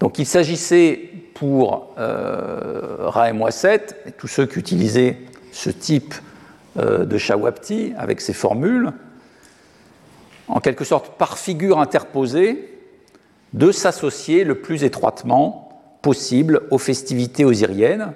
Donc 0.00 0.18
il 0.18 0.24
s'agissait 0.24 1.10
pour 1.34 1.92
euh, 1.98 3.10
et 4.06 4.12
tous 4.12 4.28
ceux 4.28 4.46
qui 4.46 4.58
utilisaient 4.58 5.18
ce 5.52 5.68
type 5.68 6.14
de 6.76 7.18
Shawapti 7.18 7.92
avec 7.96 8.20
ces 8.20 8.32
formules, 8.32 8.92
en 10.48 10.60
quelque 10.60 10.84
sorte 10.84 11.16
par 11.16 11.38
figure 11.38 11.78
interposée, 11.78 12.74
de 13.52 13.70
s'associer 13.70 14.44
le 14.44 14.56
plus 14.56 14.84
étroitement 14.84 15.98
possible 16.02 16.62
aux 16.70 16.78
festivités 16.78 17.44
osiriennes, 17.44 18.12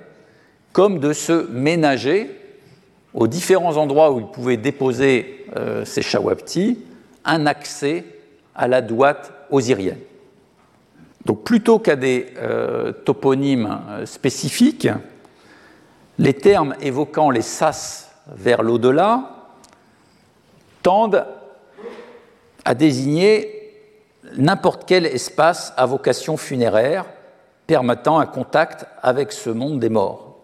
comme 0.73 0.99
de 0.99 1.13
se 1.13 1.49
ménager 1.51 2.31
aux 3.15 3.27
différents 3.27 3.77
endroits 3.77 4.13
où 4.13 4.21
ils 4.21 4.27
pouvaient 4.27 4.57
déposer 4.57 5.47
euh, 5.57 5.85
shawapti 5.85 6.79
un 7.25 7.47
accès 7.47 8.05
à 8.55 8.69
la 8.69 8.83
douate 8.83 9.33
osirienne. 9.51 9.99
Donc 11.25 11.45
plutôt 11.45 11.79
qu'à 11.79 11.97
des 11.97 12.27
euh, 12.39 12.93
toponymes 12.93 13.79
euh, 13.89 14.07
spécifiques, 14.07 14.89
les 16.19 16.35
termes 16.35 16.75
évoquant 16.81 17.31
les 17.31 17.43
sas 17.43 18.08
vers 18.35 18.63
l'au-delà 18.63 19.31
tendent 20.83 21.27
à 22.65 22.75
désigner 22.75 23.59
n'importe 24.37 24.85
quel 24.87 25.07
espace 25.07 25.73
à 25.77 25.87
vocation 25.87 26.37
funéraire 26.37 27.07
permettant 27.67 28.19
un 28.19 28.27
contact 28.27 28.87
avec 29.03 29.33
ce 29.33 29.51
monde 29.51 29.81
des 29.81 29.89
morts. 29.89 30.39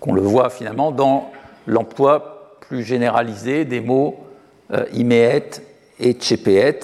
Qu'on 0.00 0.12
le 0.12 0.22
voit 0.22 0.50
finalement 0.50 0.90
dans 0.90 1.30
l'emploi 1.66 2.56
plus 2.60 2.82
généralisé 2.82 3.64
des 3.64 3.80
mots 3.80 4.18
euh, 4.72 4.86
et 5.98 6.12
tchépéet, 6.14 6.80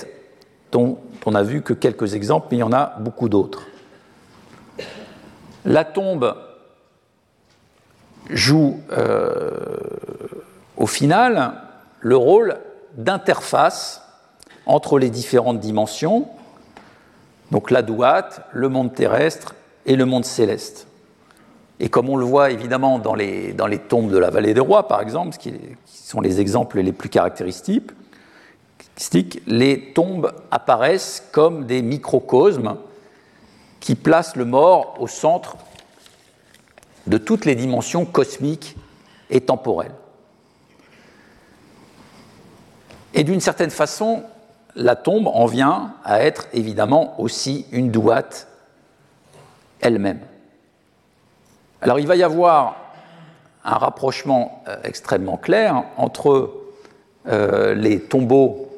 dont 0.73 0.99
on 1.25 1.31
n'a 1.33 1.43
vu 1.43 1.63
que 1.63 1.73
quelques 1.73 2.15
exemples, 2.15 2.49
mais 2.51 2.59
il 2.59 2.61
y 2.61 2.63
en 2.63 2.73
a 2.73 2.97
beaucoup 3.01 3.29
d'autres. 3.29 3.67
La 5.65 5.85
tombe 5.85 6.35
joue 8.31 8.81
euh, 8.93 9.51
au 10.77 10.87
final 10.87 11.55
le 12.01 12.17
rôle 12.17 12.57
d'interface 12.97 14.03
entre 14.67 14.99
les 14.99 15.11
différentes 15.11 15.61
dimensions, 15.61 16.29
donc 17.51 17.71
la 17.71 17.83
douate, 17.83 18.41
le 18.53 18.69
monde 18.69 18.95
terrestre 18.95 19.55
et 19.87 19.97
le 19.97 20.05
monde 20.05 20.25
céleste. 20.25 20.87
Et 21.79 21.89
comme 21.89 22.09
on 22.09 22.17
le 22.17 22.25
voit 22.25 22.51
évidemment 22.51 22.99
dans 22.99 23.15
les, 23.15 23.53
dans 23.53 23.67
les 23.67 23.79
tombes 23.79 24.11
de 24.11 24.19
la 24.19 24.31
vallée 24.31 24.55
des 24.55 24.61
rois, 24.61 24.89
par 24.89 25.01
exemple, 25.01 25.37
qui, 25.37 25.53
sont 25.85 26.21
les 26.21 26.41
exemples 26.41 26.81
les 26.81 26.93
plus 26.93 27.09
caractéristiques, 27.09 27.91
les 29.47 29.93
tombes 29.93 30.33
apparaissent 30.51 31.23
comme 31.33 31.67
des 31.67 31.83
microcosmes 31.83 32.77
qui 33.81 33.95
placent 33.95 34.37
le 34.37 34.45
mort 34.45 34.95
au 35.01 35.07
centre 35.07 35.57
de 37.07 37.19
toutes 37.19 37.45
les 37.45 37.55
dimensions 37.55 38.05
cosmiques 38.05 38.77
et 39.31 39.41
temporelles. 39.41 39.95
Et 43.15 43.25
d'une 43.25 43.41
certaine 43.41 43.71
façon, 43.71 44.25
la 44.75 44.95
tombe 44.95 45.27
en 45.29 45.47
vient 45.47 45.95
à 46.05 46.23
être 46.23 46.49
évidemment 46.53 47.19
aussi 47.21 47.67
une 47.73 47.91
douate 47.91 48.47
elle-même. 49.81 50.21
Alors 51.81 51.99
il 51.99 52.07
va 52.07 52.17
y 52.17 52.23
avoir 52.23 52.77
un 53.65 53.79
rapprochement 53.79 54.63
euh, 54.69 54.77
extrêmement 54.85 55.37
clair 55.37 55.85
entre 55.97 56.53
euh, 57.27 57.75
les 57.75 58.01
tombeaux 58.01 58.69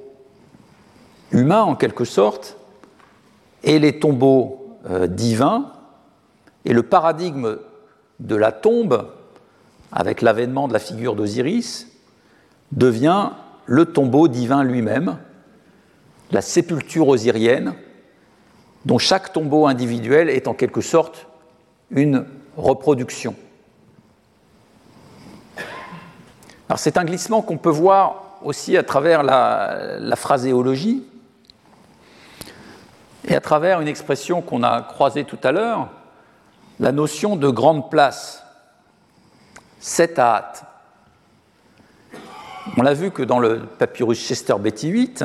humains 1.30 1.62
en 1.62 1.74
quelque 1.74 2.04
sorte 2.04 2.56
et 3.62 3.78
les 3.78 3.98
tombeaux 3.98 4.76
euh, 4.88 5.06
divins 5.06 5.72
et 6.64 6.72
le 6.72 6.82
paradigme 6.82 7.58
de 8.20 8.36
la 8.36 8.52
tombe 8.52 9.08
avec 9.92 10.22
l'avènement 10.22 10.68
de 10.68 10.72
la 10.72 10.78
figure 10.78 11.14
d'Osiris 11.14 11.88
devient 12.72 13.30
le 13.66 13.86
tombeau 13.86 14.28
divin 14.28 14.62
lui-même 14.64 15.18
la 16.30 16.42
sépulture 16.42 17.08
osirienne, 17.08 17.74
dont 18.84 18.98
chaque 18.98 19.32
tombeau 19.32 19.66
individuel 19.66 20.28
est 20.28 20.48
en 20.48 20.54
quelque 20.54 20.80
sorte 20.80 21.26
une 21.90 22.26
reproduction. 22.56 23.34
Alors 26.68 26.78
c'est 26.78 26.98
un 26.98 27.04
glissement 27.04 27.40
qu'on 27.40 27.56
peut 27.56 27.70
voir 27.70 28.38
aussi 28.42 28.76
à 28.76 28.82
travers 28.82 29.22
la, 29.22 29.96
la, 29.98 30.16
phraséologie 30.16 31.02
et 33.26 33.34
à 33.34 33.40
travers 33.40 33.80
une 33.80 33.88
expression 33.88 34.42
qu'on 34.42 34.62
a 34.62 34.82
croisée 34.82 35.24
tout 35.24 35.38
à 35.42 35.50
l'heure, 35.50 35.88
la 36.80 36.92
notion 36.92 37.36
de 37.36 37.48
grande 37.48 37.90
place, 37.90 38.44
hâte. 40.18 40.64
On 42.76 42.82
l'a 42.82 42.94
vu 42.94 43.10
que 43.10 43.22
dans 43.22 43.38
le 43.38 43.60
papyrus 43.60 44.20
Chester 44.20 44.54
Betty 44.60 44.88
8, 44.88 45.24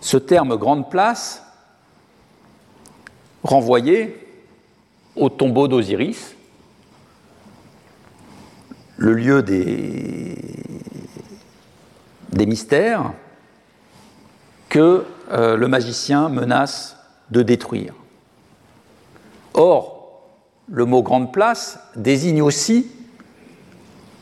ce 0.00 0.16
terme 0.16 0.56
grande 0.56 0.90
place 0.90 1.42
renvoyait 3.42 4.18
au 5.16 5.28
tombeau 5.28 5.68
d'Osiris, 5.68 6.34
le 8.96 9.12
lieu 9.12 9.42
des, 9.42 10.36
des 12.30 12.46
mystères 12.46 13.12
que 14.68 15.04
euh, 15.30 15.56
le 15.56 15.68
magicien 15.68 16.28
menace 16.28 16.96
de 17.30 17.42
détruire. 17.42 17.94
Or, 19.54 19.93
le 20.68 20.84
mot 20.84 21.02
grande 21.02 21.32
place 21.32 21.78
désigne 21.96 22.42
aussi, 22.42 22.90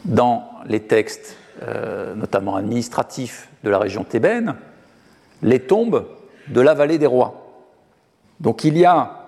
dans 0.05 0.51
les 0.67 0.81
textes 0.81 1.37
euh, 1.63 2.15
notamment 2.15 2.57
administratifs 2.57 3.49
de 3.63 3.71
la 3.71 3.79
région 3.79 4.05
thébaine, 4.05 4.57
les 5.43 5.61
tombes 5.61 6.09
de 6.49 6.61
la 6.61 6.75
vallée 6.75 6.99
des 6.99 7.07
rois. 7.07 7.65
Donc 8.41 8.65
il 8.65 8.77
y 8.77 8.85
a 8.85 9.19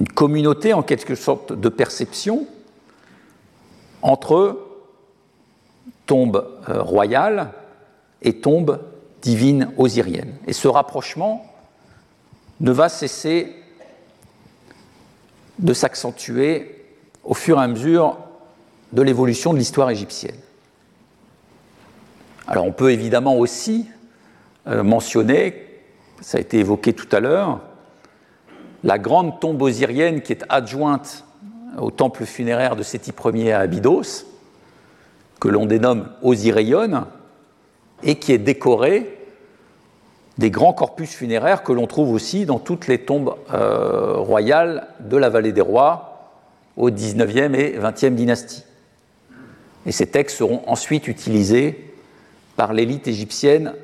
une 0.00 0.08
communauté 0.08 0.72
en 0.72 0.82
quelque 0.82 1.14
sorte 1.14 1.52
de 1.52 1.68
perception 1.68 2.46
entre 4.00 4.58
tombe 6.06 6.48
euh, 6.68 6.82
royale 6.82 7.50
et 8.22 8.40
tombe 8.40 8.80
divine 9.20 9.70
osirienne. 9.76 10.34
Et 10.46 10.52
ce 10.52 10.68
rapprochement 10.68 11.44
ne 12.60 12.70
va 12.70 12.88
cesser 12.88 13.54
de 15.58 15.72
s'accentuer 15.72 16.84
au 17.24 17.34
fur 17.34 17.58
et 17.58 17.62
à 17.62 17.68
mesure 17.68 18.18
de 18.92 19.02
l'évolution 19.02 19.52
de 19.52 19.58
l'histoire 19.58 19.90
égyptienne. 19.90 20.36
Alors 22.46 22.64
on 22.64 22.72
peut 22.72 22.92
évidemment 22.92 23.36
aussi 23.36 23.86
euh, 24.66 24.82
mentionné, 24.82 25.66
ça 26.20 26.38
a 26.38 26.40
été 26.40 26.58
évoqué 26.58 26.92
tout 26.92 27.08
à 27.12 27.20
l'heure, 27.20 27.60
la 28.84 28.98
grande 28.98 29.40
tombe 29.40 29.60
osirienne 29.60 30.22
qui 30.22 30.32
est 30.32 30.44
adjointe 30.48 31.24
au 31.78 31.90
temple 31.90 32.24
funéraire 32.24 32.76
de 32.76 32.82
Séti 32.82 33.12
Ier 33.34 33.52
à 33.52 33.60
Abydos, 33.60 34.24
que 35.40 35.48
l'on 35.48 35.66
dénomme 35.66 36.08
Osireion, 36.22 37.06
et 38.02 38.16
qui 38.16 38.32
est 38.32 38.38
décorée 38.38 39.17
des 40.38 40.50
grands 40.50 40.72
corpus 40.72 41.12
funéraires 41.12 41.64
que 41.64 41.72
l'on 41.72 41.88
trouve 41.88 42.12
aussi 42.12 42.46
dans 42.46 42.60
toutes 42.60 42.86
les 42.86 42.98
tombes 42.98 43.34
euh, 43.52 44.14
royales 44.14 44.86
de 45.00 45.16
la 45.16 45.28
vallée 45.28 45.52
des 45.52 45.60
rois 45.60 46.32
au 46.76 46.90
XIXe 46.90 47.58
et 47.58 47.76
XXe 47.78 48.12
dynastie. 48.12 48.64
Et 49.84 49.92
ces 49.92 50.06
textes 50.06 50.38
seront 50.38 50.62
ensuite 50.66 51.08
utilisés 51.08 51.92
par 52.56 52.72
l'élite 52.72 53.08
égyptienne 53.08 53.74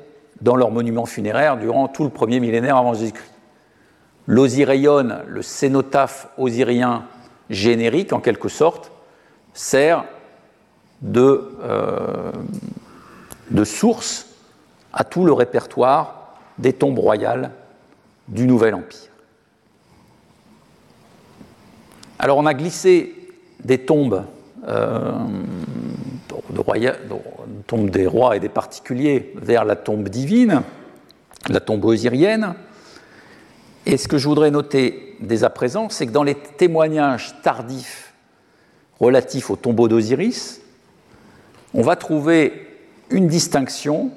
dans 0.41 0.55
leurs 0.55 0.71
monuments 0.71 1.05
funéraires 1.05 1.57
durant 1.57 1.89
tout 1.89 2.05
le 2.05 2.09
premier 2.09 2.39
millénaire 2.39 2.77
avant 2.77 2.93
Jésus-Christ. 2.93 3.31
L'osireion, 4.27 5.23
le 5.27 5.41
cénotaphe 5.41 6.29
osirien 6.37 7.03
générique 7.49 8.13
en 8.13 8.19
quelque 8.19 8.49
sorte, 8.49 8.91
sert 9.53 10.05
de, 11.01 11.51
euh, 11.63 12.31
de 13.51 13.63
source 13.63 14.27
à 14.93 15.03
tout 15.03 15.25
le 15.25 15.33
répertoire 15.33 16.24
des 16.57 16.73
tombes 16.73 16.99
royales 16.99 17.51
du 18.27 18.47
Nouvel 18.47 18.75
Empire. 18.75 19.09
Alors 22.19 22.37
on 22.37 22.45
a 22.45 22.53
glissé 22.53 23.13
des 23.63 23.79
tombes 23.79 24.25
euh, 24.67 25.11
de, 26.49 27.61
tombe 27.67 27.89
des 27.89 28.07
rois 28.07 28.35
et 28.35 28.39
des 28.39 28.49
particuliers 28.49 29.33
vers 29.35 29.65
la 29.65 29.75
tombe 29.75 30.09
divine, 30.09 30.61
la 31.49 31.59
tombe 31.59 31.85
osirienne. 31.85 32.55
Et 33.85 33.97
ce 33.97 34.07
que 34.07 34.17
je 34.17 34.27
voudrais 34.27 34.51
noter 34.51 35.15
dès 35.19 35.43
à 35.43 35.49
présent, 35.49 35.89
c'est 35.89 36.07
que 36.07 36.11
dans 36.11 36.23
les 36.23 36.35
témoignages 36.35 37.35
tardifs 37.43 38.13
relatifs 38.99 39.49
au 39.49 39.55
tombeau 39.55 39.87
d'Osiris, 39.87 40.61
on 41.73 41.81
va 41.81 41.95
trouver 41.95 42.67
une 43.09 43.27
distinction 43.27 44.11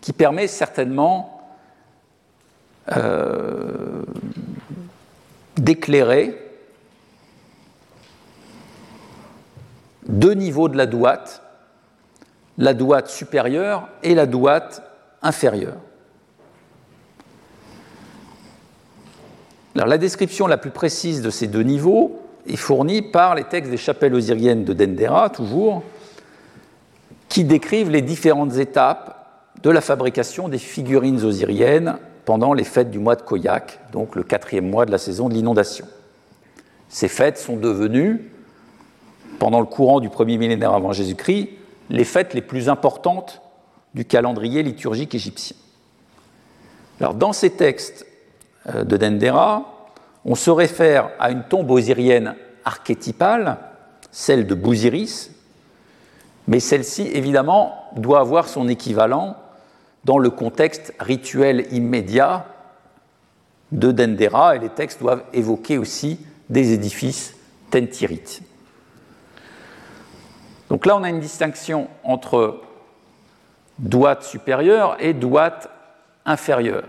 qui 0.00 0.12
permet 0.12 0.46
certainement 0.46 1.41
euh, 2.96 4.02
d'éclairer 5.56 6.36
deux 10.08 10.34
niveaux 10.34 10.68
de 10.68 10.76
la 10.76 10.86
douate 10.86 11.42
la 12.58 12.74
douate 12.74 13.08
supérieure 13.08 13.88
et 14.02 14.14
la 14.14 14.26
douate 14.26 14.82
inférieure. 15.22 15.76
La 19.74 19.98
description 19.98 20.46
la 20.46 20.58
plus 20.58 20.70
précise 20.70 21.22
de 21.22 21.30
ces 21.30 21.46
deux 21.46 21.62
niveaux 21.62 22.20
est 22.46 22.56
fournie 22.56 23.00
par 23.02 23.34
les 23.34 23.44
textes 23.44 23.70
des 23.70 23.78
chapelles 23.78 24.14
osiriennes 24.14 24.64
de 24.64 24.74
Dendera, 24.74 25.30
toujours, 25.30 25.82
qui 27.28 27.44
décrivent 27.44 27.90
les 27.90 28.02
différentes 28.02 28.56
étapes 28.58 29.50
de 29.62 29.70
la 29.70 29.80
fabrication 29.80 30.48
des 30.48 30.58
figurines 30.58 31.24
osiriennes 31.24 31.96
pendant 32.24 32.52
les 32.52 32.64
fêtes 32.64 32.90
du 32.90 32.98
mois 32.98 33.16
de 33.16 33.22
Koyak, 33.22 33.80
donc 33.92 34.14
le 34.16 34.22
quatrième 34.22 34.68
mois 34.68 34.86
de 34.86 34.90
la 34.90 34.98
saison 34.98 35.28
de 35.28 35.34
l'inondation. 35.34 35.86
Ces 36.88 37.08
fêtes 37.08 37.38
sont 37.38 37.56
devenues, 37.56 38.30
pendant 39.38 39.60
le 39.60 39.66
courant 39.66 40.00
du 40.00 40.08
premier 40.08 40.38
millénaire 40.38 40.72
avant 40.72 40.92
Jésus-Christ, 40.92 41.50
les 41.90 42.04
fêtes 42.04 42.34
les 42.34 42.42
plus 42.42 42.68
importantes 42.68 43.42
du 43.94 44.04
calendrier 44.04 44.62
liturgique 44.62 45.14
égyptien. 45.14 45.56
Dans 47.00 47.32
ces 47.32 47.50
textes 47.50 48.06
euh, 48.68 48.84
de 48.84 48.96
Dendera, 48.96 49.88
on 50.24 50.36
se 50.36 50.50
réfère 50.50 51.10
à 51.18 51.30
une 51.30 51.42
tombe 51.42 51.70
osirienne 51.70 52.36
archétypale, 52.64 53.58
celle 54.12 54.46
de 54.46 54.54
Bouziris, 54.54 55.30
mais 56.46 56.60
celle-ci, 56.60 57.08
évidemment, 57.12 57.74
doit 57.96 58.20
avoir 58.20 58.48
son 58.48 58.68
équivalent 58.68 59.36
dans 60.04 60.18
le 60.18 60.30
contexte 60.30 60.94
rituel 60.98 61.66
immédiat 61.72 62.46
de 63.70 63.92
Dendera, 63.92 64.56
et 64.56 64.58
les 64.58 64.68
textes 64.68 65.00
doivent 65.00 65.24
évoquer 65.32 65.78
aussi 65.78 66.18
des 66.50 66.72
édifices 66.72 67.34
tentirites. 67.70 68.42
Donc 70.68 70.86
là, 70.86 70.96
on 70.96 71.02
a 71.02 71.08
une 71.08 71.20
distinction 71.20 71.88
entre 72.04 72.60
droite 73.78 74.22
supérieure 74.22 74.96
et 75.00 75.14
droite 75.14 75.70
inférieure. 76.24 76.84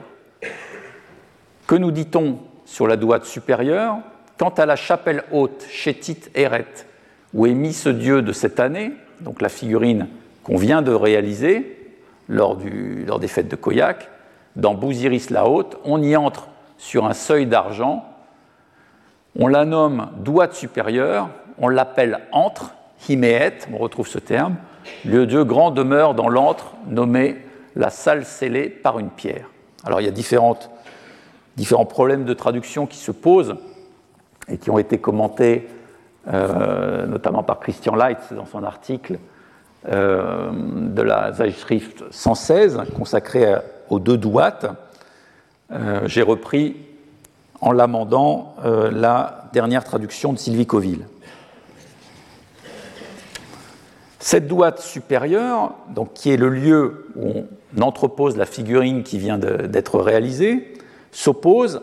Que 1.67 1.75
nous 1.75 1.91
dit-on 1.91 2.39
sur 2.65 2.87
la 2.87 2.97
droite 2.97 3.25
supérieure? 3.25 3.97
Quant 4.37 4.49
à 4.49 4.65
la 4.65 4.75
chapelle 4.75 5.23
haute, 5.31 5.65
Chétit 5.69 6.19
Eret, 6.35 6.65
où 7.33 7.45
est 7.45 7.53
mis 7.53 7.73
ce 7.73 7.89
dieu 7.89 8.21
de 8.21 8.33
cette 8.33 8.59
année, 8.59 8.91
donc 9.21 9.41
la 9.41 9.49
figurine 9.49 10.07
qu'on 10.43 10.57
vient 10.57 10.81
de 10.81 10.91
réaliser 10.91 11.82
lors, 12.29 12.57
des 12.57 13.27
fêtes 13.27 13.47
de 13.47 13.55
Koyak, 13.55 14.09
dans 14.55 14.73
Bouziris 14.73 15.29
la 15.29 15.47
Haute, 15.47 15.77
on 15.83 16.01
y 16.01 16.15
entre 16.15 16.47
sur 16.77 17.05
un 17.05 17.13
seuil 17.13 17.45
d'argent, 17.45 18.05
on 19.37 19.47
la 19.47 19.65
nomme 19.65 20.09
droite 20.17 20.53
supérieure, 20.53 21.29
on 21.57 21.69
l'appelle 21.69 22.21
entre, 22.31 22.73
Himéet, 23.09 23.67
on 23.73 23.77
retrouve 23.77 24.07
ce 24.07 24.19
terme, 24.19 24.55
le 25.05 25.25
dieu 25.25 25.43
grand 25.43 25.71
demeure 25.71 26.13
dans 26.13 26.29
l'antre 26.29 26.73
nommé 26.87 27.37
la 27.75 27.89
salle 27.89 28.25
scellée 28.25 28.69
par 28.69 28.99
une 28.99 29.09
pierre. 29.09 29.49
Alors 29.83 30.01
il 30.01 30.05
y 30.05 30.07
a 30.07 30.11
différents 30.11 31.85
problèmes 31.85 32.25
de 32.25 32.33
traduction 32.33 32.85
qui 32.85 32.97
se 32.97 33.11
posent 33.11 33.55
et 34.47 34.57
qui 34.57 34.69
ont 34.69 34.77
été 34.77 34.99
commentés 34.99 35.67
euh, 36.31 37.05
notamment 37.05 37.43
par 37.43 37.59
Christian 37.59 37.95
Leitz 37.95 38.31
dans 38.31 38.45
son 38.45 38.63
article 38.63 39.19
euh, 39.89 40.51
de 40.53 41.01
la 41.01 41.33
Zeitschrift 41.33 42.03
116 42.09 42.81
consacré 42.95 43.55
aux 43.89 43.99
deux 43.99 44.17
douates. 44.17 44.65
Euh, 45.71 46.01
j'ai 46.05 46.21
repris 46.21 46.77
en 47.59 47.71
l'amendant 47.71 48.55
la 48.63 49.45
dernière 49.53 49.85
traduction 49.85 50.33
de 50.33 50.37
Sylvie 50.37 50.65
Coville. 50.65 51.05
Cette 54.19 54.47
douate 54.47 54.79
supérieure, 54.79 55.73
donc, 55.89 56.13
qui 56.13 56.31
est 56.31 56.37
le 56.37 56.49
lieu 56.49 57.07
où 57.15 57.45
on 57.77 57.81
entrepose 57.81 58.35
la 58.35 58.45
figurine 58.45 59.03
qui 59.03 59.17
vient 59.17 59.37
d'être 59.37 59.99
réalisée, 59.99 60.73
s'oppose 61.11 61.81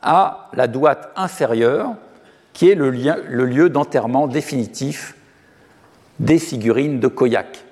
à 0.00 0.48
la 0.54 0.66
douate 0.66 1.10
inférieure, 1.16 1.94
qui 2.52 2.70
est 2.70 2.74
le 2.74 2.90
lieu 2.90 3.70
d'enterrement 3.70 4.28
définitif 4.28 5.14
des 6.18 6.38
figurines 6.38 7.00
de 7.00 7.08
Koyak. 7.08 7.64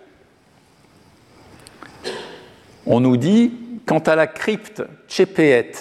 On 2.87 3.01
nous 3.01 3.17
dit, 3.17 3.53
quant 3.87 3.99
à 3.99 4.15
la 4.15 4.27
crypte 4.27 4.83
Tchépéet, 5.09 5.73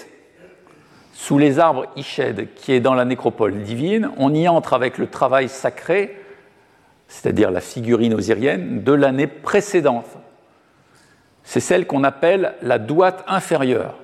sous 1.13 1.37
les 1.37 1.59
arbres 1.59 1.85
Ished, 1.95 2.53
qui 2.55 2.73
est 2.73 2.79
dans 2.79 2.93
la 2.93 3.05
nécropole 3.05 3.61
divine, 3.61 4.09
on 4.17 4.33
y 4.33 4.47
entre 4.47 4.73
avec 4.73 4.97
le 4.97 5.07
travail 5.07 5.49
sacré 5.49 6.17
c'est-à-dire 7.07 7.51
la 7.51 7.61
figurine 7.61 8.13
osirienne, 8.13 8.83
de 8.83 8.91
l'année 8.91 9.27
précédente. 9.27 10.07
C'est 11.43 11.59
celle 11.59 11.85
qu'on 11.85 12.03
appelle 12.03 12.55
la 12.61 12.79
douate 12.79 13.23
inférieure. 13.27 13.95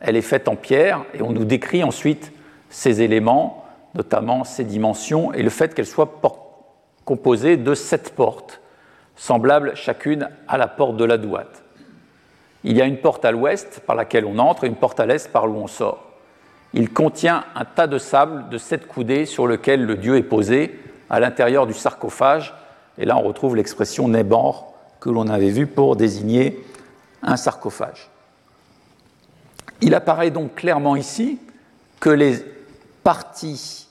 Elle 0.00 0.16
est 0.16 0.22
faite 0.22 0.48
en 0.48 0.56
pierre 0.56 1.04
et 1.14 1.22
on 1.22 1.32
nous 1.32 1.44
décrit 1.44 1.82
ensuite 1.82 2.32
ses 2.70 3.02
éléments, 3.02 3.64
notamment 3.94 4.44
ses 4.44 4.64
dimensions 4.64 5.32
et 5.32 5.42
le 5.42 5.50
fait 5.50 5.74
qu'elle 5.74 5.86
soit 5.86 6.20
composée 7.04 7.56
de 7.56 7.74
sept 7.74 8.14
portes, 8.14 8.60
semblables 9.16 9.74
chacune 9.76 10.28
à 10.48 10.58
la 10.58 10.68
porte 10.68 10.96
de 10.96 11.04
la 11.04 11.18
douate. 11.18 11.62
Il 12.64 12.76
y 12.76 12.82
a 12.82 12.86
une 12.86 12.98
porte 12.98 13.24
à 13.24 13.30
l'ouest 13.30 13.80
par 13.86 13.94
laquelle 13.94 14.24
on 14.24 14.38
entre 14.38 14.64
et 14.64 14.68
une 14.68 14.76
porte 14.76 14.98
à 14.98 15.06
l'est 15.06 15.30
par 15.30 15.44
où 15.44 15.54
on 15.56 15.66
sort. 15.66 16.02
Il 16.72 16.92
contient 16.92 17.44
un 17.54 17.64
tas 17.64 17.86
de 17.86 17.98
sable 17.98 18.48
de 18.48 18.58
sept 18.58 18.88
coudées 18.88 19.26
sur 19.26 19.46
lequel 19.46 19.84
le 19.84 19.96
dieu 19.96 20.16
est 20.16 20.22
posé 20.22 20.78
à 21.10 21.20
l'intérieur 21.20 21.66
du 21.66 21.74
sarcophage. 21.74 22.54
Et 22.98 23.04
là, 23.04 23.16
on 23.16 23.22
retrouve 23.22 23.54
l'expression 23.54 24.08
Nébor 24.08 24.74
que 24.98 25.10
l'on 25.10 25.28
avait 25.28 25.50
vue 25.50 25.66
pour 25.66 25.94
désigner 25.94 26.64
un 27.22 27.36
sarcophage. 27.36 28.10
Il 29.82 29.94
apparaît 29.94 30.30
donc 30.30 30.54
clairement 30.54 30.96
ici 30.96 31.38
que 32.00 32.10
les 32.10 32.38
parties 33.02 33.88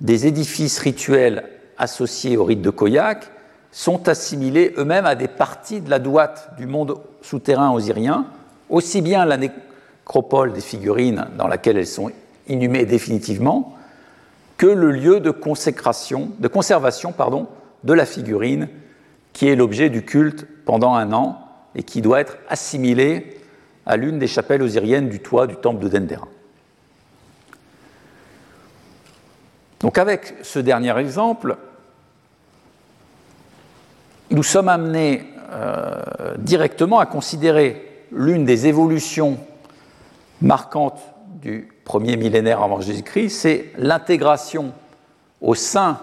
des 0.00 0.26
édifices 0.26 0.78
rituels 0.78 1.44
associés 1.78 2.36
au 2.36 2.44
rite 2.44 2.62
de 2.62 2.70
Koyak 2.70 3.30
sont 3.70 4.08
assimilées 4.08 4.74
eux-mêmes 4.76 5.06
à 5.06 5.14
des 5.14 5.28
parties 5.28 5.80
de 5.80 5.90
la 5.90 5.98
douate 5.98 6.50
du 6.58 6.66
monde 6.66 6.98
souterrain 7.22 7.70
osirien, 7.70 8.26
aussi 8.68 9.02
bien 9.02 9.24
la 9.24 9.36
nécropole 9.36 10.52
des 10.52 10.60
figurines 10.60 11.26
dans 11.36 11.46
laquelle 11.46 11.76
elles 11.76 11.86
sont 11.86 12.10
inhumées 12.48 12.86
définitivement, 12.86 13.76
que 14.56 14.66
le 14.66 14.90
lieu 14.90 15.20
de, 15.20 15.30
consécration, 15.30 16.30
de 16.38 16.48
conservation 16.48 17.12
pardon, 17.12 17.46
de 17.84 17.92
la 17.92 18.06
figurine 18.06 18.68
qui 19.32 19.46
est 19.46 19.54
l'objet 19.54 19.88
du 19.88 20.04
culte 20.04 20.46
pendant 20.64 20.94
un 20.94 21.12
an 21.12 21.38
et 21.74 21.84
qui 21.84 22.02
doit 22.02 22.20
être 22.20 22.38
assimilé 22.48 23.38
à 23.86 23.96
l'une 23.96 24.18
des 24.18 24.26
chapelles 24.26 24.62
osiriennes 24.62 25.08
du 25.08 25.20
toit 25.20 25.46
du 25.46 25.56
temple 25.56 25.84
de 25.84 25.88
Dendera. 25.88 26.26
Donc 29.80 29.96
avec 29.96 30.34
ce 30.42 30.58
dernier 30.58 30.96
exemple, 30.98 31.56
nous 34.30 34.42
sommes 34.42 34.68
amenés 34.68 35.24
euh, 35.50 36.36
directement 36.38 36.98
à 36.98 37.06
considérer 37.06 38.04
l'une 38.12 38.44
des 38.44 38.66
évolutions 38.66 39.38
marquantes 40.42 41.00
du 41.40 41.68
premier 41.84 42.16
millénaire 42.16 42.62
avant 42.62 42.80
Jésus-Christ, 42.80 43.30
c'est 43.30 43.72
l'intégration 43.78 44.72
au 45.40 45.54
sein 45.54 45.98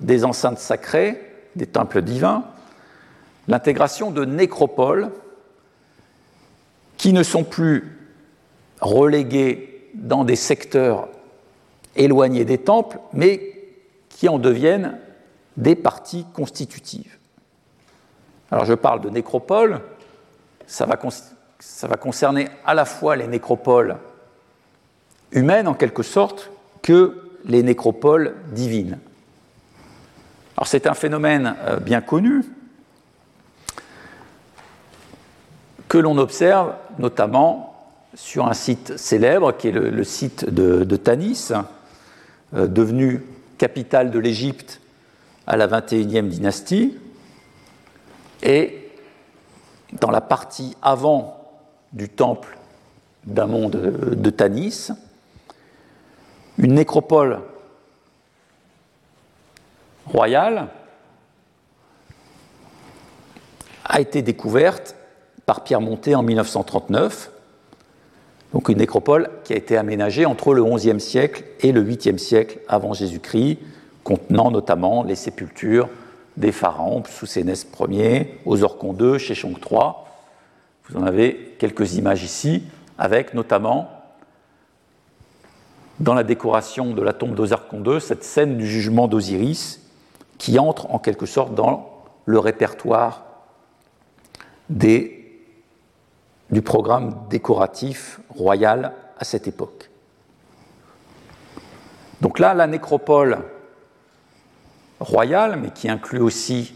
des 0.00 0.24
enceintes 0.24 0.58
sacrées, 0.58 1.20
des 1.54 1.66
temples 1.66 2.02
divins, 2.02 2.44
l'intégration 3.48 4.10
de 4.10 4.24
nécropoles 4.24 5.10
qui 6.96 7.12
ne 7.12 7.22
sont 7.22 7.44
plus 7.44 7.96
relégués 8.80 9.90
dans 9.94 10.24
des 10.24 10.36
secteurs 10.36 11.08
éloignés 11.96 12.44
des 12.44 12.58
temples, 12.58 12.98
mais 13.12 13.40
qui 14.08 14.28
en 14.28 14.38
deviennent 14.38 14.98
des 15.56 15.74
parties 15.74 16.26
constitutives. 16.32 17.19
Alors 18.50 18.64
je 18.64 18.74
parle 18.74 19.00
de 19.00 19.10
va, 20.86 20.96
ça 21.58 21.86
va 21.86 21.96
concerner 21.96 22.48
à 22.64 22.74
la 22.74 22.84
fois 22.84 23.16
les 23.16 23.26
nécropoles 23.26 23.96
humaines 25.32 25.68
en 25.68 25.74
quelque 25.74 26.02
sorte 26.02 26.50
que 26.82 27.30
les 27.44 27.62
nécropoles 27.62 28.34
divines. 28.52 28.98
Alors 30.56 30.66
c'est 30.66 30.86
un 30.86 30.94
phénomène 30.94 31.56
euh, 31.62 31.76
bien 31.78 32.00
connu 32.00 32.44
que 35.88 35.98
l'on 35.98 36.18
observe 36.18 36.74
notamment 36.98 37.70
sur 38.14 38.46
un 38.46 38.54
site 38.54 38.96
célèbre 38.96 39.52
qui 39.56 39.68
est 39.68 39.72
le, 39.72 40.04
site 40.04 40.48
de, 40.48 40.96
Tanis, 40.96 41.50
euh, 42.54 42.66
devenu 42.66 43.24
capitale 43.58 44.10
de 44.10 44.18
l'Égypte 44.18 44.80
à 45.46 45.56
la 45.56 45.66
21e 45.66 46.28
dynastie. 46.28 46.96
Et 48.42 48.90
dans 49.92 50.10
la 50.10 50.20
partie 50.20 50.76
avant 50.82 51.36
du 51.92 52.08
temple 52.08 52.56
d'Amon 53.24 53.68
de, 53.68 54.14
de 54.14 54.30
Tanis, 54.30 54.90
une 56.58 56.74
nécropole 56.74 57.40
royale 60.06 60.68
a 63.84 64.00
été 64.00 64.22
découverte 64.22 64.94
par 65.46 65.64
Pierre 65.64 65.80
Montet 65.80 66.14
en 66.14 66.22
1939, 66.22 67.30
donc 68.52 68.68
une 68.68 68.78
nécropole 68.78 69.30
qui 69.44 69.52
a 69.52 69.56
été 69.56 69.76
aménagée 69.76 70.26
entre 70.26 70.54
le 70.54 70.64
XIe 70.64 71.00
siècle 71.00 71.44
et 71.60 71.72
le 71.72 71.84
8e 71.84 72.18
siècle 72.18 72.60
avant 72.68 72.92
Jésus-Christ, 72.92 73.58
contenant 74.04 74.50
notamment 74.50 75.02
les 75.02 75.16
sépultures 75.16 75.88
des 76.36 76.52
pharaons 76.52 77.02
sous 77.04 77.26
Sénès 77.26 77.66
Ier, 77.88 78.40
Orcons 78.46 78.96
II, 78.98 79.18
chez 79.18 79.34
Chong 79.34 79.56
III. 79.58 79.92
Vous 80.88 80.96
en 80.98 81.04
avez 81.04 81.54
quelques 81.58 81.94
images 81.94 82.22
ici, 82.22 82.64
avec 82.98 83.34
notamment 83.34 83.90
dans 86.00 86.14
la 86.14 86.22
décoration 86.22 86.92
de 86.92 87.02
la 87.02 87.12
tombe 87.12 87.34
d'Ozarkon 87.34 87.84
II 87.84 88.00
cette 88.00 88.24
scène 88.24 88.56
du 88.56 88.66
jugement 88.66 89.06
d'Osiris 89.06 89.80
qui 90.38 90.58
entre 90.58 90.90
en 90.90 90.98
quelque 90.98 91.26
sorte 91.26 91.54
dans 91.54 92.02
le 92.24 92.38
répertoire 92.38 93.24
du 94.70 96.62
programme 96.64 97.26
décoratif 97.28 98.20
royal 98.30 98.92
à 99.18 99.24
cette 99.24 99.46
époque. 99.46 99.90
Donc 102.20 102.38
là, 102.38 102.54
la 102.54 102.66
nécropole 102.66 103.38
royale, 105.00 105.58
mais 105.60 105.70
qui 105.70 105.88
inclut 105.88 106.20
aussi 106.20 106.74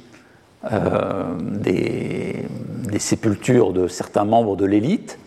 euh, 0.73 1.35
des, 1.41 2.47
des, 2.89 2.99
sépultures 2.99 3.73
de 3.73 3.87
certains 3.87 4.25
membres 4.25 4.57
de 4.57 4.65
l'élite, 4.65 5.19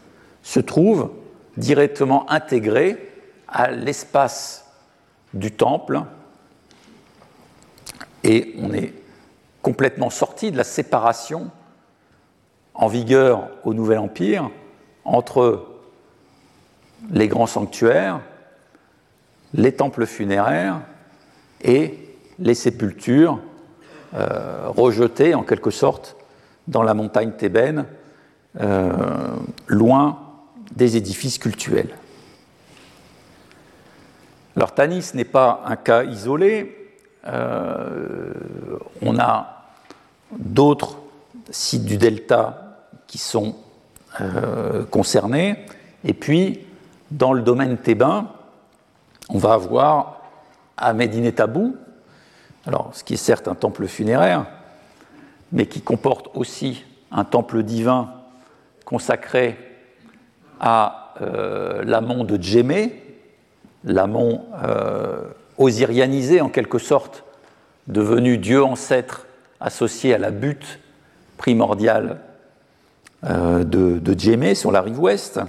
se 0.42 0.60
trouve 0.60 1.12
directement 1.58 2.30
intégrée 2.30 2.98
à 3.48 3.70
l'espace 3.72 4.66
du 5.34 5.52
temple. 5.52 6.02
Et 8.24 8.56
on 8.60 8.74
est 8.74 8.94
complètement 9.62 10.10
sorti 10.10 10.52
de 10.52 10.58
la 10.58 10.64
séparation 10.64 11.52
en 12.74 12.88
vigueur 12.88 13.50
au 13.64 13.74
Nouvel 13.74 14.00
Empire 14.00 14.50
entre 15.06 15.68
les 17.12 17.28
grands 17.28 17.48
sanctuaires, 17.48 18.22
les 19.54 19.74
temples 19.74 20.06
funéraires 20.06 20.82
et 21.64 22.07
les 22.40 22.54
sépultures 22.54 23.40
euh, 24.14 24.70
rejetées 24.70 25.36
en 25.36 25.44
quelque 25.44 25.72
sorte 25.72 26.16
dans 26.68 26.84
la 26.84 26.94
montagne 26.94 27.32
thébaine, 27.32 27.86
euh, 28.62 28.92
loin 29.68 30.20
des 30.76 30.98
édifices 30.98 31.38
cultuels. 31.38 31.90
Alors 34.56 34.74
Tanis 34.74 35.12
n'est 35.14 35.26
pas 35.26 35.62
un 35.66 35.76
cas 35.76 36.04
isolé. 36.04 36.90
Euh, 37.28 38.34
on 39.02 39.20
a 39.20 39.66
d'autres 40.32 40.98
sites 41.50 41.86
du 41.86 41.98
delta 41.98 42.88
qui 43.08 43.18
sont 43.18 43.56
concernés. 44.90 45.66
Et 46.04 46.14
puis, 46.14 46.66
dans 47.12 47.34
le 47.34 47.44
domaine 47.44 47.78
thébain, 47.78 48.30
on 49.30 49.38
va 49.38 49.54
avoir 49.54 50.22
à 50.76 50.94
Médine 50.94 51.32
Tabou, 51.32 51.76
alors 52.68 52.92
ce 52.94 53.04
qui 53.04 53.14
est 53.14 53.18
certes 53.18 53.48
un 53.48 53.56
temple 53.56 53.88
funéraire, 53.88 54.46
mais 55.52 55.66
qui 55.66 55.82
comporte 55.82 56.30
aussi 56.36 56.84
un 57.12 57.24
temple 57.24 57.64
divin 57.64 58.14
consacré 58.86 59.58
à 60.60 61.14
euh, 61.22 61.84
l'amont 61.86 62.26
de 62.26 62.42
Djémé, 62.42 63.04
l'amont 63.86 64.46
euh, 64.64 65.24
osirianisé 65.58 66.42
en 66.42 66.50
quelque 66.50 66.78
sorte, 66.78 67.24
devenu 67.88 68.38
dieu 68.38 68.62
ancêtre 68.62 69.28
associé 69.62 70.14
à 70.14 70.18
la 70.18 70.32
butte 70.32 70.80
primordiale 71.38 72.20
euh, 73.24 73.64
de, 73.64 73.98
de 74.00 74.20
Djémé 74.20 74.56
sur 74.56 74.74
la 74.74 74.82
rive 74.82 75.00
ouest. 75.00 75.40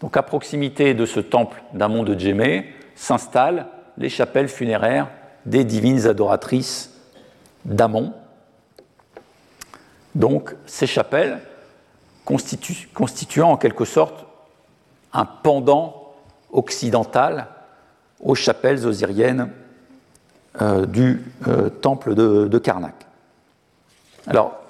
Donc 0.00 0.16
à 0.16 0.22
proximité 0.22 0.94
de 0.94 1.06
ce 1.06 1.18
temple 1.18 1.60
d'Amon 1.72 2.04
de 2.04 2.16
Djémé 2.16 2.72
s'installent 2.94 3.66
les 3.98 4.08
chapelles 4.08 4.48
funéraires 4.48 5.08
des 5.46 5.64
divines 5.64 6.06
adoratrices 6.06 6.90
d'Amon. 7.64 8.12
Donc 10.14 10.54
ces 10.66 10.86
chapelles 10.86 11.40
constituant 12.24 13.50
en 13.50 13.56
quelque 13.56 13.84
sorte 13.84 14.24
un 15.12 15.26
pendant 15.26 16.14
occidental 16.52 17.48
aux 18.20 18.34
chapelles 18.34 18.86
osiriennes 18.86 19.50
euh, 20.62 20.86
du 20.86 21.22
euh, 21.48 21.68
temple 21.68 22.14
de, 22.14 22.58
Karnak. 22.58 22.94
Alors, 24.26 24.60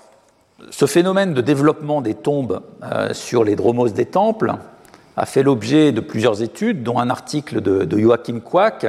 ce 0.70 0.86
phénomène 0.86 1.34
de 1.34 1.40
développement 1.40 2.00
des 2.00 2.14
tombes 2.14 2.62
euh, 2.82 3.12
sur 3.12 3.44
les 3.44 3.54
dromos 3.54 3.90
des 3.90 4.06
temples 4.06 4.54
a 5.16 5.26
fait 5.26 5.42
l'objet 5.42 5.92
de 5.92 6.00
plusieurs 6.00 6.42
études, 6.42 6.82
dont 6.82 6.98
un 6.98 7.10
article 7.10 7.60
de, 7.60 7.98
Joachim 7.98 8.40
Quack, 8.40 8.86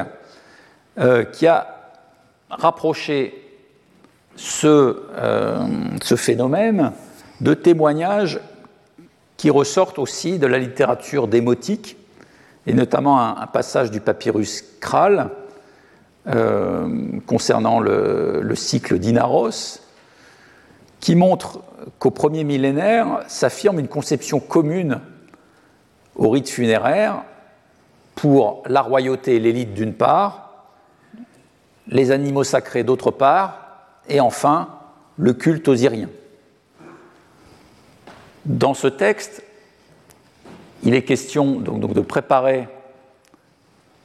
qui 1.33 1.45
a 1.45 1.74
rapproché 2.49 3.45
euh, 4.65 4.93
ce, 6.01 6.15
phénomène 6.15 6.91
de 7.41 7.53
témoignages 7.53 8.39
qui 9.37 9.49
ressortent 9.49 9.99
aussi 9.99 10.39
de 10.39 10.47
la 10.47 10.57
littérature 10.57 11.27
démotique, 11.27 11.97
et 12.67 12.73
notamment 12.73 13.37
un, 13.37 13.47
passage 13.47 13.91
du 13.91 14.01
papyrus 14.01 14.63
Kral 14.81 15.29
euh, 16.27 16.87
concernant 17.27 17.79
le, 17.79 18.41
le 18.41 18.55
cycle 18.55 18.99
d'Inaros, 18.99 19.79
qui 20.99 21.15
montre 21.15 21.61
qu'au 21.99 22.11
premier 22.11 22.43
millénaire 22.43 23.19
s'affirme 23.27 23.79
une 23.79 23.87
conception 23.87 24.39
commune 24.39 24.99
au 26.15 26.29
rite 26.29 26.49
funéraire 26.49 27.23
pour 28.15 28.63
la 28.67 28.81
royauté 28.81 29.35
et 29.35 29.39
l'élite 29.39 29.73
d'une 29.73 29.93
part, 29.93 30.44
les 31.87 32.11
animaux 32.11 32.43
sacrés 32.43 32.83
d'autre 32.83 33.11
part, 33.11 33.59
et 34.07 34.19
enfin 34.19 34.69
le 35.17 35.33
culte 35.33 35.67
osirien. 35.67 36.09
Dans 38.45 38.73
ce 38.73 38.87
texte, 38.87 39.43
il 40.83 40.93
est 40.93 41.03
question 41.03 41.59
donc, 41.59 41.93
de 41.93 42.01
préparer 42.01 42.67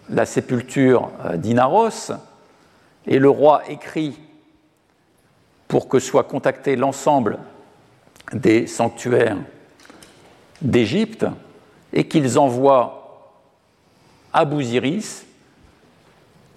la 0.08 0.24
sépulture 0.24 1.10
euh, 1.24 1.36
d'Inaros, 1.36 2.12
et 3.06 3.18
le 3.18 3.30
roi 3.30 3.62
écrit 3.68 4.18
pour 5.68 5.88
que 5.88 5.98
soit 5.98 6.24
contacté 6.24 6.76
l'ensemble 6.76 7.38
des 8.32 8.66
sanctuaires 8.66 9.36
d'Égypte 10.62 11.26
et 11.92 12.06
qu'ils 12.08 12.38
envoient 12.38 13.36
à 14.32 14.44
Bouziris 14.44 15.26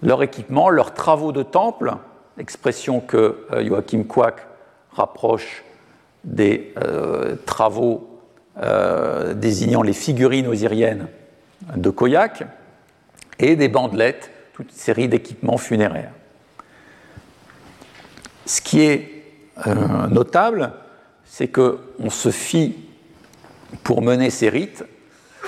leur 0.04 0.22
équipement, 0.22 0.70
leurs 0.70 0.94
travaux 0.94 1.32
de 1.32 1.44
temple, 1.44 1.96
expression 2.38 3.00
que 3.00 3.46
euh, 3.52 3.66
Joachim 3.66 4.04
Quack 4.04 4.46
rapproche 4.92 5.64
des 6.24 6.74
euh, 6.78 7.36
travaux 7.46 8.20
euh, 8.62 9.34
désignant 9.34 9.82
les 9.82 9.94
figurines 9.94 10.48
osiriennes 10.48 11.08
de 11.76 11.90
Koyak, 11.90 12.44
et 13.40 13.56
des 13.56 13.68
bandelettes, 13.68 14.30
toute 14.54 14.72
série 14.72 15.08
d'équipements 15.08 15.58
funéraires. 15.58 16.12
Ce 18.46 18.62
qui 18.62 18.82
est 18.82 19.10
notable, 20.10 20.74
c'est 21.26 21.48
qu'on 21.48 22.10
se 22.10 22.30
fie, 22.30 22.76
pour 23.84 24.02
mener 24.02 24.30
ces 24.30 24.50
rites, 24.50 24.84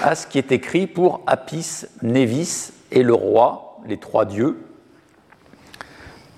à 0.01 0.15
ce 0.15 0.25
qui 0.25 0.39
est 0.39 0.51
écrit 0.51 0.87
pour 0.87 1.21
Apis, 1.27 1.83
Névis 2.01 2.71
et 2.91 3.03
le 3.03 3.13
roi, 3.13 3.74
les 3.87 3.97
trois 3.97 4.25
dieux, 4.25 4.57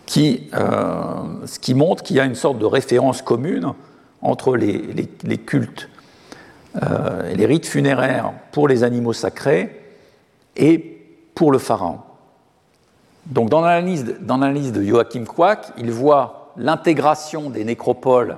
qui, 0.06 0.50
euh, 0.54 1.46
ce 1.46 1.60
qui 1.60 1.74
montre 1.74 2.02
qu'il 2.02 2.16
y 2.16 2.20
a 2.20 2.26
une 2.26 2.36
sorte 2.36 2.58
de 2.58 2.66
référence 2.66 3.22
commune 3.22 3.74
entre 4.22 4.56
les, 4.56 5.38
cultes 5.46 5.90
euh, 6.82 7.34
les 7.34 7.46
rites 7.46 7.68
funéraires 7.68 8.34
pour 8.52 8.68
les 8.68 8.84
animaux 8.84 9.14
sacrés 9.14 9.84
et 10.56 10.80
pour 11.36 11.52
le 11.52 11.60
pharaon. 11.60 12.00
Donc 13.28 13.50
dans 13.50 13.62
l'analyse 13.62 14.06
de 14.06 14.84
Joachim 14.84 15.26
Quack, 15.26 15.74
il 15.78 15.92
voit 15.92 16.54
l'intégration 16.56 17.50
des 17.50 17.66
nécropoles 17.66 18.38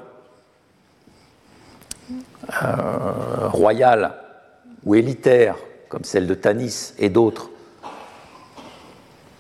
euh, 2.64 3.48
royales 3.50 4.14
ou 4.84 4.96
élitaires, 4.96 5.56
comme 5.88 6.04
celle 6.04 6.26
de 6.26 6.34
Tanis 6.34 6.94
et 6.98 7.10
d'autres, 7.10 7.52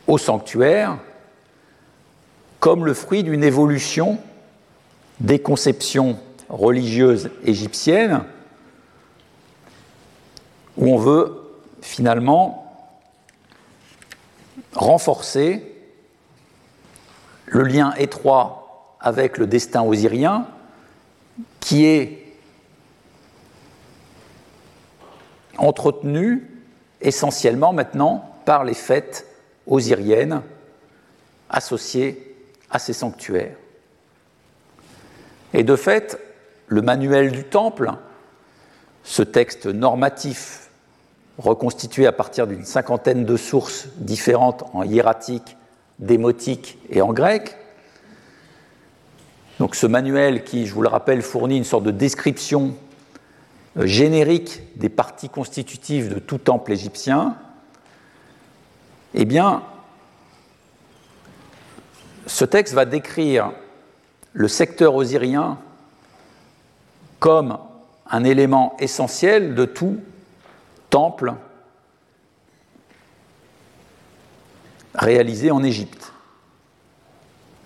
au 0.09 0.17
sanctuaire, 0.17 0.97
comme 2.59 2.83
le 2.83 2.95
fruit 2.95 3.23
d'une 3.23 3.43
évolution 3.43 4.17
des 5.19 5.39
conceptions 5.39 6.17
religieuses 6.49 7.29
égyptiennes, 7.45 8.23
où 10.77 10.91
on 10.91 10.97
veut 10.97 11.39
finalement 11.81 12.75
renforcer 14.73 15.75
le 17.45 17.61
lien 17.63 17.93
étroit 17.93 18.95
avec 18.99 19.37
le 19.37 19.45
destin 19.45 19.83
osirien, 19.83 20.47
qui 21.59 21.85
est 21.85 22.33
entretenu 25.59 26.49
essentiellement 26.99 27.73
maintenant 27.73 28.33
par 28.45 28.63
les 28.63 28.73
fêtes 28.73 29.28
osiriennes 29.69 30.41
associées 31.49 32.35
à 32.69 32.77
ces 32.77 32.93
sanctuaires. 32.93 33.55
Et 35.53 35.63
de 35.63 35.75
fait, 35.75 36.19
le 36.67 36.81
manuel 36.81 37.31
du 37.31 37.45
temple 37.45 37.93
ce 39.03 39.23
texte 39.23 39.65
normatif 39.65 40.69
reconstitué 41.39 42.05
à 42.05 42.11
partir 42.11 42.45
d'une 42.45 42.65
cinquantaine 42.65 43.25
de 43.25 43.37
sources 43.37 43.87
différentes 43.95 44.63
en 44.73 44.83
hiératique, 44.83 45.57
démotique 45.97 46.77
et 46.89 47.01
en 47.01 47.13
grec. 47.13 47.57
Donc 49.57 49.75
ce 49.75 49.87
manuel 49.87 50.43
qui, 50.43 50.67
je 50.67 50.73
vous 50.73 50.81
le 50.81 50.89
rappelle, 50.89 51.21
fournit 51.21 51.57
une 51.57 51.63
sorte 51.63 51.83
de 51.83 51.91
description 51.91 52.75
euh, 53.77 53.87
générique 53.87 54.61
des 54.77 54.89
parties 54.89 55.29
constitutives 55.29 56.13
de 56.13 56.19
tout 56.19 56.37
temple 56.37 56.71
égyptien, 56.71 57.35
eh 59.13 59.25
bien, 59.25 59.63
ce 62.25 62.45
texte 62.45 62.73
va 62.73 62.85
décrire 62.85 63.51
le 64.33 64.47
secteur 64.47 64.95
osirien 64.95 65.57
comme 67.19 67.57
un 68.09 68.23
élément 68.23 68.75
essentiel 68.79 69.55
de 69.55 69.65
tout 69.65 69.97
temple 70.89 71.33
réalisé 74.93 75.51
en 75.51 75.63
Égypte. 75.63 76.13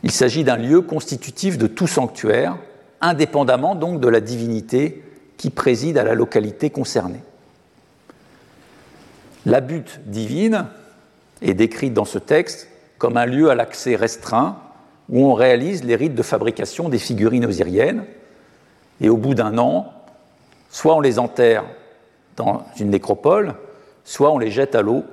Il 0.04 0.12
s'agit 0.12 0.44
d'un 0.44 0.58
lieu 0.58 0.82
constitutif 0.82 1.58
de 1.58 1.68
tout 1.68 1.88
sanctuaire, 1.88 2.58
indépendamment 3.00 3.76
donc 3.76 4.00
de 4.00 4.08
la 4.08 4.20
divinité 4.20 5.04
qui 5.38 5.50
préside 5.50 5.98
à 5.98 6.04
la 6.04 6.14
localité 6.14 6.70
concernée. 6.70 7.24
La 9.46 9.62
butte 9.62 10.02
divine 10.06 10.68
est 11.44 11.54
décrite 11.54 11.94
dans 11.94 12.06
ce 12.06 12.18
texte 12.18 12.68
comme 12.98 13.18
un 13.18 13.26
lieu 13.26 13.50
à 13.50 13.56
l'accès 13.56 13.96
restreint 13.96 14.58
où 15.10 15.26
on 15.26 15.34
réalise 15.34 15.84
les 15.84 15.96
rites 15.96 16.16
de 16.16 16.24
fabrication 16.24 16.90
des 16.90 16.98
figurines 16.98 17.46
osiriennes. 17.46 18.06
Et 19.02 19.10
au 19.10 19.18
bout 19.18 19.34
d'un 19.34 19.58
an, 19.58 19.92
soit 20.70 20.96
on 20.96 21.02
les 21.02 21.20
enterre 21.20 21.66
dans 22.38 22.66
une 22.80 22.90
nécropole, 22.90 23.56
soit 24.06 24.32
on 24.32 24.38
les 24.38 24.50
jette 24.50 24.76
à 24.76 24.82
l'eau 24.82 25.04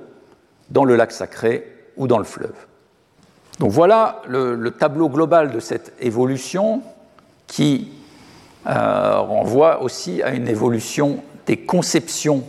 dans 0.69 0.85
le 0.85 0.95
lac 0.95 1.11
sacré 1.11 1.67
ou 1.97 2.07
dans 2.07 2.17
le 2.17 2.23
fleuve. 2.23 2.55
Donc 3.59 3.71
voilà 3.71 4.21
le, 4.27 4.71
tableau 4.71 5.09
global 5.09 5.51
de 5.51 5.59
cette 5.59 5.93
évolution 5.99 6.81
qui 7.47 7.91
euh, 8.67 9.19
renvoie 9.19 9.81
aussi 9.81 10.23
à 10.23 10.31
une 10.31 10.47
évolution 10.47 11.21
des 11.45 11.57
conceptions 11.57 12.43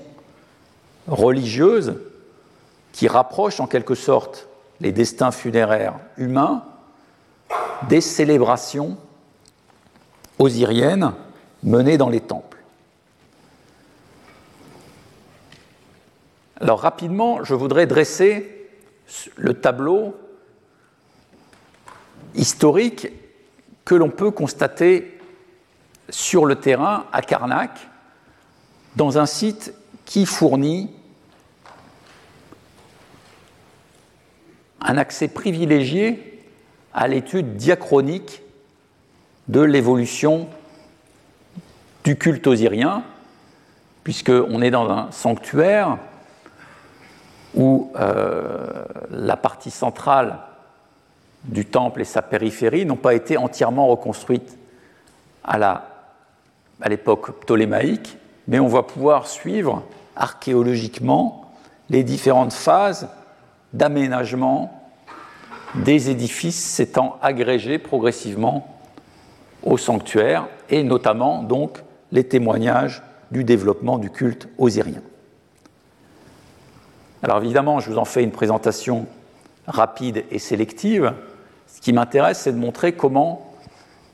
religieuses 1.09 1.95
qui 2.93 3.09
rapprochent 3.09 3.61
en 3.61 3.67
quelque 3.67 3.95
sorte 3.95 4.49
les 4.81 4.93
destins 4.93 5.31
funéraires 5.31 5.99
humains 6.17 6.65
des 7.89 8.01
célébrations 8.01 8.97
osiriennes 10.39 11.13
menées 11.63 11.99
dans 11.99 12.09
les 12.09 12.21
temples. 12.21 12.59
Alors 16.61 16.81
rapidement, 16.81 17.43
je 17.43 17.55
voudrais 17.55 17.87
dresser 17.87 18.69
le 19.37 19.55
tableau 19.55 20.15
historique 22.35 23.09
que 23.85 23.95
l'on 23.95 24.11
peut 24.11 24.31
constater 24.31 25.19
sur 26.09 26.45
le 26.47 26.57
terrain 26.57 27.07
à 27.13 27.23
Karnak, 27.23 27.89
dans 28.97 29.19
un 29.19 29.27
site 29.27 29.75
qui 30.05 30.27
fournit 30.27 30.91
un 34.85 34.99
accès 34.99 35.29
privilégié 35.29 36.43
à 36.93 37.09
l'étude 37.09 37.57
diachronique 37.57 38.43
de 39.49 39.61
l'évolution 39.61 40.49
du 42.05 42.17
culte 42.17 42.47
osirien, 42.47 43.03
puisqu'on 44.05 44.61
est 44.63 44.71
dans 44.71 44.91
un 44.91 45.11
sanctuaire 45.13 45.99
où 47.55 47.93
euh, 47.97 48.85
la 49.11 49.37
partie 49.37 49.71
centrale 49.71 50.39
du 51.45 51.67
temple 51.67 52.01
et 52.01 52.05
sa 52.05 52.23
périphérie 52.23 52.87
n'ont 52.87 52.97
pas 52.97 53.15
été 53.15 53.37
entièrement 53.37 53.89
reconstruites 53.89 54.59
à 55.45 55.83
l'époque 56.89 57.41
ptolémaïque, 57.41 58.17
mais 58.49 58.59
on 58.59 58.69
va 58.69 58.83
pouvoir 58.83 59.27
suivre 59.27 59.83
archéologiquement 60.17 61.53
les 61.91 62.05
différentes 62.05 62.53
phases 62.53 63.09
d'aménagement 63.73 64.83
des 65.75 66.11
édifices 66.11 66.63
s'étant 66.63 67.19
agrégés 67.23 67.79
progressivement 67.79 68.77
au 69.63 69.79
sanctuaire 69.79 70.49
et 70.69 70.83
notamment 70.83 71.43
donc 71.43 71.79
les 72.11 72.25
témoignages 72.25 73.03
du 73.31 73.45
développement 73.45 73.99
du 73.99 74.11
culte 74.11 74.49
osirien. 74.59 75.01
Alors 77.23 77.39
évidemment, 77.39 77.81
je 77.81 77.91
vous 77.91 77.99
en 77.99 78.05
fais 78.05 78.23
une 78.23 78.33
présentation 78.33 79.07
rapide 79.67 80.25
et 80.31 80.39
sélective. 80.39 81.13
Ce 81.67 81.81
qui 81.81 81.93
m'intéresse, 81.93 82.41
c'est 82.41 82.53
de 82.53 82.59
montrer 82.59 82.93
comment 82.93 83.53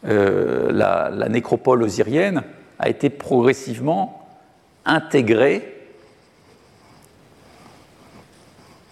euh, 0.06 0.70
la, 0.70 1.28
nécropole 1.28 1.82
osirienne 1.82 2.42
a 2.78 2.88
été 2.88 3.10
progressivement 3.10 4.28
intégrée 4.84 5.77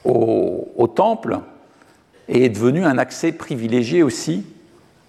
au, 0.06 0.86
temple 0.86 1.40
et 2.28 2.44
est 2.44 2.48
devenue 2.48 2.84
un 2.84 2.98
accès 2.98 3.32
privilégié 3.32 4.02
aussi 4.02 4.46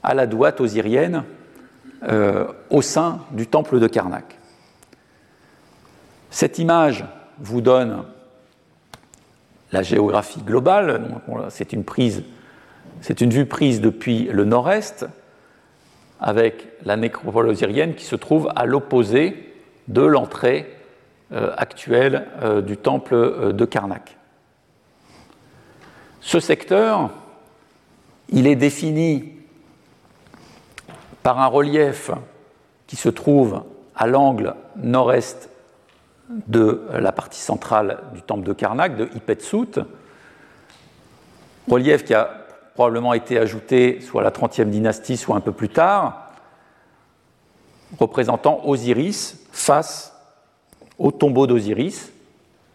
à 0.03 0.13
la 0.13 0.27
douate 0.27 0.61
osirienne 0.61 1.23
euh, 2.03 2.45
au 2.69 2.81
sein 2.81 3.21
du 3.31 3.47
temple 3.47 3.79
de 3.79 3.87
Karnak. 3.87 4.37
Cette 6.29 6.59
image 6.59 7.05
vous 7.39 7.61
donne 7.61 8.03
la 9.71 9.81
géographie 9.81 10.41
globale. 10.41 11.09
C'est 11.49 11.73
une, 11.73 11.83
prise, 11.83 12.23
c'est 13.01 13.21
une 13.21 13.31
vue 13.31 13.45
prise 13.45 13.81
depuis 13.81 14.29
le 14.31 14.45
nord-est, 14.45 15.05
avec 16.19 16.67
la 16.85 16.97
nécropole 16.97 17.47
osirienne 17.47 17.95
qui 17.95 18.05
se 18.05 18.15
trouve 18.15 18.49
à 18.55 18.65
l'opposé 18.65 19.53
de 19.87 20.01
l'entrée 20.01 20.71
euh, 21.31 21.53
actuelle 21.57 22.27
euh, 22.41 22.61
du 22.61 22.77
temple 22.77 23.53
de 23.53 23.65
Karnak. 23.65 24.17
Ce 26.27 26.41
secteur, 26.41 27.09
il 28.27 28.47
est 28.47 28.57
défini 28.57 29.31
par 31.23 31.39
un 31.39 31.45
relief 31.47 32.11
qui 32.85 32.97
se 32.97 33.07
trouve 33.07 33.63
à 33.95 34.07
l'angle 34.07 34.55
nord-est 34.75 35.49
de 36.29 36.85
la 36.91 37.13
partie 37.13 37.39
centrale 37.39 37.99
du 38.13 38.21
temple 38.21 38.45
de 38.45 38.51
Karnak, 38.51 38.97
de 38.97 39.09
Ipetsut, 39.15 39.79
relief 41.69 42.03
qui 42.03 42.13
a 42.13 42.29
probablement 42.73 43.13
été 43.13 43.39
ajouté 43.39 44.01
soit 44.01 44.19
à 44.19 44.25
la 44.25 44.31
30e 44.31 44.69
dynastie, 44.69 45.15
soit 45.15 45.37
un 45.37 45.39
peu 45.39 45.53
plus 45.53 45.69
tard, 45.69 46.33
représentant 47.97 48.63
Osiris 48.65 49.39
face 49.53 50.13
au 50.99 51.13
tombeau 51.13 51.47
d'Osiris, 51.47 52.11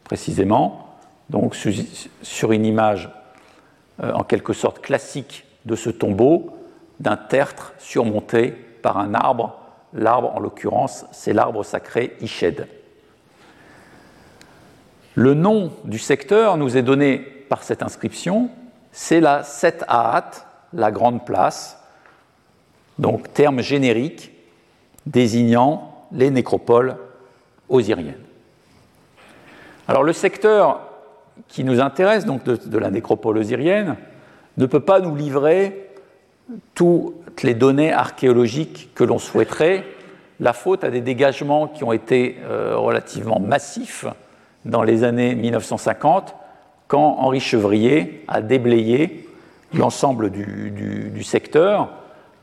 précisément, 0.05 0.97
donc 1.29 1.55
sur 1.55 2.53
une 2.53 2.65
image 2.65 3.11
euh, 4.01 4.13
en 4.13 4.23
quelque 4.23 4.53
sorte 4.53 4.81
classique 4.81 5.45
de 5.65 5.77
ce 5.77 5.91
tombeau, 5.91 6.57
d'un 7.01 7.17
tertre 7.17 7.75
surmonté 7.79 8.51
par 8.51 8.99
un 8.99 9.15
arbre. 9.15 9.59
L'arbre, 9.93 10.35
en 10.35 10.41
l'occurrence, 10.41 11.05
c'est 11.13 11.33
l'arbre 11.33 11.65
sacré 11.65 12.17
Ished. 12.21 12.69
Le 15.15 15.35
nom 15.35 15.73
du 15.85 15.99
secteur 15.99 16.57
nous 16.57 16.77
est 16.77 16.83
donné 16.83 17.19
par 17.19 17.63
cette 17.63 17.83
inscription, 17.83 18.49
c'est 18.93 19.21
la 19.21 19.43
Set 19.43 19.85
Ahat, 19.89 20.31
la 20.73 20.91
grande 20.91 21.27
place, 21.27 21.79
donc 22.99 23.33
terme 23.35 23.61
générique 23.61 24.33
désignant 25.05 26.07
les 26.13 26.31
nécropoles 26.31 26.97
osiriennes. 27.69 28.23
Alors 29.89 30.03
le 30.03 30.13
secteur 30.13 30.81
qui 31.49 31.65
nous 31.65 31.81
intéresse, 31.81 32.25
donc 32.25 32.45
de, 32.45 32.79
la 32.79 32.91
nécropole 32.91 33.39
osirienne, 33.39 33.97
ne 34.57 34.67
peut 34.67 34.81
pas 34.81 35.01
nous 35.01 35.15
livrer 35.15 35.89
toutes 36.75 37.43
les 37.43 37.55
données 37.55 37.93
archéologiques 37.93 38.91
que 38.95 39.05
l'on 39.05 39.19
souhaiterait, 39.19 39.85
la 40.41 40.53
faute 40.53 40.85
à 40.85 40.91
des 40.91 41.01
dégagements 41.01 41.69
qui 41.69 41.85
ont 41.85 41.93
été 41.93 42.39
euh, 42.45 42.77
relativement 42.77 43.39
massifs 43.39 44.07
dans 44.65 44.83
les 44.83 45.05
années 45.05 45.35
1950, 45.35 46.35
quand 46.89 47.17
Henri 47.19 47.41
Chevrier 47.41 48.25
a 48.29 48.43
déblayé 48.43 49.29
l'ensemble 49.75 50.31
du, 50.31 51.23
secteur, 51.23 51.91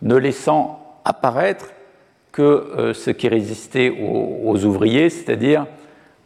ne 0.02 0.16
laissant 0.16 0.98
apparaître 1.06 1.68
que 2.32 2.42
euh, 2.42 2.94
ce 2.94 3.12
qui 3.12 3.28
résistait 3.28 3.90
aux, 3.90 4.66
ouvriers, 4.66 5.10
c'est-à-dire 5.10 5.68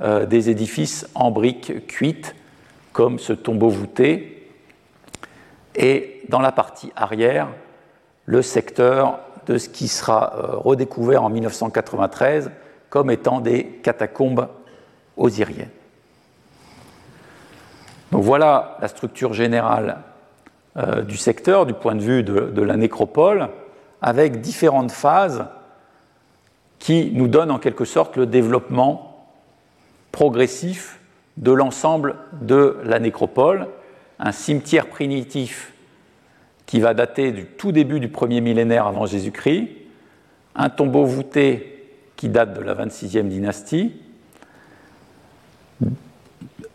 euh, 0.02 0.26
des 0.26 0.50
édifices 0.50 1.08
en 1.16 1.32
briques 1.32 1.88
cuites, 1.88 2.36
comme 2.94 3.20
ce 3.20 3.34
tombeau 3.34 3.70
voûté, 3.70 4.50
et 5.76 6.22
dans 6.30 6.40
la 6.40 6.52
partie 6.52 6.92
arrière, 6.96 7.50
le 8.26 8.42
secteur 8.42 9.20
de 9.46 9.58
ce 9.58 9.70
qui 9.70 9.88
sera 9.88 10.34
euh, 10.36 10.58
redécouvert 10.58 11.24
en 11.24 11.30
1993 11.30 12.52
comme 12.90 13.12
étant 13.12 13.42
des 13.42 13.66
catacombes 13.66 14.48
osiriennes. 15.18 15.70
Donc 18.12 18.24
voilà 18.24 18.78
la 18.80 18.88
structure 18.88 19.34
générale 19.34 19.98
euh, 20.78 21.02
du 21.02 21.18
secteur 21.18 21.66
du 21.66 21.74
point 21.74 21.96
de 21.96 22.02
vue 22.02 22.24
de, 22.24 22.62
la 22.62 22.78
nécropole, 22.78 23.50
avec 24.02 24.42
différentes 24.42 24.92
phases 24.92 25.46
qui 26.80 27.12
nous 27.14 27.28
donnent 27.28 27.52
en 27.52 27.60
quelque 27.60 27.86
sorte 27.86 28.18
le 28.18 28.26
développement 28.26 29.28
progressif 30.12 31.00
de 31.38 31.52
l'ensemble 31.52 32.16
de 32.42 32.78
la 32.84 33.00
nécropole, 33.00 33.68
un 34.20 34.32
cimetière 34.32 34.88
primitif 34.88 35.74
qui 36.66 36.80
va 36.80 36.94
dater 36.94 37.32
du 37.32 37.46
tout 37.46 37.72
début 37.72 38.00
du 38.00 38.08
premier 38.08 38.42
millénaire 38.42 38.88
avant 38.88 39.06
Jésus-Christ, 39.06 39.70
un 40.56 40.70
tombeau 40.70 41.06
voûté 41.06 41.88
qui 42.16 42.30
date 42.30 42.54
de 42.54 42.62
la 42.62 42.76
26e 42.76 43.28
dynastie, 43.28 43.94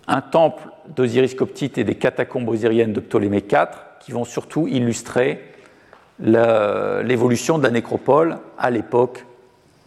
un 0.06 0.20
temple 0.20 0.68
d'Osiris 0.88 1.34
Coptite 1.34 1.78
et 1.78 1.84
des 1.84 1.94
catacombes 1.94 2.48
osiriennes 2.48 2.92
de 2.92 3.00
Ptolémée 3.00 3.44
IV 3.50 3.68
qui 4.00 4.12
vont 4.12 4.24
surtout 4.24 4.66
illustrer 4.66 5.44
l'évolution 6.18 7.58
de 7.58 7.62
la 7.62 7.70
nécropole 7.70 8.38
à 8.58 8.70
l'époque 8.70 9.24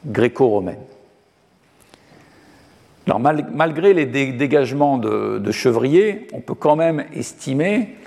gréco-romaine. 0.06 0.80
Malgré 3.08 3.94
les 3.94 4.06
dégagements 4.06 4.98
de, 4.98 5.52
chevriers, 5.52 6.28
on 6.34 6.40
peut 6.40 6.54
quand 6.54 6.76
même 6.76 7.06
estimer 7.14 7.98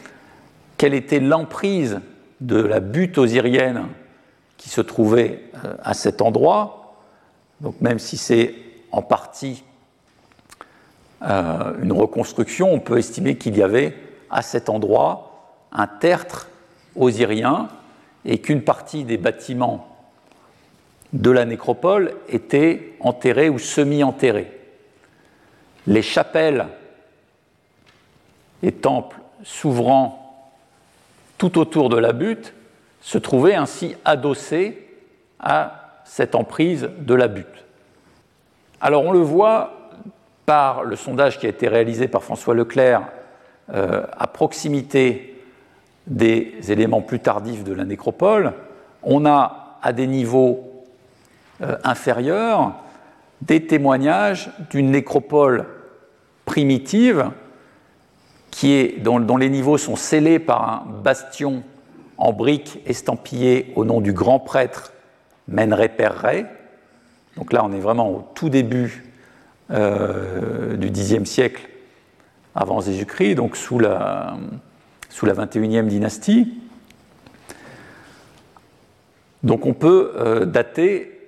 quelle 0.76 0.95
était 0.95 1.20
l'emprise 1.20 2.01
de 2.40 2.61
la 2.61 2.80
butte 2.80 3.18
osirienne 3.18 3.84
qui 4.57 4.68
se 4.68 4.80
trouvait 4.80 5.40
euh, 5.64 5.74
à 5.82 5.95
cet 5.95 6.20
endroit. 6.20 6.97
Donc, 7.61 7.80
même 7.80 7.99
si 7.99 8.16
c'est 8.16 8.55
en 8.90 9.03
partie 9.03 9.64
euh, 11.22 11.72
une 11.82 11.92
reconstruction, 11.92 12.72
on 12.72 12.80
peut 12.80 12.99
estimer 12.99 13.36
qu'il 13.36 13.57
y 13.57 13.62
avait 13.62 13.95
à 14.30 14.42
cet 14.42 14.68
endroit 14.68 15.55
un 15.72 15.86
tertre 15.86 16.49
osirien 16.97 17.68
et 18.24 18.38
qu'une 18.38 18.62
partie 18.62 19.05
des 19.05 19.16
bâtiments 19.16 19.88
de 21.12 21.30
la 21.30 21.45
nécropole 21.45 22.12
était 22.28 22.95
enterrés 23.01 23.49
ou 23.49 23.59
semi-enterrés. 23.59 24.63
Les 25.87 26.03
chapelles 26.03 26.66
et 28.62 28.72
temples 28.72 29.18
s'ouvrant 29.43 30.47
tout 31.37 31.59
autour 31.59 31.89
de 31.89 31.99
la 31.99 32.12
butte 32.12 32.55
se 33.01 33.18
trouvaient 33.18 33.55
ainsi 33.55 33.97
adossés 34.05 34.89
à 35.39 36.01
cette 36.05 36.35
emprise 36.35 36.89
de 36.99 37.14
la 37.14 37.28
butte. 37.28 37.64
Alors 38.80 39.05
on 39.05 39.12
le 39.12 39.20
voit 39.20 39.91
par 40.47 40.85
le 40.85 40.97
sondage 40.97 41.39
qui 41.39 41.47
a 41.47 41.51
été 41.51 41.68
réalisé 41.68 42.09
par 42.09 42.22
François 42.22 42.55
Leclerc 42.55 43.03
euh, 43.72 44.05
à 44.16 44.26
proximité 44.26 45.43
des 46.07 46.55
éléments 46.68 47.01
plus 47.01 47.20
tardifs 47.20 47.64
de 47.64 47.72
la 47.72 47.85
nécropole, 47.85 48.53
on 49.03 49.24
a 49.24 49.78
à 49.82 49.93
des 49.93 50.07
niveaux 50.07 50.85
euh, 51.62 51.76
inférieurs 51.82 52.74
des 53.43 53.66
témoignages 53.66 54.51
d'une 54.70 54.91
nécropole 54.91 55.66
primitive 56.45 57.30
qui 58.51 58.72
est, 58.72 59.01
dont, 59.01 59.36
les 59.36 59.51
niveaux 59.51 59.78
sont 59.78 59.97
scellés 59.97 60.38
par 60.38 60.68
un 60.68 61.01
bastion 61.03 61.64
en 62.18 62.32
briques 62.32 62.78
estampillé 62.86 63.72
au 63.74 63.84
nom 63.84 64.01
du 64.01 64.12
grand 64.12 64.38
prêtre 64.38 64.92
Menre 65.49 65.88
Perre. 65.88 66.47
Donc 67.36 67.53
là, 67.53 67.64
on 67.64 67.72
est 67.72 67.80
vraiment 67.80 68.11
au 68.11 68.28
tout 68.34 68.49
début 68.49 69.05
euh, 69.70 70.76
du 70.76 70.90
Xe 70.90 71.24
siècle 71.24 71.68
avant 72.55 72.80
Jésus-Christ, 72.80 73.34
donc 73.34 73.57
sous 73.57 73.80
la, 73.80 74.36
sous 75.11 75.26
la 75.26 75.34
21e 75.34 75.88
dynastie. 75.88 76.55
Donc 79.42 79.66
on 79.66 79.74
peut 79.74 80.12
euh, 80.16 80.45
dater 80.45 81.18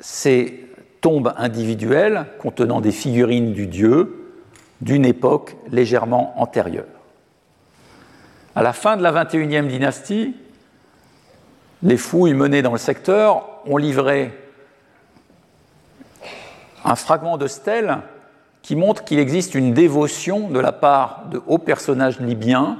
ces 0.00 0.68
tombes 1.00 1.32
individuelles 1.36 2.26
contenant 2.38 2.80
des 2.80 2.92
figurines 2.92 3.52
du 3.52 3.66
dieu 3.66 4.17
d'une 4.80 5.04
époque 5.04 5.56
légèrement 5.70 6.40
antérieure. 6.40 6.84
À 8.54 8.62
la 8.62 8.72
fin 8.72 8.96
de 8.96 9.02
la 9.02 9.12
21e 9.12 9.68
dynastie, 9.68 10.34
les 11.82 11.96
fouilles 11.96 12.34
menées 12.34 12.62
dans 12.62 12.72
le 12.72 12.78
secteur 12.78 13.48
ont 13.66 13.76
livré 13.76 14.32
un 16.84 16.96
fragment 16.96 17.36
de 17.36 17.46
stèle 17.46 17.98
qui 18.62 18.76
montre 18.76 19.04
qu'il 19.04 19.18
existe 19.18 19.54
une 19.54 19.72
dévotion 19.72 20.48
de 20.50 20.60
la 20.60 20.72
part 20.72 21.26
de 21.30 21.40
hauts 21.46 21.58
personnages 21.58 22.20
libyens 22.20 22.78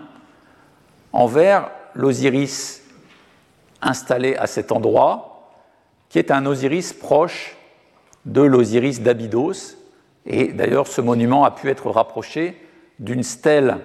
envers 1.13 1.71
l'Osiris 1.95 2.83
installé 3.81 4.37
à 4.37 4.47
cet 4.47 4.73
endroit, 4.73 5.53
qui 6.09 6.19
est 6.19 6.31
un 6.31 6.45
Osiris 6.47 6.93
proche 6.93 7.57
de 8.25 8.43
l'Osiris 8.43 9.01
d'Abydos. 9.01 9.78
Et 10.29 10.49
d'ailleurs, 10.53 10.87
ce 10.87 11.01
monument 11.01 11.45
a 11.45 11.51
pu 11.51 11.71
être 11.71 11.91
rapproché 11.91 12.61
d'une 13.01 13.23
stèle 13.23 13.79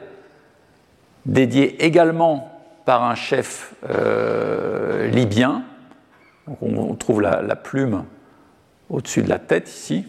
dédiée 1.26 1.84
également 1.84 2.52
par 2.86 3.04
un 3.04 3.16
chef 3.16 3.74
euh, 3.90 5.08
libyen. 5.08 5.64
on, 6.62 6.94
trouve 6.96 7.22
la 7.22 7.56
plume 7.56 8.04
au-dessus 8.90 9.24
de 9.24 9.30
la 9.30 9.40
tête 9.40 9.70
ici, 9.70 10.06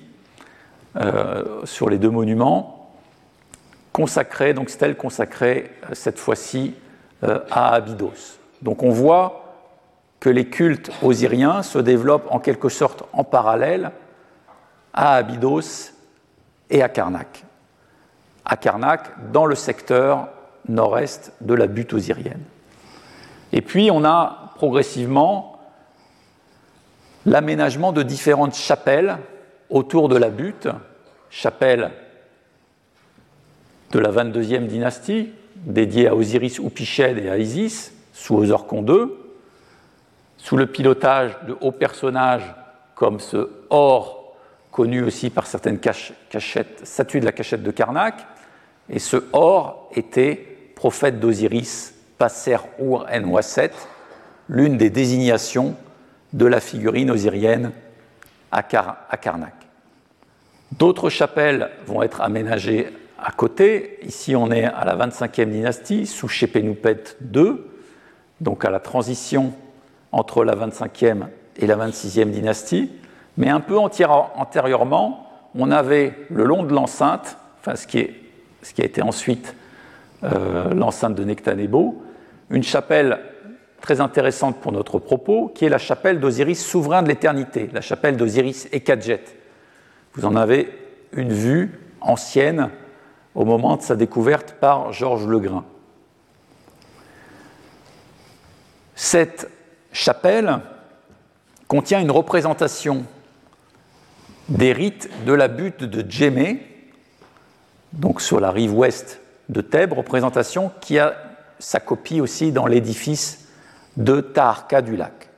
euh, 0.97 1.65
sur 1.65 1.89
les 1.89 1.99
deux 1.99 2.11
monuments, 2.11 2.93
consacrés, 3.93 4.55
donc 4.55 4.71
stèle 4.71 4.97
consacrée 4.97 5.71
euh, 5.85 5.95
cette 5.95 6.19
fois-ci 6.19 6.75
à 7.51 7.73
Abydos. 7.73 8.39
Donc 8.61 8.83
on 8.83 8.91
voit 8.91 9.57
que 10.21 10.29
les 10.29 10.47
cultes 10.47 10.91
osiriens 11.03 11.63
se 11.63 11.79
développent 11.79 12.27
en 12.31 12.39
quelque 12.39 12.69
sorte 12.69 13.05
en 13.15 13.25
parallèle 13.25 13.93
à 14.93 15.15
Abydos 15.15 15.94
et 16.71 16.83
à 16.83 16.89
Karnak. 16.89 17.45
À 18.45 18.57
Karnak, 18.57 19.33
dans 19.33 19.47
le 19.47 19.55
secteur 19.55 20.29
nord-est 20.69 21.33
de 21.41 21.55
la 21.55 21.67
butte 21.67 21.93
osirienne. 21.93 22.43
Et 23.53 23.63
puis 23.63 23.91
on 23.91 24.05
a 24.05 24.53
progressivement 24.57 25.59
l'aménagement 27.27 27.93
de 27.93 28.03
différentes 28.03 28.55
chapelles 28.55 29.19
autour 29.71 30.09
de 30.09 30.17
la 30.17 30.31
butte, 30.31 30.69
chapelle 31.31 31.91
de 33.91 33.99
la 33.99 34.11
22e 34.11 34.67
dynastie, 34.67 35.31
dédiée 35.57 36.09
à 36.09 36.15
Osiris 36.15 36.59
Upiched 36.59 37.19
et 37.19 37.31
à 37.31 37.39
Isis, 37.39 37.93
sous 38.13 38.37
Osorkon 38.37 38.85
II, 38.87 39.07
sous 40.37 40.57
le 40.57 40.67
pilotage 40.67 41.37
de 41.47 41.57
hauts 41.61 41.73
personnages 41.73 42.55
comme 42.95 43.21
ce 43.21 43.51
Or, 43.71 44.24
connu 44.75 45.05
aussi 45.05 45.31
par 45.31 45.47
certaines 45.47 45.79
cachettes, 45.79 46.81
statues 46.83 47.21
de 47.21 47.25
la 47.25 47.31
cachette 47.31 47.63
de 47.63 47.71
Karnak, 47.71 48.27
et 48.91 48.99
ce 48.99 49.19
Or 49.33 49.89
était 49.95 50.35
prophète 50.75 51.21
d'Osiris, 51.21 51.95
Passer 52.19 52.57
Ur 52.81 53.07
en 53.09 53.25
Wasset, 53.29 53.71
l'une 54.49 54.77
des 54.77 54.91
désignations 54.91 55.77
de 56.33 56.45
la 56.47 56.59
figurine 56.59 57.13
osirienne 57.13 57.71
à, 58.51 58.65
Karnak. 58.65 59.55
D'autres 60.73 61.09
chapelles 61.09 61.71
vont 61.87 62.03
être 62.03 62.21
aménagées 62.21 62.89
à 63.17 63.31
côté. 63.31 64.01
Ici, 64.03 64.35
on 64.35 64.51
est 64.51 64.65
à 64.65 64.85
la 64.85 64.97
25e 64.97 65.51
dynastie, 65.51 66.05
sous 66.05 66.27
Shepenupet 66.27 67.17
II, 67.33 67.59
donc 68.41 68.65
à 68.65 68.71
la 68.71 68.81
transition 68.81 69.53
entre 70.11 70.43
la 70.43 70.57
25e 70.57 71.29
et 71.59 71.69
la 71.69 71.77
26e 71.77 72.31
dynastie. 72.31 72.91
Mais 73.37 73.49
un 73.49 73.61
peu 73.61 73.79
antérieurement, 73.79 75.31
on 75.55 75.71
avait 75.71 76.15
le 76.31 76.45
long 76.45 76.63
de 76.63 76.73
l'enceinte, 76.73 77.37
enfin 77.61 77.77
ce 77.77 77.87
qui, 77.87 77.99
a 77.99 78.85
été 78.85 79.03
ensuite 79.03 79.55
euh, 80.23 80.73
l'enceinte 80.73 81.15
de 81.15 81.25
Nectanebo, 81.25 82.03
une 82.51 82.63
chapelle 82.63 83.19
très 83.81 84.01
intéressante 84.01 84.61
pour 84.61 84.73
notre 84.73 84.99
propos, 84.99 85.53
qui 85.55 85.65
est 85.65 85.69
la 85.69 85.79
chapelle 85.79 86.21
d'Osiris 86.21 86.65
souverain 86.65 87.03
de 87.03 87.09
l'éternité, 87.09 87.69
la 87.73 87.81
chapelle 87.81 88.17
d'Osiris 88.17 88.69
Ekadjet. 88.73 89.25
Vous 90.15 90.25
en 90.25 90.37
avez 90.37 90.71
une 91.13 91.33
vue 91.33 91.79
ancienne 92.01 92.71
au 93.35 93.45
moment 93.45 93.77
de 93.77 93.83
sa 93.83 93.97
découverte 93.97 94.55
par 94.61 94.93
Georges 94.93 95.27
Legrain. 95.27 95.65
Cette 98.95 99.51
chapelle 99.93 100.61
contient 101.67 102.01
une 102.01 102.11
représentation 102.11 103.05
des 104.49 104.73
rites 104.73 105.09
de 105.25 105.33
la 105.33 105.49
butte 105.49 105.85
de 105.85 106.09
Djémé, 106.09 106.67
donc 107.93 108.21
sur 108.21 108.41
la 108.41 108.51
rive 108.51 108.75
ouest 108.75 109.21
de 109.49 109.61
Thèbes, 109.61 109.93
représentation 109.93 110.71
qui 110.81 110.99
a 110.99 111.15
sa 111.59 111.81
copie 111.81 112.21
aussi 112.21 112.53
dans 112.53 112.67
l'édifice 112.67 113.49
de 113.97 114.21
Taharka 114.21 114.83
du 114.83 114.97
lac. 114.97 115.29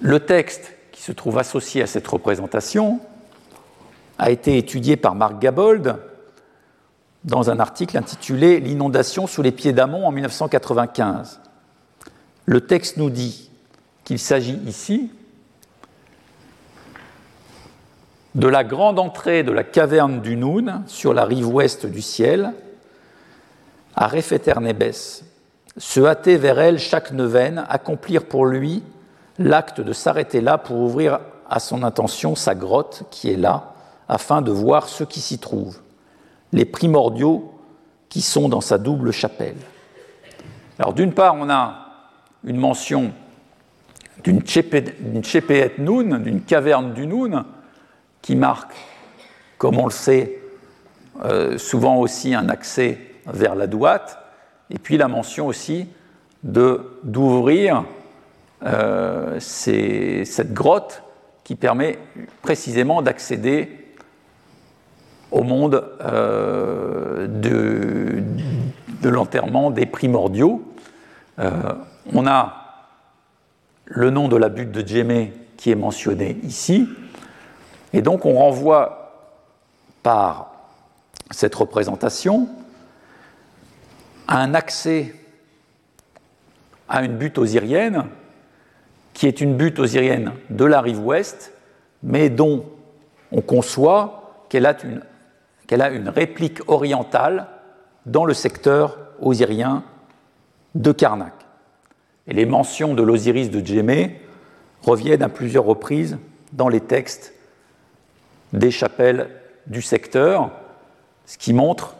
Le 0.00 0.20
texte 0.20 0.72
qui 0.92 1.02
se 1.02 1.12
trouve 1.12 1.38
associé 1.38 1.82
à 1.82 1.86
cette 1.86 2.06
représentation 2.06 3.00
a 4.18 4.30
été 4.30 4.58
étudié 4.58 4.96
par 4.96 5.14
Marc 5.14 5.38
Gabold 5.38 5.96
dans 7.24 7.50
un 7.50 7.58
article 7.58 7.96
intitulé 7.96 8.60
L'inondation 8.60 9.26
sous 9.26 9.42
les 9.42 9.52
pieds 9.52 9.72
d'Amont 9.72 10.06
en 10.06 10.12
1995. 10.12 11.40
Le 12.46 12.60
texte 12.60 12.96
nous 12.96 13.10
dit 13.10 13.50
qu'il 14.04 14.18
s'agit 14.18 14.60
ici 14.66 15.10
de 18.34 18.48
la 18.48 18.64
grande 18.64 18.98
entrée 18.98 19.42
de 19.42 19.52
la 19.52 19.62
caverne 19.62 20.20
du 20.20 20.36
Noun 20.36 20.82
sur 20.86 21.14
la 21.14 21.24
rive 21.24 21.48
ouest 21.48 21.86
du 21.86 22.02
ciel, 22.02 22.52
à 23.94 24.08
Refeternebes, 24.08 25.22
se 25.76 26.00
hâter 26.00 26.36
vers 26.36 26.58
elle 26.58 26.78
chaque 26.78 27.12
neuvaine, 27.12 27.64
accomplir 27.68 28.24
pour 28.24 28.46
lui 28.46 28.82
l'acte 29.38 29.80
de 29.80 29.92
s'arrêter 29.92 30.40
là 30.40 30.58
pour 30.58 30.78
ouvrir 30.78 31.20
à 31.48 31.60
son 31.60 31.82
intention 31.82 32.34
sa 32.34 32.54
grotte 32.54 33.04
qui 33.10 33.30
est 33.30 33.36
là, 33.36 33.74
afin 34.08 34.42
de 34.42 34.50
voir 34.50 34.88
ce 34.88 35.04
qui 35.04 35.20
s'y 35.20 35.38
trouve, 35.38 35.78
les 36.52 36.64
primordiaux 36.64 37.52
qui 38.08 38.20
sont 38.20 38.48
dans 38.48 38.60
sa 38.60 38.78
double 38.78 39.12
chapelle. 39.12 39.56
Alors 40.78 40.92
d'une 40.92 41.12
part, 41.12 41.36
on 41.36 41.48
a 41.50 41.76
une 42.44 42.56
mention 42.56 43.12
d'une 44.24 44.44
Chepet 44.44 45.74
Noun, 45.78 46.22
d'une 46.22 46.42
caverne 46.42 46.92
du 46.94 47.06
Noun, 47.06 47.44
qui 48.24 48.36
marque, 48.36 48.72
comme 49.58 49.78
on 49.78 49.84
le 49.84 49.90
sait, 49.90 50.38
euh, 51.22 51.58
souvent 51.58 51.96
aussi 51.96 52.34
un 52.34 52.48
accès 52.48 52.98
vers 53.26 53.54
la 53.54 53.66
douate, 53.66 54.18
et 54.70 54.78
puis 54.78 54.96
la 54.96 55.08
mention 55.08 55.46
aussi 55.46 55.88
d'ouvrir 56.42 57.84
euh, 58.64 59.38
cette 59.40 60.54
grotte 60.54 61.02
qui 61.44 61.54
permet 61.54 61.98
précisément 62.40 63.02
d'accéder 63.02 63.94
au 65.30 65.42
monde 65.42 65.84
euh, 66.00 67.26
de, 67.26 68.22
de 69.02 69.08
l'enterrement 69.10 69.70
des 69.70 69.84
primordiaux. 69.84 70.64
On 71.38 72.26
a 72.26 72.54
le 73.84 74.08
nom 74.08 74.28
de 74.28 74.36
la 74.36 74.48
butte 74.48 74.72
de 74.72 74.86
Djemé 74.86 75.34
qui 75.58 75.70
est 75.70 75.76
mentionné 75.76 76.38
ici, 76.42 76.88
et 77.94 78.02
donc 78.02 78.26
on 78.26 78.34
renvoie 78.34 79.30
par 80.02 80.52
cette 81.30 81.54
représentation 81.54 82.48
à 84.26 84.38
un 84.38 84.52
accès 84.52 85.14
à 86.88 87.04
une 87.04 87.16
butte 87.16 87.38
osirienne 87.38 88.06
qui 89.12 89.28
est 89.28 89.40
une 89.40 89.56
butte 89.56 89.78
osirienne 89.78 90.32
de 90.50 90.64
la 90.64 90.80
rive 90.80 90.98
ouest, 90.98 91.52
mais 92.02 92.30
dont 92.30 92.66
on 93.30 93.40
conçoit 93.40 94.44
qu'elle 94.48 94.66
a 94.66 94.76
une 94.84 95.00
qu'elle 95.68 95.80
a 95.80 95.90
une 95.90 96.08
réplique 96.08 96.68
orientale 96.68 97.46
dans 98.04 98.24
le 98.24 98.34
secteur 98.34 98.98
osirien 99.22 99.84
de 100.74 100.92
Karnak. 100.92 101.32
Et 102.26 102.34
les 102.34 102.44
mentions 102.44 102.92
de 102.92 103.02
l'Osiris 103.02 103.50
de 103.50 103.64
Djemé 103.64 104.20
reviennent 104.82 105.22
à 105.22 105.30
plusieurs 105.30 105.64
reprises 105.64 106.18
dans 106.52 106.68
les 106.68 106.80
textes 106.80 107.33
des 108.54 108.70
chapelles 108.70 109.28
du 109.66 109.82
secteur, 109.82 110.50
ce 111.26 111.38
qui 111.38 111.52
montre 111.52 111.96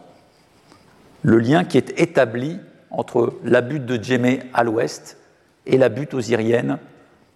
le 1.21 1.37
lien 1.37 1.63
qui 1.63 1.77
est 1.77 1.99
établi 1.99 2.59
entre 2.91 3.33
la 3.43 3.61
butte 3.61 3.85
de 3.85 4.01
Djemé 4.01 4.39
à 4.53 4.63
l'ouest 4.63 5.17
et 5.65 5.77
la 5.77 5.89
butte 5.89 6.13
osirienne 6.13 6.77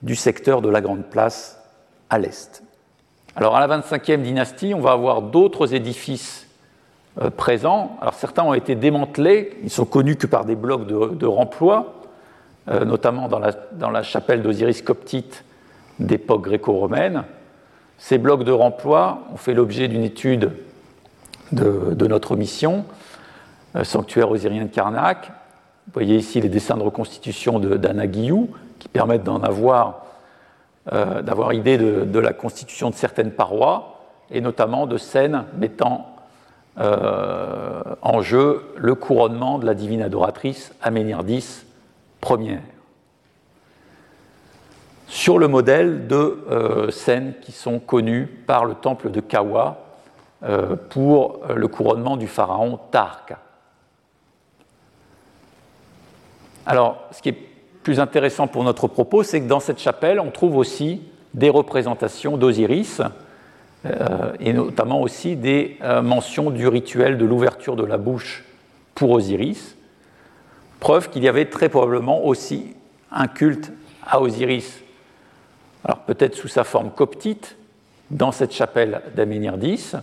du 0.02 0.16
secteur 0.16 0.62
de 0.62 0.70
la 0.70 0.82
Grande 0.82 1.06
Place 1.06 1.60
à 2.10 2.18
l'est. 2.18 2.64
Alors 3.36 3.56
à 3.56 3.66
la 3.66 3.80
25e 3.80 4.22
dynastie, 4.22 4.74
on 4.74 4.80
va 4.80 4.92
avoir 4.92 5.22
d'autres 5.22 5.74
édifices 5.74 6.48
euh, 7.22 7.30
présents. 7.30 7.98
Alors 8.02 8.14
certains 8.14 8.44
ont 8.44 8.54
été 8.54 8.76
démantelés, 8.76 9.58
ils 9.64 9.70
sont 9.70 9.86
connus 9.86 10.16
que 10.16 10.28
par 10.28 10.46
des 10.46 10.56
blocs 10.56 10.88
de, 10.88 11.26
remploi, 11.26 11.96
euh, 12.70 12.86
notamment 12.86 13.28
dans 13.28 13.40
la, 13.40 13.52
dans 13.74 13.90
la 13.90 14.04
chapelle 14.04 14.42
d'Osiris 14.42 14.82
coptite 14.82 15.44
d'époque 16.00 16.44
gréco-romaine. 16.44 17.26
Ces 18.00 18.18
blocs 18.18 18.44
de 18.44 18.52
remploi 18.52 19.20
ont 19.32 19.38
fait 19.38 19.54
l'objet 19.54 19.88
d'une 19.88 20.04
étude 20.04 20.52
de, 21.52 22.08
notre 22.08 22.36
mission, 22.36 22.86
euh, 23.76 23.84
sanctuaire 23.84 24.32
osirien 24.32 24.64
de 24.64 24.70
Karnak. 24.70 25.28
Vous 25.88 25.94
voyez 25.94 26.16
ici 26.16 26.40
les 26.40 26.50
dessins 26.50 26.78
de 26.78 26.84
reconstitution 26.84 27.60
d'Anna 27.60 28.08
Guillou 28.08 28.50
qui 28.80 28.88
permettent 28.88 29.24
d'en 29.24 29.42
avoir 29.42 30.06
euh, 30.94 31.22
d'avoir 31.22 31.54
idée 31.54 31.78
de, 31.78 32.20
la 32.20 32.34
constitution 32.34 32.90
de 32.90 32.96
certaines 32.96 33.32
parois, 33.32 34.00
et 34.32 34.42
notamment 34.42 34.88
de 34.88 34.98
scènes 34.98 35.44
mettant 35.58 36.16
euh, 36.80 37.82
en 38.02 38.22
jeu 38.22 38.64
le 38.78 38.96
couronnement 38.96 39.60
de 39.60 39.66
la 39.66 39.74
divine 39.74 40.02
adoratrice 40.02 40.74
Aménirdis 40.82 41.66
Ier, 42.28 42.60
sur 45.10 45.38
le 45.40 45.50
modèle 45.50 46.08
de 46.08 46.46
euh, 46.50 46.90
scènes 46.92 47.34
qui 47.42 47.52
sont 47.52 47.80
connues 47.80 48.28
par 48.48 48.64
le 48.64 48.76
temple 48.76 49.12
de 49.12 49.20
Kawa 49.20 49.86
pour 50.90 51.42
le 51.54 51.68
couronnement 51.68 52.16
du 52.16 52.28
pharaon 52.28 52.80
Tarka. 52.92 53.40
Alors, 56.66 57.04
ce 57.12 57.22
qui 57.22 57.28
est 57.28 57.38
plus 57.84 58.00
intéressant 58.00 58.48
pour 58.48 58.64
notre 58.64 58.88
propos, 58.88 59.24
c'est 59.24 59.42
que 59.42 59.48
dans 59.48 59.60
cette 59.60 59.80
chapelle, 59.80 60.20
on 60.20 60.32
trouve 60.32 60.56
aussi 60.56 61.02
des 61.34 61.50
représentations 61.50 62.38
d'Osiris, 62.38 63.02
euh, 63.86 64.34
et 64.40 64.54
notamment 64.54 65.02
aussi 65.02 65.36
des 65.36 65.78
euh, 65.82 66.02
mentions 66.02 66.52
du 66.52 66.68
rituel 66.68 67.18
de 67.18 67.26
l'ouverture 67.26 67.76
de 67.76 67.86
la 67.86 67.98
bouche 67.98 68.44
pour 68.94 69.12
Osiris, 69.12 69.78
preuve 70.80 71.10
qu'il 71.10 71.24
y 71.24 71.28
avait 71.28 71.46
très 71.46 71.70
probablement 71.70 72.26
aussi 72.26 72.76
un 73.12 73.28
culte 73.28 73.72
à 74.06 74.22
Osiris, 74.22 74.84
alors 75.84 76.00
peut-être 76.00 76.36
sous 76.36 76.48
sa 76.48 76.64
forme 76.64 76.92
coptite, 76.92 77.56
dans 78.12 78.32
cette 78.32 78.54
chapelle 78.54 79.02
d'Aménirdis. 79.16 79.94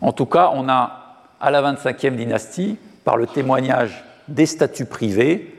En 0.00 0.12
tout 0.12 0.26
cas, 0.26 0.50
on 0.54 0.68
a 0.68 1.02
à 1.40 1.50
la 1.50 1.62
25e 1.62 2.16
dynastie, 2.16 2.78
par 3.04 3.16
le 3.16 3.26
témoignage 3.26 4.04
des 4.28 4.46
statuts 4.46 4.86
privés, 4.86 5.58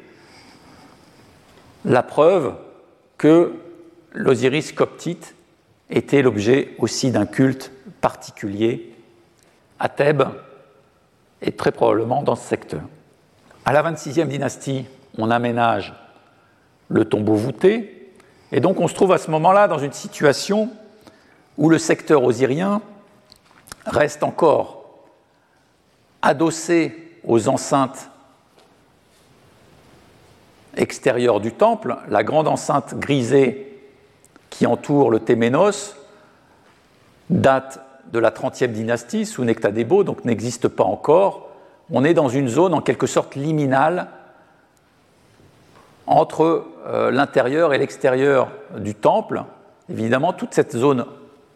la 1.83 2.03
preuve 2.03 2.55
que 3.17 3.53
l'Osiris 4.13 4.71
coptite 4.71 5.35
était 5.89 6.21
l'objet 6.21 6.75
aussi 6.79 7.11
d'un 7.11 7.25
culte 7.25 7.71
particulier 7.99 8.93
à 9.79 9.89
Thèbes 9.89 10.29
et 11.41 11.51
très 11.51 11.73
probablement 11.73 12.23
dans 12.23 12.35
ce 12.35 12.47
secteur. 12.47 12.81
À 13.65 13.73
la 13.73 13.83
26e 13.83 14.27
dynastie, 14.27 14.85
on 15.17 15.29
aménage 15.29 15.93
le 16.87 17.03
tombeau 17.03 17.35
voûté, 17.35 18.02
et 18.53 18.59
donc 18.59 18.79
on 18.79 18.87
se 18.87 18.93
trouve 18.93 19.11
à 19.11 19.17
ce 19.17 19.31
moment-là 19.31 19.67
dans 19.67 19.79
une 19.79 19.91
situation 19.91 20.69
où 21.57 21.69
le 21.69 21.79
secteur 21.79 22.23
osirien 22.23 22.81
reste 23.85 24.23
encore 24.23 24.85
adossé 26.21 26.95
aux 27.27 27.49
enceintes 27.49 28.09
extérieure 30.75 31.39
du 31.39 31.51
temple, 31.51 31.97
la 32.07 32.23
grande 32.23 32.47
enceinte 32.47 32.95
grisée 32.97 33.81
qui 34.49 34.65
entoure 34.65 35.09
le 35.09 35.19
Téménos 35.19 35.95
date 37.29 37.79
de 38.11 38.19
la 38.19 38.31
30e 38.31 38.71
dynastie 38.71 39.25
sous 39.25 39.43
Nectadébo, 39.43 40.03
donc 40.03 40.25
n'existe 40.25 40.67
pas 40.67 40.83
encore. 40.83 41.49
On 41.91 42.03
est 42.03 42.13
dans 42.13 42.29
une 42.29 42.47
zone 42.47 42.73
en 42.73 42.81
quelque 42.81 43.07
sorte 43.07 43.35
liminale 43.35 44.07
entre 46.05 46.65
euh, 46.85 47.11
l'intérieur 47.11 47.73
et 47.73 47.77
l'extérieur 47.77 48.49
du 48.77 48.95
temple. 48.95 49.43
Évidemment, 49.89 50.33
toute 50.33 50.53
cette 50.53 50.75
zone 50.75 51.05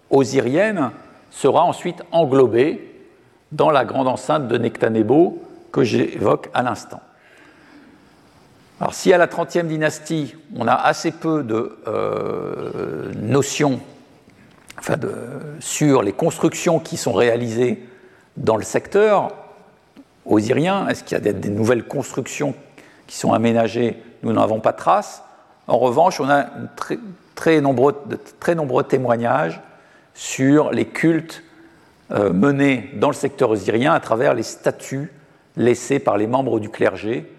osirienne 0.10 0.92
sera 1.32 1.64
ensuite 1.64 2.04
englobée 2.12 2.94
dans 3.52 3.72
la 3.72 3.86
grande 3.86 4.08
enceinte 4.08 4.48
de 4.48 4.58
Nectanebo 4.58 5.42
que 5.72 5.84
j'évoque 5.84 6.50
à 6.54 6.64
l'instant. 6.64 7.02
Alors 8.80 8.94
si 8.94 9.12
à 9.12 9.18
la 9.18 9.28
30e 9.28 9.68
dynastie, 9.68 10.36
on 10.56 10.68
a 10.68 10.74
assez 10.74 11.12
peu 11.12 11.44
de 11.44 11.78
euh, 11.88 13.12
notions 13.16 13.80
sur 15.60 16.04
les 16.04 16.14
constructions 16.14 16.80
qui 16.80 16.98
sont 16.98 17.14
réalisées 17.14 17.84
dans 18.38 18.56
le 18.56 18.64
secteur 18.64 19.32
osirien, 20.26 20.88
est-ce 20.88 21.04
qu'il 21.04 21.18
y 21.18 21.28
a 21.28 21.34
des, 21.34 21.50
nouvelles 21.50 21.86
constructions 21.86 22.54
qui 23.08 23.18
sont 23.18 23.34
aménagées 23.34 23.98
Nous 24.24 24.34
n'en 24.34 24.42
avons 24.42 24.60
pas 24.60 24.74
trace. 24.74 25.24
En 25.68 25.78
revanche, 25.78 26.20
on 26.20 26.30
a 26.30 26.46
très, 27.36 27.62
nombreux, 27.62 27.96
de 28.06 28.18
très 28.40 28.56
nombreux 28.56 28.84
témoignages 28.84 29.62
sur 30.14 30.72
les 30.72 30.86
cultes 30.86 31.44
euh, 32.12 32.32
menés 32.32 32.90
dans 32.96 33.10
le 33.10 33.14
secteur 33.14 33.50
osirien 33.50 33.94
à 33.94 34.00
travers 34.00 34.34
les 34.34 34.44
statuts 34.44 35.12
laissés 35.58 36.00
par 36.00 36.18
les 36.18 36.28
membres 36.28 36.60
du 36.60 36.70
clergé 36.70 37.30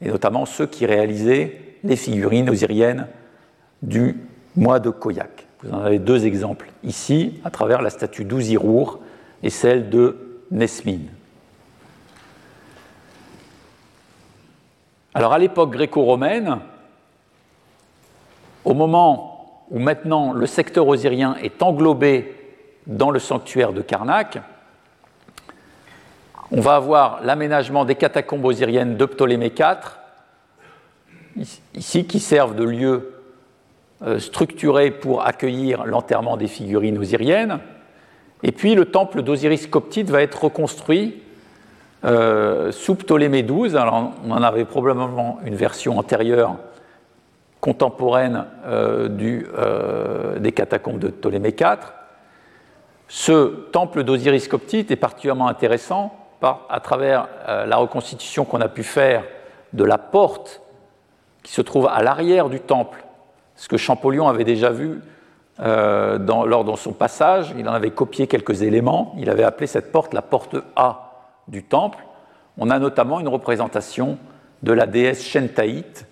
et 0.00 0.08
notamment 0.08 0.46
ceux 0.46 0.66
qui 0.66 0.86
réalisaient 0.86 1.60
les 1.84 1.96
figurines 1.96 2.50
osiriennes 2.50 3.06
du 3.82 4.16
mois 4.56 4.80
de 4.80 4.90
Koyak. 4.90 5.46
Vous 5.62 5.72
en 5.72 5.80
avez 5.80 5.98
deux 5.98 6.26
exemples 6.26 6.70
ici, 6.82 7.40
à 7.44 7.50
travers 7.50 7.82
la 7.82 7.90
statue 7.90 8.24
d'Ouzirour 8.24 9.00
et 9.42 9.50
celle 9.50 9.90
de 9.90 10.42
Nesmine. 10.50 11.08
Alors 15.14 15.32
à 15.32 15.38
l'époque 15.38 15.70
gréco-romaine, 15.70 16.58
au 18.64 18.74
moment 18.74 19.64
où 19.70 19.78
maintenant 19.78 20.32
le 20.32 20.46
secteur 20.46 20.86
osirien 20.86 21.36
est 21.42 21.62
englobé 21.62 22.36
dans 22.86 23.10
le 23.10 23.18
sanctuaire 23.18 23.72
de 23.72 23.82
Karnak, 23.82 24.38
on 26.52 26.60
va 26.60 26.76
avoir 26.76 27.22
l'aménagement 27.22 27.84
des 27.84 27.94
catacombes 27.94 28.44
osiriennes 28.44 28.96
de 28.96 29.04
Ptolémée 29.04 29.52
IV, 29.56 31.46
ici, 31.74 32.06
qui 32.06 32.18
servent 32.18 32.56
de 32.56 32.64
lieu 32.64 33.14
euh, 34.02 34.18
structuré 34.18 34.90
pour 34.90 35.26
accueillir 35.26 35.84
l'enterrement 35.84 36.36
des 36.36 36.48
figurines 36.48 36.98
osiriennes. 36.98 37.60
Et 38.42 38.52
puis 38.52 38.74
le 38.74 38.86
temple 38.86 39.22
d'Osiris 39.22 39.66
coptite 39.66 40.10
va 40.10 40.22
être 40.22 40.44
reconstruit 40.44 41.22
euh, 42.04 42.72
sous 42.72 42.94
Ptolémée 42.94 43.42
XII. 43.42 43.76
Alors, 43.76 44.12
on 44.24 44.30
en 44.30 44.42
avait 44.42 44.64
probablement 44.64 45.38
une 45.44 45.54
version 45.54 45.98
antérieure, 45.98 46.56
contemporaine 47.60 48.46
euh, 48.66 49.08
du, 49.08 49.46
des 50.38 50.52
catacombes 50.52 50.98
de 50.98 51.08
Ptolémée 51.08 51.54
IV. 51.58 51.78
Ce 53.08 53.66
temple 53.72 54.04
d'Osiris 54.04 54.46
coptite 54.46 54.92
est 54.92 54.96
particulièrement 54.96 55.48
intéressant 55.48 56.14
à 56.68 56.80
travers 56.80 57.28
euh, 57.48 57.66
la 57.66 57.76
reconstitution 57.76 58.44
qu'on 58.44 58.60
a 58.60 58.68
pu 58.68 58.82
faire 58.82 59.24
de 59.72 59.84
la 59.84 59.98
porte 59.98 60.62
qui 61.42 61.52
se 61.52 61.60
trouve 61.60 61.88
à 61.88 62.02
l'arrière 62.02 62.48
du 62.48 62.60
temple, 62.60 63.04
ce 63.56 63.68
que 63.68 63.76
Champollion 63.76 64.28
avait 64.28 64.44
déjà 64.44 64.70
vu 64.70 65.00
euh, 65.60 66.18
lors 66.18 66.64
de 66.64 66.76
son 66.76 66.92
passage, 66.92 67.52
il 67.58 67.68
en 67.68 67.72
avait 67.72 67.90
copié 67.90 68.26
quelques 68.26 68.62
éléments, 68.62 69.14
il 69.18 69.28
avait 69.28 69.44
appelé 69.44 69.66
cette 69.66 69.92
porte 69.92 70.14
la 70.14 70.22
porte 70.22 70.56
A 70.76 71.09
du 71.48 71.62
temple. 71.62 71.98
On 72.58 72.70
a 72.70 72.78
notamment 72.78 73.20
une 73.20 73.28
représentation 73.28 74.18
de 74.62 74.72
la 74.72 74.86
déesse 74.86 75.24
Shentaït, 75.24 76.06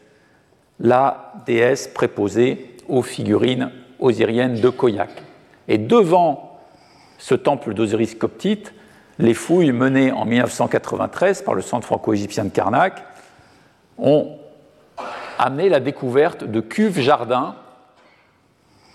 la 0.81 1.33
déesse 1.47 1.89
préposée 1.89 2.77
aux 2.89 3.03
figurines 3.03 3.71
osiriennes 3.99 4.61
de 4.61 4.69
Koyak. 4.69 5.11
Et 5.67 5.79
devant 5.79 6.61
ce 7.19 7.35
temple 7.35 7.75
d'Osiris 7.75 8.15
coptite, 8.15 8.73
les 9.19 9.35
fouilles 9.35 9.73
menées 9.73 10.13
en 10.13 10.25
1993 10.25 11.43
par 11.43 11.55
le 11.55 11.63
Centre 11.63 11.87
franco-égyptien 11.87 12.45
de 12.45 12.51
Karnak 12.51 13.03
ont 13.99 14.39
amené 15.39 15.69
la 15.69 15.81
découverte 15.81 16.45
de 16.45 16.61
cuves 16.61 17.01
jardins, 17.01 17.57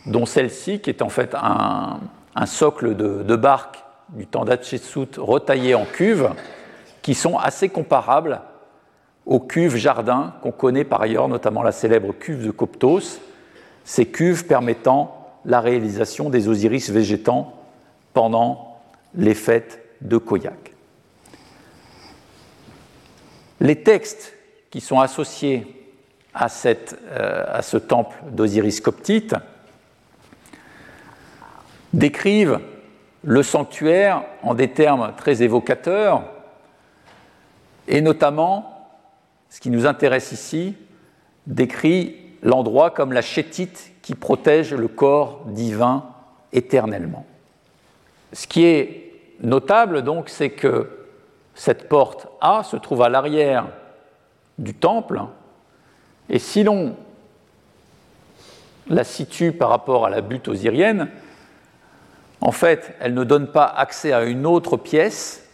dont 0.06 0.26
celle-ci, 0.26 0.80
qui 0.80 0.90
est 0.90 1.02
en 1.02 1.10
fait 1.10 1.36
un, 1.36 2.00
socle 2.46 2.96
de, 2.96 3.36
barque 3.36 3.83
du 4.14 4.28
temps 4.28 4.46
d'Hatshepsut 4.46 5.18
retaillé 5.18 5.76
en 5.76 5.86
cuves, 5.86 6.30
qui 7.02 7.16
sont 7.16 7.38
assez 7.38 7.70
comparables 7.70 8.42
aux 9.26 9.40
cuves 9.40 9.76
jardins 9.76 10.34
qu'on 10.42 10.52
connaît 10.52 10.84
par 10.84 11.02
ailleurs, 11.02 11.28
notamment 11.28 11.64
la 11.64 11.72
célèbre 11.72 12.14
cuve 12.14 12.46
de 12.46 12.52
Coptos, 12.52 13.20
ces 13.84 14.06
cuves 14.06 14.46
permettant 14.46 15.40
la 15.46 15.60
réalisation 15.60 16.30
des 16.30 16.48
osiris 16.48 16.90
végétants 16.90 17.54
pendant 18.14 18.80
les 19.16 19.34
fêtes 19.34 19.80
de 20.02 20.18
Koyak. 20.18 20.74
Les 23.60 23.82
textes 23.84 24.34
qui 24.72 24.82
sont 24.82 25.00
associés 25.00 25.84
à, 26.34 26.48
euh, 26.66 27.46
à 27.48 27.62
ce 27.62 27.78
temple 27.78 28.16
d'Osiris 28.32 28.82
coptite 28.82 29.36
décrivent 31.94 32.60
le 33.24 33.42
sanctuaire 33.42 34.24
en 34.44 34.54
des 34.54 34.70
termes 34.70 35.14
très 35.18 35.44
évocateurs, 35.44 36.24
et 37.88 38.02
notamment, 38.02 38.90
ce 39.50 39.60
qui 39.60 39.70
nous 39.70 39.86
intéresse 39.86 40.32
ici, 40.32 40.76
décrit 41.48 42.16
l'endroit 42.42 42.92
comme 42.92 43.14
la 43.14 43.22
chétite 43.22 43.94
qui 44.02 44.16
protège 44.16 44.74
le 44.74 44.88
corps 44.88 45.42
divin 45.48 46.06
éternellement. 46.52 47.26
Ce 48.34 48.48
qui 48.48 48.66
est 48.66 49.14
notable, 49.42 50.02
donc, 50.02 50.30
c'est 50.30 50.50
que 50.50 50.90
cette 51.56 51.88
porte 51.88 52.28
A 52.42 52.64
se 52.64 52.76
trouve 52.76 53.02
à 53.02 53.10
l'arrière 53.10 53.68
du 54.58 54.74
temple, 54.74 55.22
et 56.30 56.40
si 56.40 56.64
l'on 56.64 56.96
la 58.88 59.04
situe 59.04 59.54
par 59.54 59.70
rapport 59.70 60.06
à 60.06 60.10
la 60.10 60.22
butte 60.22 60.48
osirienne, 60.50 61.10
en 62.46 62.52
fait, 62.52 62.94
elle 63.00 63.14
ne 63.14 63.24
donne 63.24 63.48
pas 63.48 63.64
accès 63.66 64.12
à 64.12 64.24
une 64.24 64.46
autre 64.46 64.76
pièce, 64.76 65.48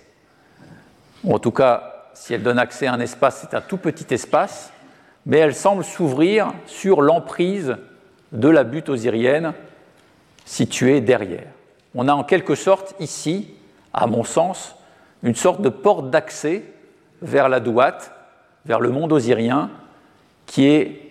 ou 1.23 1.35
en 1.35 1.37
tout 1.37 1.51
cas, 1.51 2.09
si 2.15 2.33
elle 2.33 2.41
donne 2.41 2.57
accès 2.57 2.87
à 2.87 2.93
un 2.93 2.99
espace, 2.99 3.41
c'est 3.41 3.55
un 3.55 3.61
tout 3.61 3.77
petit 3.77 4.11
espace, 4.11 4.71
mais 5.27 5.37
elle 5.37 5.53
semble 5.53 5.83
s'ouvrir 5.83 6.51
sur 6.65 7.01
l'emprise 7.01 7.77
de 8.31 8.49
la 8.49 8.63
butte 8.63 8.89
osirienne 8.89 9.53
située 10.45 10.99
derrière. 10.99 11.45
On 11.93 12.07
a 12.07 12.13
en 12.13 12.23
quelque 12.23 12.55
sorte 12.55 12.95
ici 12.99 13.53
à 13.93 14.07
mon 14.07 14.23
sens, 14.23 14.75
une 15.21 15.35
sorte 15.35 15.61
de 15.61 15.69
porte 15.69 16.09
d'accès 16.09 16.63
vers 17.21 17.49
la 17.49 17.59
douate, 17.59 18.11
vers 18.65 18.79
le 18.79 18.89
monde 18.89 19.13
osirien, 19.13 19.69
qui 20.47 20.65
est 20.65 21.01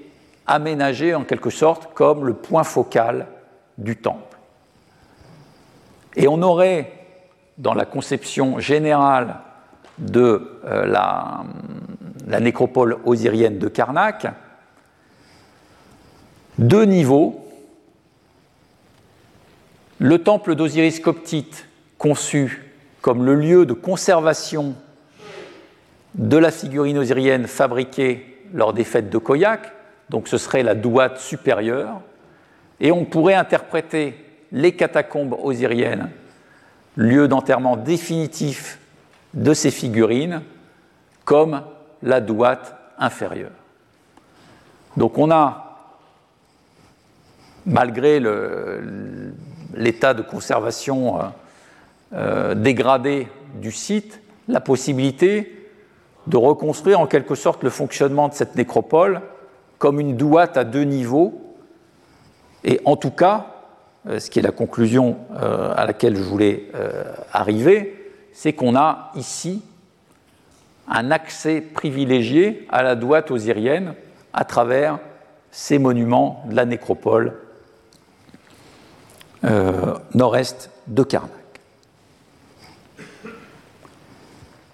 aménagé 0.44 1.14
en 1.14 1.22
quelque 1.22 1.50
sorte 1.50 1.94
comme 1.94 2.26
le 2.26 2.34
point 2.34 2.64
focal 2.64 3.28
du 3.76 3.96
temple. 3.96 4.27
Et 6.18 6.26
on 6.26 6.42
aurait, 6.42 6.92
dans 7.58 7.74
la 7.74 7.84
conception 7.84 8.58
générale 8.58 9.36
de 9.98 10.58
euh, 10.64 10.84
la, 10.84 11.44
la, 12.26 12.40
nécropole 12.40 12.98
osirienne 13.04 13.58
de 13.58 13.68
Karnak, 13.68 14.26
deux 16.58 16.84
niveaux. 16.84 17.46
Le 20.00 20.18
temple 20.18 20.56
d'Osiris 20.56 20.98
coptite, 20.98 21.66
conçu 21.98 22.64
comme 23.00 23.24
le 23.24 23.36
lieu 23.36 23.64
de 23.64 23.72
conservation 23.72 24.74
de 26.16 26.36
la 26.36 26.50
figurine 26.50 26.98
osirienne 26.98 27.46
fabriquée 27.46 28.44
lors 28.52 28.72
des 28.72 28.82
fêtes 28.82 29.08
de 29.08 29.18
Koyak, 29.18 29.72
donc 30.10 30.26
ce 30.26 30.36
serait 30.36 30.64
la 30.64 30.74
douate 30.74 31.18
supérieure, 31.18 32.00
et 32.80 32.90
on 32.90 33.04
pourrait 33.04 33.34
interpréter 33.34 34.16
les 34.52 34.72
catacombes 34.72 35.36
osiriennes, 35.42 36.10
lieu 36.96 37.28
d'enterrement 37.28 37.76
définitif 37.76 38.78
de 39.34 39.54
ces 39.54 39.70
figurines, 39.70 40.42
comme 41.24 41.62
la 42.02 42.20
douate 42.20 42.74
inférieure. 42.98 43.50
Donc 44.96 45.18
on 45.18 45.30
a, 45.30 45.76
malgré 47.66 48.20
l'état 49.74 50.14
de 50.14 50.22
conservation 50.22 51.20
euh, 51.20 51.24
euh, 52.14 52.54
dégradé 52.54 53.28
du 53.54 53.70
site 53.70 54.20
la 54.48 54.60
possibilité 54.60 55.70
de 56.26 56.36
reconstruire 56.36 57.00
en 57.00 57.06
quelque 57.06 57.34
sorte 57.34 57.62
le 57.62 57.70
fonctionnement 57.70 58.28
de 58.28 58.34
cette 58.34 58.56
nécropole 58.56 59.20
comme 59.78 60.00
une 60.00 60.16
douate 60.16 60.56
à 60.56 60.64
deux 60.64 60.82
niveaux. 60.82 61.56
Et 62.64 62.80
en 62.84 62.96
tout 62.96 63.10
cas, 63.10 63.57
ce 64.16 64.30
qui 64.30 64.38
est 64.38 64.42
la 64.42 64.52
conclusion 64.52 65.18
euh, 65.36 65.72
à 65.76 65.86
laquelle 65.86 66.16
je 66.16 66.22
voulais 66.22 66.70
arriver, 67.32 67.94
c'est 68.32 68.52
qu'on 68.52 68.76
a 68.76 69.10
ici 69.14 69.62
un 70.88 71.10
accès 71.10 71.60
privilégié 71.60 72.66
à 72.70 72.82
la 72.82 72.94
douate 72.94 73.30
osirienne 73.30 73.94
à 74.32 74.44
travers 74.44 74.98
ces 75.50 75.78
monuments 75.78 76.42
de 76.48 76.54
la 76.54 76.64
nécropole 76.64 77.34
nord-est 80.14 80.70
de 80.88 81.02
Karnak. 81.02 81.32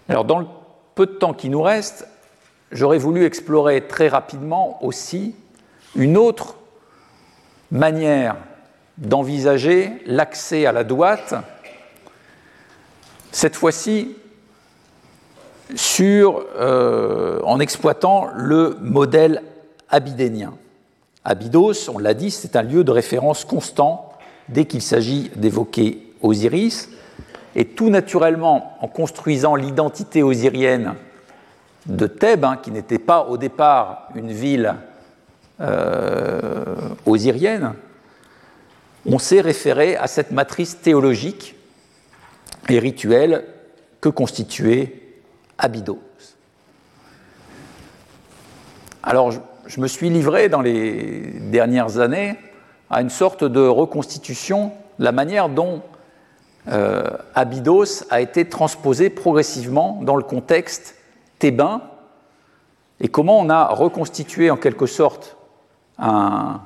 Alors, 0.08 0.24
dans 0.24 0.38
le 0.38 0.46
peu 0.94 1.06
de 1.06 1.12
temps 1.12 1.34
qui 1.34 1.48
nous 1.48 1.62
reste, 1.62 2.06
j'aurais 2.72 2.98
voulu 2.98 3.24
explorer 3.24 3.86
très 3.86 4.08
rapidement 4.08 4.82
aussi 4.84 5.34
une 5.96 6.16
autre 6.16 6.56
manière 7.70 8.36
d'envisager 8.98 9.90
l'accès 10.06 10.66
à 10.66 10.72
la 10.72 10.84
douate, 10.84 11.34
cette 13.32 13.56
fois-ci 13.56 14.16
euh, 16.00 17.40
en 17.42 17.58
exploitant 17.58 18.28
le 18.34 18.76
modèle 18.80 19.42
abydénien. 19.88 20.54
Abydos, 21.24 21.88
on 21.92 21.98
l'a 21.98 22.14
dit, 22.14 22.30
c'est 22.30 22.56
un 22.56 22.62
lieu 22.62 22.84
de 22.84 22.90
référence 22.90 23.44
constant 23.44 24.12
dès 24.48 24.66
qu'il 24.66 24.82
s'agit 24.82 25.30
d'évoquer 25.36 26.12
Osiris, 26.20 26.90
et 27.56 27.64
tout 27.64 27.88
naturellement, 27.88 28.76
en 28.80 28.88
construisant 28.88 29.54
l'identité 29.54 30.22
osirienne 30.22 30.94
de 31.86 32.06
Thèbes, 32.06 32.44
hein, 32.44 32.58
qui 32.62 32.70
n'était 32.70 32.98
pas 32.98 33.24
au 33.24 33.36
départ 33.36 34.08
une 34.14 34.32
ville 34.32 34.74
euh, 35.60 36.74
osirienne, 37.06 37.72
on 39.06 39.18
s'est 39.18 39.40
référé 39.40 39.96
à 39.96 40.06
cette 40.06 40.30
matrice 40.30 40.80
théologique 40.80 41.56
et 42.68 42.78
rituelle 42.78 43.44
que 44.00 44.08
constituait 44.08 45.02
Abydos. 45.58 46.00
Alors, 49.02 49.32
je, 49.66 49.80
me 49.80 49.86
suis 49.86 50.08
livré 50.08 50.48
dans 50.48 50.62
les 50.62 51.32
dernières 51.50 51.98
années 51.98 52.36
à 52.90 53.02
une 53.02 53.10
sorte 53.10 53.44
de 53.44 53.60
reconstitution 53.60 54.72
de 54.98 55.04
la 55.04 55.12
manière 55.12 55.48
dont 55.48 55.82
euh, 56.68 57.10
Abydos 57.34 58.04
a 58.10 58.22
été 58.22 58.48
transposé 58.48 59.10
progressivement 59.10 60.00
dans 60.02 60.16
le 60.16 60.22
contexte 60.22 60.96
thébain 61.38 61.82
et 63.00 63.08
comment 63.08 63.38
on 63.38 63.50
a 63.50 63.66
reconstitué 63.66 64.50
en 64.50 64.56
quelque 64.56 64.86
sorte 64.86 65.36
un, 65.98 66.60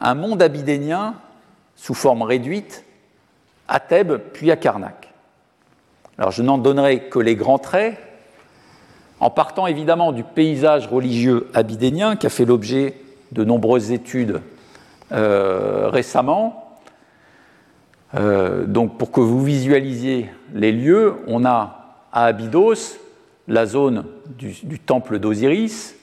un 0.00 0.14
monde 0.14 0.42
abydénien 0.42 1.14
sous 1.82 1.94
forme 1.94 2.22
réduite 2.22 2.84
à 3.66 3.80
Thèbes 3.80 4.18
puis 4.32 4.52
à 4.52 4.56
Karnak. 4.56 5.12
Alors 6.16 6.30
je 6.30 6.40
n'en 6.40 6.56
donnerai 6.56 7.08
que 7.08 7.18
les 7.18 7.34
grands 7.34 7.58
traits, 7.58 7.98
en 9.18 9.30
partant 9.30 9.66
évidemment 9.66 10.12
du 10.12 10.22
paysage 10.22 10.86
religieux 10.86 11.48
abydénien 11.54 12.14
qui 12.14 12.26
a 12.26 12.30
fait 12.30 12.44
l'objet 12.44 12.94
de 13.32 13.42
nombreuses 13.42 13.90
études 13.90 14.42
euh, 15.10 15.88
récemment. 15.88 16.78
Euh, 18.14 18.64
donc 18.64 18.96
pour 18.96 19.10
que 19.10 19.20
vous 19.20 19.42
visualisiez 19.42 20.30
les 20.54 20.70
lieux, 20.70 21.16
on 21.26 21.44
a 21.44 21.96
à 22.12 22.26
Abydos 22.26 22.96
la 23.48 23.66
zone 23.66 24.04
du, 24.38 24.78
temple 24.78 25.18
d'Osiris, 25.18 25.96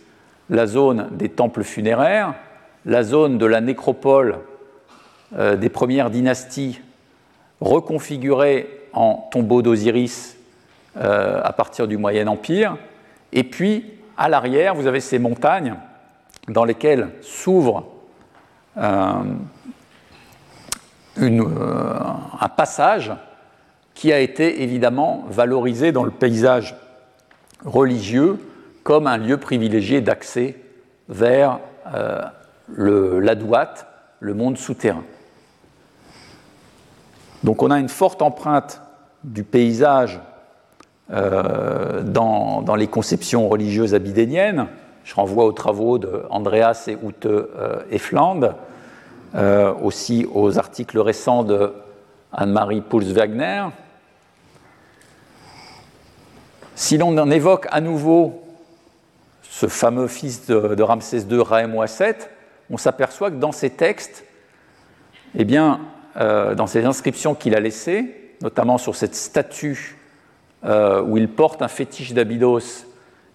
la 0.50 0.68
zone 0.68 1.08
des 1.12 1.30
temples 1.30 1.64
funéraires, 1.64 2.34
la 2.86 3.04
zone 3.04 3.38
de 3.38 3.46
la 3.46 3.62
nécropole 3.62 4.40
euh, 5.38 5.56
des 5.56 5.70
premières 5.70 6.10
dynasties 6.10 6.82
reconfigurée 7.62 8.70
en 8.94 9.28
tombeau 9.32 9.62
d'Osiris 9.62 10.36
à 10.96 11.54
partir 11.54 11.88
du 11.88 11.98
Moyen 11.98 12.28
Empire, 12.28 12.76
et 13.32 13.44
puis, 13.44 13.86
à 14.18 14.30
l'arrière, 14.30 14.76
vous 14.76 14.88
avez 14.88 15.00
ces 15.00 15.20
montagnes 15.20 15.76
dans 16.48 16.66
lesquelles 16.66 17.10
s'ouvre 17.22 17.86
euh, 18.78 19.24
euh, 21.20 21.44
un 22.40 22.50
passage 22.50 23.12
qui 23.94 24.12
a 24.14 24.20
été 24.20 24.64
évidemment 24.64 25.26
valorisé 25.30 25.92
dans 25.92 26.04
le 26.04 26.12
paysage 26.12 26.76
religieux 27.66 28.40
comme 28.84 29.06
un 29.06 29.18
lieu 29.18 29.38
privilégié 29.38 30.02
d'accès 30.02 30.56
vers 31.10 31.60
euh, 31.94 32.22
la 32.78 33.36
douate, 33.36 33.86
le 34.20 34.34
monde 34.34 34.58
souterrain. 34.58 35.04
Donc 37.44 37.64
on 37.64 37.72
a 37.72 37.80
une 37.80 37.90
forte 37.90 38.22
empreinte 38.22 38.82
du 39.24 39.44
paysage 39.44 40.20
euh, 41.12 42.04
dans, 42.04 42.76
les 42.76 42.88
conceptions 42.88 43.50
religieuses 43.50 43.96
abydéniennes. 43.96 44.68
Je 45.04 45.16
renvoie 45.16 45.46
aux 45.46 45.52
travaux 45.52 45.98
de 45.98 46.24
Andreas 46.30 46.86
et 46.88 46.98
Ute 47.04 47.26
euh, 47.26 47.82
Efland, 47.90 48.54
euh, 49.36 49.74
aussi 49.82 50.28
aux 50.32 50.60
articles 50.60 51.00
récents 51.00 51.44
de 51.44 51.74
Anne-Marie 52.32 52.82
Pouls-Wagner. 52.82 53.70
Si 56.76 56.98
l'on 56.98 57.18
en 57.18 57.32
évoque 57.32 57.68
à 57.72 57.82
nouveau 57.82 58.44
ce 59.42 59.68
fameux 59.68 60.08
fils 60.08 60.46
de, 60.46 60.82
Ramsès 60.82 61.22
II, 61.22 61.42
Raemouaset, 61.42 62.18
on 62.70 62.78
s'aperçoit 62.78 63.32
que 63.32 63.36
dans 63.36 63.52
ces 63.52 63.72
textes, 63.72 64.24
eh 65.36 65.44
bien, 65.44 65.82
dans 66.16 66.68
ces 66.68 66.86
inscriptions 66.86 67.36
qu'il 67.36 67.56
a 67.56 67.60
laissées, 67.60 68.20
notamment 68.42 68.78
sur 68.78 68.96
cette 68.96 69.16
statue 69.16 69.98
euh, 70.66 71.02
où 71.02 71.18
il 71.18 71.30
porte 71.30 71.62
un 71.62 71.68
fétiche 71.68 72.14
d'Abydos 72.14 72.86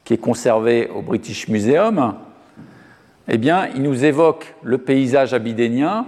qui 0.05 0.15
est 0.15 0.19
conservé 0.19 0.91
au 0.95 1.01
British 1.01 1.49
Museum, 1.49 2.15
eh 3.29 3.39
bien, 3.39 3.69
il 3.75 3.83
nous 3.83 4.05
évoque 4.05 4.55
le 4.63 4.79
paysage 4.79 5.33
abydénien 5.33 6.07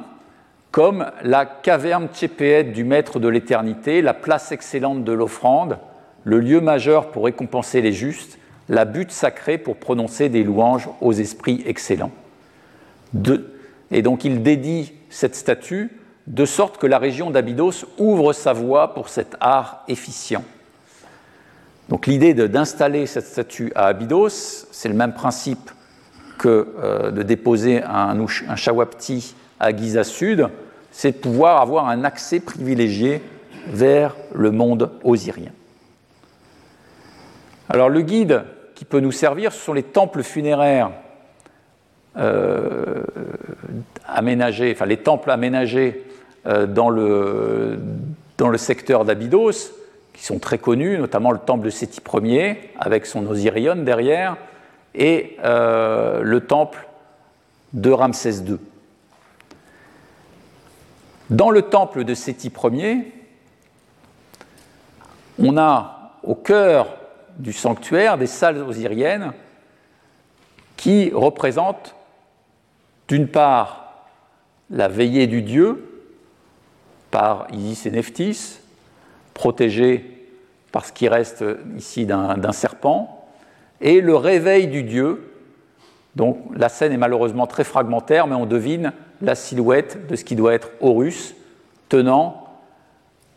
comme 0.71 1.11
la 1.23 1.47
caverne 1.47 2.09
tchépéette 2.13 2.75
du 2.75 2.85
maître 2.85 3.19
de 3.19 3.29
l'éternité, 3.29 4.03
la 4.03 4.13
place 4.13 4.53
excellente 4.53 5.05
de 5.05 5.13
l'offrande, 5.13 5.79
le 6.25 6.39
lieu 6.39 6.61
majeur 6.61 7.11
pour 7.11 7.25
récompenser 7.25 7.81
les 7.81 7.93
justes, 7.93 8.39
la 8.69 8.85
butte 8.85 9.13
sacrée 9.13 9.57
pour 9.57 9.77
prononcer 9.77 10.29
des 10.29 10.45
louanges 10.45 10.91
aux 11.01 11.15
esprits 11.15 11.63
excellents. 11.65 12.13
et 13.91 14.03
donc 14.03 14.27
il 14.27 14.43
dédie 14.43 14.93
cette 15.09 15.35
statue 15.35 15.91
de 16.27 16.45
sorte 16.45 16.79
que 16.79 16.87
la 16.87 16.99
région 16.99 17.31
d'Abydos 17.31 17.87
ouvre 17.99 18.33
sa 18.33 18.53
voie 18.53 18.95
pour 18.95 19.09
cet 19.09 19.37
art 19.41 19.85
efficient. 19.89 20.45
Donc 21.89 22.07
l'idée 22.07 22.35
d'installer 22.35 23.07
cette 23.07 23.27
statue 23.27 23.73
à 23.77 23.87
Abydos, 23.87 24.29
c'est 24.73 24.89
le 24.89 24.95
même 24.95 25.15
principe 25.15 25.71
que 26.39 26.75
euh, 26.79 27.11
de 27.11 27.23
déposer 27.23 27.83
un, 27.83 28.27
shawapti 28.57 29.35
à 29.61 29.75
Giza 29.75 30.05
Sud, 30.05 30.49
c'est 30.91 31.13
de 31.13 31.17
pouvoir 31.19 31.61
avoir 31.61 31.89
un 31.89 32.05
accès 32.05 32.41
privilégié 32.41 33.23
vers 33.69 34.17
le 34.35 34.51
monde 34.51 34.91
osirien. 35.05 35.53
Alors 37.69 37.89
le 37.89 38.01
guide 38.01 38.45
qui 38.75 38.85
peut 38.85 39.01
nous 39.01 39.13
servir, 39.13 39.53
ce 39.53 39.61
sont 39.61 39.73
les 39.73 39.83
temples 39.83 40.23
funéraires 40.23 40.91
euh, 42.17 43.03
aménagés, 44.07 44.73
enfin 44.73 44.87
les 44.87 44.99
temples 44.99 45.31
aménagés 45.31 46.06
dans, 46.47 46.91
le, 46.91 47.79
dans 48.39 48.49
le 48.49 48.59
secteur 48.59 49.05
d'Abydos, 49.05 49.73
qui 50.17 50.25
sont 50.25 50.39
très 50.39 50.59
connus, 50.59 50.97
notamment 50.99 51.31
le 51.31 51.39
temple 51.39 51.67
de 51.67 51.71
Séti 51.71 52.01
Ier, 52.23 52.71
avec 52.79 53.05
son 53.05 53.27
Osirion 53.27 53.77
derrière, 53.77 54.37
et 54.95 55.37
euh, 55.45 56.23
le 56.23 56.41
temple 56.41 56.89
de 57.75 57.91
Ramsès 57.91 58.39
II. 58.47 58.57
Dans 61.29 61.51
le 61.51 61.63
temple 61.63 62.05
de 62.05 62.15
Séti 62.15 62.51
Ier, 62.73 63.13
on 65.39 65.59
a 65.59 66.19
au 66.23 66.35
cœur 66.35 66.97
du 67.37 67.53
sanctuaire 67.53 68.17
des 68.17 68.27
salles 68.27 68.63
osiriennes 68.63 69.33
qui 70.79 71.11
représentent 71.13 71.95
d'une 73.09 73.29
part 73.29 74.07
la 74.71 74.89
veillée 74.89 75.27
du 75.27 75.43
dieu 75.43 75.96
par 77.11 77.47
Isis 77.53 77.87
et 77.87 77.91
Nephthys, 77.91 78.61
protégé 79.35 80.29
par 80.73 80.85
ce 80.85 80.93
qui 80.93 81.09
reste 81.09 81.45
ici 81.77 82.07
d'un 82.07 82.53
serpent, 82.53 83.27
et 83.81 84.01
le 84.01 84.17
réveil 84.17 84.67
du 84.67 84.83
dieu. 84.83 85.33
Donc 86.17 86.39
la 86.55 86.69
scène 86.69 86.93
est 86.93 86.99
malheureusement 86.99 87.47
très 87.47 87.65
fragmentaire, 87.65 88.27
mais 88.27 88.35
on 88.35 88.47
devine 88.47 88.93
la 89.23 89.35
silhouette 89.35 90.07
de 90.07 90.17
ce 90.17 90.25
qui 90.25 90.37
doit 90.37 90.55
être 90.55 90.71
Horus 90.81 91.35
tenant 91.89 92.45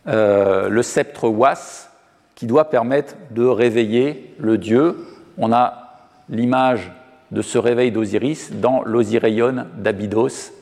euh, 0.06 0.68
le 0.68 0.82
sceptre 0.82 1.28
Was 1.28 1.90
qui 2.34 2.46
doit 2.46 2.70
permettre 2.70 3.14
de 3.30 3.44
réveiller 3.44 4.34
le 4.38 4.56
dieu. 4.56 4.96
On 5.36 5.52
a 5.52 5.98
l'image 6.30 6.90
de 7.30 7.42
ce 7.42 7.58
réveil 7.58 7.92
d'Osiris 7.92 8.52
dans 8.52 8.82
l'Osireion 8.82 9.66
d'Abydos 9.76 10.52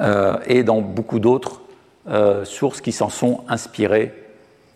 et 0.00 0.62
dans 0.62 0.80
beaucoup 0.80 1.18
d'autres 1.18 1.60
euh, 2.08 2.46
sources 2.46 2.80
qui 2.80 2.90
s'en 2.90 3.10
sont 3.10 3.44
inspirées 3.48 4.14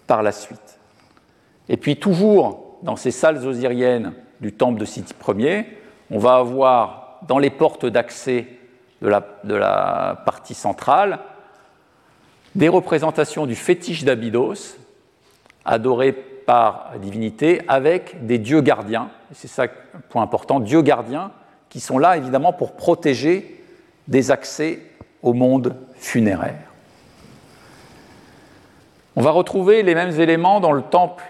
par 0.07 0.23
la 0.23 0.33
suite. 0.33 0.79
Et 1.71 1.79
puis 1.79 1.97
toujours 1.97 2.77
dans 2.83 2.97
ces 2.97 3.11
salles 3.11 3.47
osiriennes 3.47 4.13
du 4.43 4.53
temple 4.53 4.79
de 4.79 4.85
Siti 4.85 5.15
Ier, 5.39 5.65
on 6.11 6.19
va 6.19 6.35
avoir 6.35 7.21
dans 7.27 7.39
les 7.39 7.49
portes 7.49 7.87
d'accès 7.87 8.49
de 9.01 9.09
la, 9.09 9.27
de 9.45 9.55
la, 9.55 10.21
partie 10.27 10.53
centrale 10.53 11.21
des 12.55 12.69
représentations 12.69 13.47
du 13.47 13.55
fétiche 13.55 14.05
d'Abydos, 14.05 14.77
adoré 15.65 16.13
par 16.13 16.91
la 16.93 16.99
divinité, 16.99 17.63
avec 17.67 18.27
des 18.27 18.37
dieux 18.37 18.61
gardiens, 18.61 19.09
c'est 19.33 19.49
ça 19.49 19.63
un 19.63 20.01
point 20.11 20.23
important, 20.23 20.61
dieux 20.61 20.83
gardiens, 20.83 21.31
qui 21.71 21.81
sont 21.81 21.99
là 21.99 22.19
évidemment 22.19 22.53
pour 22.53 22.73
protéger 22.77 23.65
des 24.07 24.31
accès 24.31 24.81
au 25.23 25.33
monde 25.33 25.75
funéraire. 25.95 26.73
On 29.15 29.23
va 29.23 29.31
retrouver 29.31 29.83
les 29.83 29.95
mêmes 29.95 30.19
éléments 30.21 30.61
dans 30.61 30.73
le 30.73 30.83
temple 30.83 31.25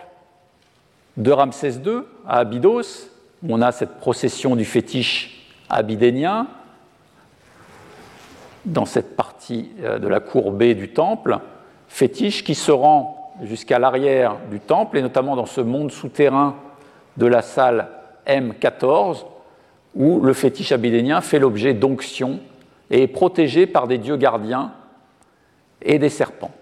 de 1.17 1.31
Ramsès 1.31 1.75
II 1.85 2.03
à 2.27 2.39
Abydos, 2.39 3.11
où 3.43 3.55
on 3.55 3.61
a 3.61 3.73
cette 3.73 3.99
procession 3.99 4.57
du 4.57 4.65
fétiche 4.65 5.51
abydénien 5.69 6.47
dans 8.65 8.85
cette 8.85 9.17
partie 9.17 9.71
euh, 9.83 9.99
de 9.99 10.07
la 10.07 10.21
cour 10.21 10.53
B 10.53 10.75
du 10.75 10.93
temple, 10.93 11.39
fétiche 11.89 12.45
qui 12.45 12.55
se 12.55 12.71
rend 12.71 13.35
jusqu'à 13.43 13.79
l'arrière 13.79 14.37
du 14.51 14.61
temple, 14.61 14.99
et 14.99 15.03
notamment 15.03 15.35
dans 15.35 15.47
ce 15.47 15.61
monde 15.61 15.91
souterrain 15.91 16.57
de 17.17 17.27
la 17.27 17.43
salle 17.43 17.89
M14, 18.27 19.25
où 19.95 20.21
le 20.21 20.33
fétiche 20.33 20.73
abydénien 20.73 21.21
fait 21.21 21.39
l'objet 21.39 21.75
d'onctions 21.75 22.39
et 22.93 23.03
est 23.03 23.09
protégée 23.09 23.67
par 23.67 23.89
des 23.89 23.99
dieux 23.99 24.19
gardiens 24.19 24.73
et 25.81 25.99
des 25.99 26.11
serpents. 26.11 26.53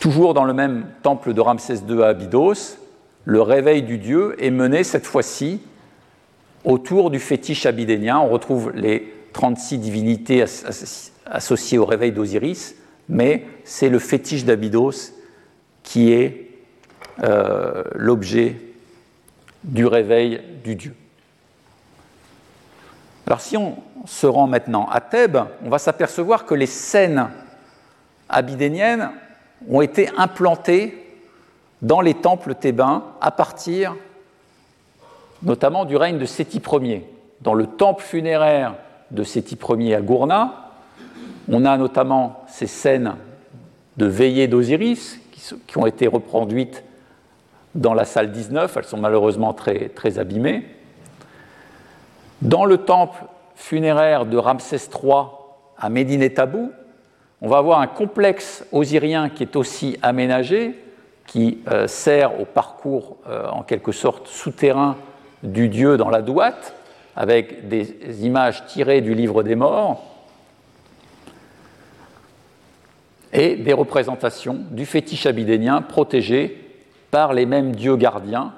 Toujours 0.00 0.34
dans 0.34 0.44
le 0.44 0.52
même 0.52 0.86
temple 1.02 1.32
de 1.32 1.40
Ramsès 1.40 1.76
II 1.88 2.02
à 2.02 2.08
Abydos, 2.08 2.76
le 3.24 3.40
réveil 3.40 3.82
du 3.82 3.98
dieu 3.98 4.34
est 4.42 4.50
mené 4.50 4.82
cette 4.82 5.06
fois-ci 5.06 5.62
autour 6.64 7.10
du 7.10 7.20
fétiche 7.20 7.66
abydénien. 7.66 8.18
On 8.18 8.28
retrouve 8.28 8.72
les 8.74 9.14
36 9.32 9.78
divinités 9.78 10.44
associées 11.24 11.78
au 11.78 11.86
réveil 11.86 12.10
d'Osiris, 12.10 12.74
mais 13.08 13.46
c'est 13.62 13.88
le 13.88 14.00
fétiche 14.00 14.44
d'Abydos 14.44 15.12
qui 15.84 16.12
est 16.12 16.50
euh, 17.22 17.84
l'objet 17.94 18.56
du 19.62 19.86
réveil 19.86 20.40
du 20.64 20.74
dieu. 20.74 20.94
Alors 23.26 23.40
si 23.40 23.56
on 23.56 23.76
se 24.06 24.26
rend 24.26 24.46
maintenant 24.46 24.88
à 24.90 25.00
Thèbes, 25.00 25.38
on 25.64 25.68
va 25.68 25.78
s'apercevoir 25.78 26.44
que 26.44 26.54
les 26.54 26.66
scènes 26.66 27.28
abydéniennes 28.28 29.10
ont 29.68 29.80
été 29.80 30.10
implantées 30.16 30.98
dans 31.82 32.00
les 32.00 32.14
temples 32.14 32.54
thébains 32.54 33.04
à 33.20 33.30
partir 33.30 33.94
notamment 35.42 35.84
du 35.84 35.96
règne 35.96 36.18
de 36.18 36.24
Séti 36.24 36.60
Ier. 36.80 37.04
Dans 37.40 37.54
le 37.54 37.66
temple 37.66 38.04
funéraire 38.04 38.74
de 39.10 39.24
Séti 39.24 39.58
Ier 39.78 39.96
à 39.96 40.00
Gourna, 40.00 40.70
on 41.48 41.64
a 41.64 41.76
notamment 41.76 42.44
ces 42.48 42.68
scènes 42.68 43.16
de 43.96 44.06
veillée 44.06 44.46
d'Osiris 44.46 45.18
qui 45.66 45.78
ont 45.78 45.86
été 45.86 46.06
reproduites 46.06 46.84
dans 47.74 47.94
la 47.94 48.04
salle 48.04 48.30
19, 48.32 48.76
elles 48.76 48.84
sont 48.84 48.98
malheureusement 48.98 49.54
très 49.54 50.18
abîmées. 50.18 50.64
Dans 52.42 52.64
le 52.64 52.78
temple 52.78 53.22
funéraire 53.54 54.26
de 54.26 54.36
Ramsès 54.36 54.88
III 54.92 55.26
à 55.78 55.88
Médine 55.88 56.28
Tabou, 56.28 56.72
on 57.40 57.48
va 57.48 57.58
avoir 57.58 57.80
un 57.80 57.86
complexe 57.86 58.66
osirien 58.72 59.28
qui 59.28 59.44
est 59.44 59.54
aussi 59.54 59.96
aménagé, 60.02 60.76
qui 61.28 61.60
euh, 61.70 61.86
sert 61.86 62.40
au 62.40 62.44
parcours 62.44 63.16
euh, 63.28 63.48
en 63.48 63.62
quelque 63.62 63.92
sorte 63.92 64.26
souterrain 64.26 64.96
du 65.44 65.68
dieu 65.68 65.96
dans 65.96 66.10
la 66.10 66.20
douate, 66.20 66.74
avec 67.14 67.68
des 67.68 68.26
images 68.26 68.66
tirées 68.66 69.02
du 69.02 69.14
livre 69.14 69.44
des 69.44 69.54
morts, 69.54 70.02
et 73.32 73.54
des 73.54 73.72
représentations 73.72 74.58
du 74.72 74.84
fétiche 74.84 75.26
abydénien 75.26 75.80
protégé 75.80 76.58
par 77.12 77.34
les 77.34 77.46
mêmes 77.46 77.76
dieux 77.76 77.96
gardiens 77.96 78.52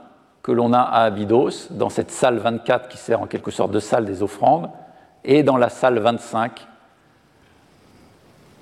que 0.45 0.53
l'on 0.53 0.75
a 0.75 0.81
à 0.81 1.05
Abydos, 1.05 1.69
dans 1.71 1.89
cette 1.89 2.11
salle 2.11 2.37
24 2.37 2.89
qui 2.89 2.99
sert 2.99 3.23
en 3.23 3.27
quelque 3.27 3.51
sorte 3.51 3.73
de 3.73 3.81
salle 3.81 4.05
des 4.05 4.23
offrandes, 4.23 4.69
et 5.25 5.43
dans 5.43 5.57
la 5.57 5.71
salle 5.71 5.99
25 5.99 6.69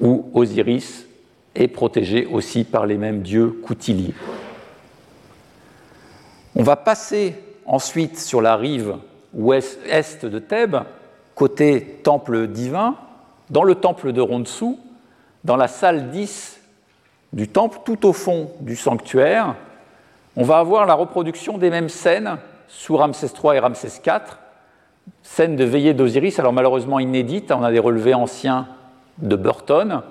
où 0.00 0.30
Osiris 0.32 1.06
est 1.56 1.66
protégé 1.66 2.24
aussi 2.24 2.62
par 2.62 2.86
les 2.86 2.96
mêmes 2.96 3.22
dieux 3.22 3.48
coutiliers. 3.48 4.14
On 6.54 6.62
va 6.62 6.76
passer 6.76 7.34
ensuite 7.66 8.16
sur 8.16 8.40
la 8.40 8.54
rive 8.54 8.96
ouest 9.34 9.80
est 9.84 10.24
de 10.24 10.38
Thèbes, 10.38 10.84
côté 11.34 11.98
temple 12.04 12.46
divin, 12.46 12.94
dans 13.50 13.64
le 13.64 13.74
temple 13.74 14.12
de 14.12 14.20
Rontsou, 14.20 14.78
dans 15.42 15.56
la 15.56 15.66
salle 15.66 16.10
10 16.10 16.60
du 17.32 17.48
temple, 17.48 17.78
tout 17.84 18.06
au 18.06 18.12
fond 18.12 18.52
du 18.60 18.76
sanctuaire, 18.76 19.56
on 20.36 20.44
va 20.44 20.59
avoir 20.59 20.86
la 20.86 20.94
reproduction 20.94 21.59
des 21.59 21.70
mêmes 21.70 21.88
scènes 21.88 22.38
sous 22.68 22.96
Ramsès 22.96 23.26
III 23.26 23.56
et 23.56 23.59
Ramsès 23.59 24.00
IV, 24.04 24.38
scènes 25.22 25.56
de 25.56 25.64
veillée 25.64 25.94
d'Osiris, 25.94 26.38
alors 26.38 26.52
malheureusement 26.52 26.98
inédites, 26.98 27.52
on 27.52 27.62
a 27.62 27.70
des 27.70 27.78
relevés 27.78 28.14
anciens 28.14 28.66
de 29.18 29.36
Burton, 29.36 30.02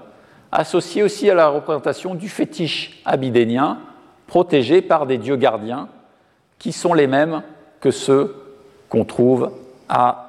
associés 0.52 1.02
aussi 1.02 1.30
à 1.30 1.34
la 1.34 1.48
représentation 1.48 2.14
du 2.14 2.30
fétiche 2.30 3.02
abydénien, 3.06 3.80
protégé 4.27 4.81
par 4.81 5.07
des 5.07 5.18
dieux 5.18 5.38
gardiens, 5.38 5.88
qui 6.60 6.72
sont 6.72 6.93
les 6.93 7.07
mêmes 7.07 7.41
que 7.80 7.89
ceux 7.89 8.35
qu'on 8.89 9.06
trouve 9.06 9.52
à 9.89 10.27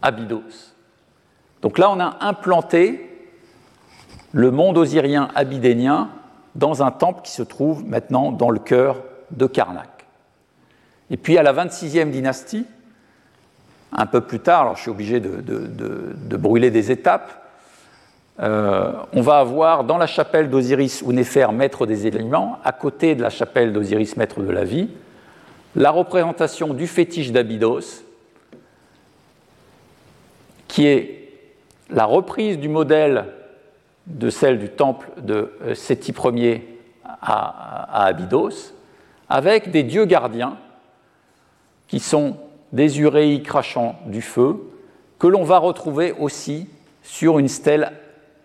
Abydos. 0.00 0.72
Donc 1.60 1.78
là, 1.78 1.90
on 1.90 2.00
a 2.00 2.16
implanté 2.20 3.08
le 4.32 4.50
monde 4.50 4.78
osirien 4.78 5.28
abydénien 5.34 6.08
dans 6.54 6.82
un 6.82 6.90
temple 6.90 7.22
qui 7.22 7.32
se 7.32 7.42
trouve 7.42 7.84
maintenant 7.84 8.32
dans 8.32 8.50
le 8.50 8.58
cœur 8.58 9.02
de 9.30 9.46
Karnak. 9.46 9.88
Et 11.10 11.16
puis 11.16 11.38
à 11.38 11.42
la 11.42 11.52
26e 11.52 12.10
dynastie, 12.10 12.66
un 13.92 14.06
peu 14.06 14.22
plus 14.22 14.40
tard, 14.40 14.62
alors 14.62 14.76
je 14.76 14.82
suis 14.82 14.90
obligé 14.90 15.20
de, 15.20 16.36
brûler 16.36 16.70
des 16.70 16.90
étapes, 16.90 17.30
euh, 18.40 18.92
on 19.12 19.20
va 19.20 19.38
avoir 19.38 19.84
dans 19.84 19.98
la 19.98 20.06
chapelle 20.06 20.48
d'Osiris 20.48 21.02
ou 21.04 21.12
Néfer, 21.12 21.48
maître 21.52 21.84
des 21.84 22.06
éléments, 22.06 22.58
à 22.64 22.72
côté 22.72 23.14
de 23.14 23.22
la 23.22 23.28
chapelle 23.28 23.72
d'Osiris, 23.72 24.16
maître 24.16 24.40
de 24.40 24.50
la 24.50 24.64
vie, 24.64 24.88
la 25.76 25.90
représentation 25.90 26.72
du 26.72 26.86
fétiche 26.86 27.30
d'Abydos, 27.30 28.04
qui 30.68 30.86
est 30.86 31.28
la 31.90 32.06
reprise 32.06 32.58
du 32.58 32.70
modèle 32.70 33.26
de 34.06 34.30
celle 34.30 34.58
du 34.58 34.68
temple 34.68 35.10
de 35.18 35.52
euh, 35.62 35.74
Séti 35.74 36.12
Ier 36.12 36.78
à, 37.04 38.06
Abydos, 38.06 38.74
avec 39.28 39.70
des 39.70 39.82
dieux 39.82 40.04
gardiens 40.04 40.56
qui 41.88 42.00
sont 42.00 42.36
des 42.72 43.00
uréis 43.00 43.42
crachant 43.42 43.98
du 44.06 44.22
feu, 44.22 44.56
que 45.18 45.26
l'on 45.26 45.44
va 45.44 45.58
retrouver 45.58 46.12
aussi 46.18 46.68
sur 47.02 47.38
une 47.38 47.48
stèle 47.48 47.92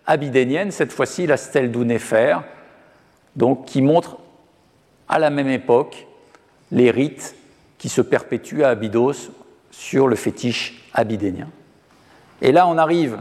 abydénienne, 0.06 0.70
cette 0.70 0.92
fois-ci 0.92 1.26
la 1.26 1.36
stèle 1.36 1.70
d'Ounéfer, 1.72 2.38
donc 3.36 3.64
qui 3.64 3.82
montre 3.82 4.18
à 5.08 5.18
la 5.18 5.30
même 5.30 5.48
époque 5.48 6.06
les 6.70 6.90
rites 6.90 7.34
qui 7.78 7.88
se 7.88 8.00
perpétuent 8.00 8.64
à 8.64 8.70
Abydos 8.70 9.30
sur 9.70 10.08
le 10.08 10.16
fétiche 10.16 10.88
abydénien. 10.92 11.48
Et 12.42 12.52
là, 12.52 12.66
on 12.66 12.78
arrive 12.78 13.18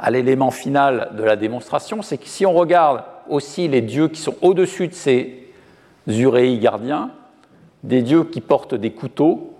à 0.00 0.10
l'élément 0.10 0.50
final 0.50 1.10
de 1.16 1.22
la 1.22 1.36
démonstration, 1.36 2.00
c'est 2.00 2.16
que 2.16 2.26
si 2.26 2.46
on 2.46 2.54
regarde 2.54 3.04
aussi 3.28 3.68
les 3.68 3.82
dieux 3.82 4.08
qui 4.08 4.20
sont 4.20 4.34
au-dessus 4.40 4.88
de 4.88 4.94
ces 4.94 5.44
uréis 6.06 6.58
gardiens, 6.58 7.10
des 7.84 8.02
dieux 8.02 8.24
qui 8.24 8.40
portent 8.40 8.74
des 8.74 8.92
couteaux, 8.92 9.54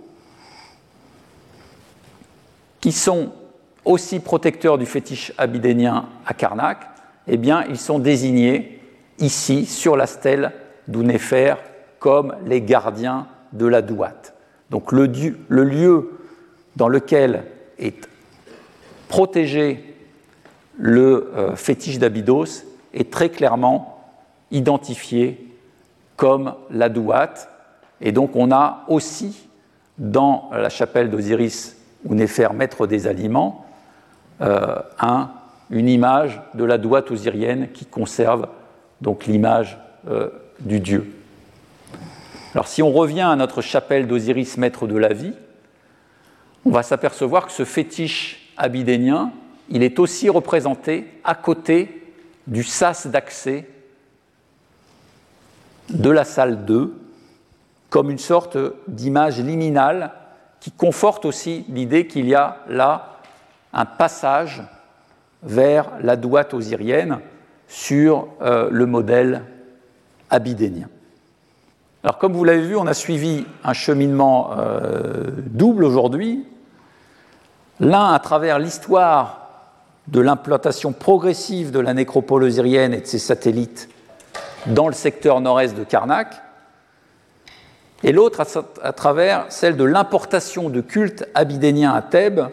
qui 2.81 2.93
sont 2.93 3.33
aussi 3.85 4.19
protecteurs 4.21 4.79
du 4.79 4.87
fétiche 4.87 5.33
abydénien 5.37 6.07
à 6.27 6.33
Karnak, 6.33 6.79
eh 7.27 7.37
bien, 7.37 7.65
ils 7.69 7.79
sont 7.79 7.99
désignés 7.99 8.81
ici 9.19 9.67
sur 9.67 9.95
la 9.95 10.07
stèle 10.07 10.53
d'Ounéfer 10.89 11.55
comme 11.99 12.35
les 12.47 12.63
gardiens 12.63 13.27
de 13.53 13.67
la 13.67 13.83
douate. 13.83 14.35
Donc 14.71 14.91
le 14.93 15.05
lieu 15.65 16.19
dans 16.77 16.89
lequel 16.89 17.45
est 17.79 18.09
protégé 19.09 19.90
le 20.81 21.31
euh, 21.37 21.57
fétiche 21.57 21.99
d'Abydos 21.99 22.65
est 22.95 23.13
très 23.13 23.29
clairement 23.29 23.99
identifié 24.51 25.47
comme 26.17 26.55
la 26.71 26.89
douate. 26.89 27.51
Et 28.01 28.13
donc 28.13 28.35
on 28.35 28.51
a 28.51 28.85
aussi 28.89 29.47
dans 29.99 30.49
la 30.53 30.71
chapelle 30.71 31.11
d'Osiris 31.11 31.77
ou 32.07 32.15
Néfer, 32.15 32.49
maître 32.55 32.87
des 32.87 33.07
aliments, 33.07 33.67
euh, 34.41 34.77
une 35.69 35.89
image 35.89 36.41
de 36.55 36.65
la 36.65 36.79
douate 36.79 37.11
osirienne 37.11 37.69
qui 37.73 37.85
conserve 37.85 38.49
donc 39.03 39.27
l'image 39.27 39.79
euh, 40.09 40.31
du 40.61 40.81
dieu. 40.81 41.13
Alors 42.55 42.67
si 42.67 42.83
on 42.83 42.91
revient 42.91 43.21
à 43.21 43.37
notre 43.37 43.61
chapelle 43.61 44.07
d'Osiris, 44.07 44.57
maître 44.57 44.87
de 44.87 44.97
la 44.97 45.13
vie, 45.13 45.35
on 46.65 46.71
va 46.71 46.83
s'apercevoir 46.83 47.47
que 47.47 47.53
ce 47.53 47.67
fétiche 47.67 48.55
abydénien 48.57 49.31
il 49.71 49.83
est 49.85 49.99
aussi 49.99 50.29
représenté 50.29 51.07
à 51.25 51.35
côté 51.35 52.13
du 52.47 52.65
sas 52.65 53.07
d'accès 53.07 53.69
de 55.89 56.11
la 56.11 56.25
salle 56.25 56.65
2, 56.65 56.97
comme 57.89 58.11
une 58.11 58.19
sorte 58.19 58.59
d'image 58.89 59.41
liminale 59.41 60.13
qui 60.61 60.71
conforte 60.71 61.25
aussi 61.25 61.65
l'idée 61.69 62.07
qu'il 62.07 62.27
y 62.27 62.35
a 62.35 62.59
là 62.69 63.19
un 63.73 63.85
passage 63.85 64.63
vers 65.43 65.91
la 66.03 66.17
douate 66.17 66.53
osirienne 66.53 67.21
sur 67.67 68.29
euh, 68.43 68.69
le 68.71 68.87
modèle 68.87 69.45
abydénien. 70.29 70.89
Alors 72.03 72.19
comme 72.19 72.33
vous 72.33 72.45
l'avez 72.45 72.67
vu, 72.67 72.77
on 72.77 72.87
a 72.87 72.95
suivi 72.95 73.47
un 73.63 73.73
cheminement 73.73 74.51
euh, 74.59 75.31
double 75.47 75.85
aujourd'hui, 75.85 76.45
l'un 77.79 78.13
à 78.13 78.19
travers 78.19 78.59
l'histoire 78.59 79.40
de 80.11 80.21
l'implantation 80.21 80.93
progressive 80.93 81.71
de 81.71 81.79
la 81.79 81.95
nécropole 81.95 82.43
osirienne 82.43 82.93
et 82.95 83.01
de 83.01 83.07
ses 83.07 83.19
satellites 83.19 83.89
dans 84.67 84.89
le 84.89 84.95
secteur 84.95 85.41
nord-est 85.41 85.77
de 85.77 85.85
Karnak, 85.85 86.35
et 88.03 88.13
l'autre 88.13 88.43
à, 88.83 88.93
travers 88.93 89.47
celle 89.51 89.77
de 89.77 89.85
l'importation 89.85 90.71
de 90.71 90.81
cultes 90.81 91.27
abydéniens 91.35 91.93
à 91.93 92.03
Thèbes 92.03 92.49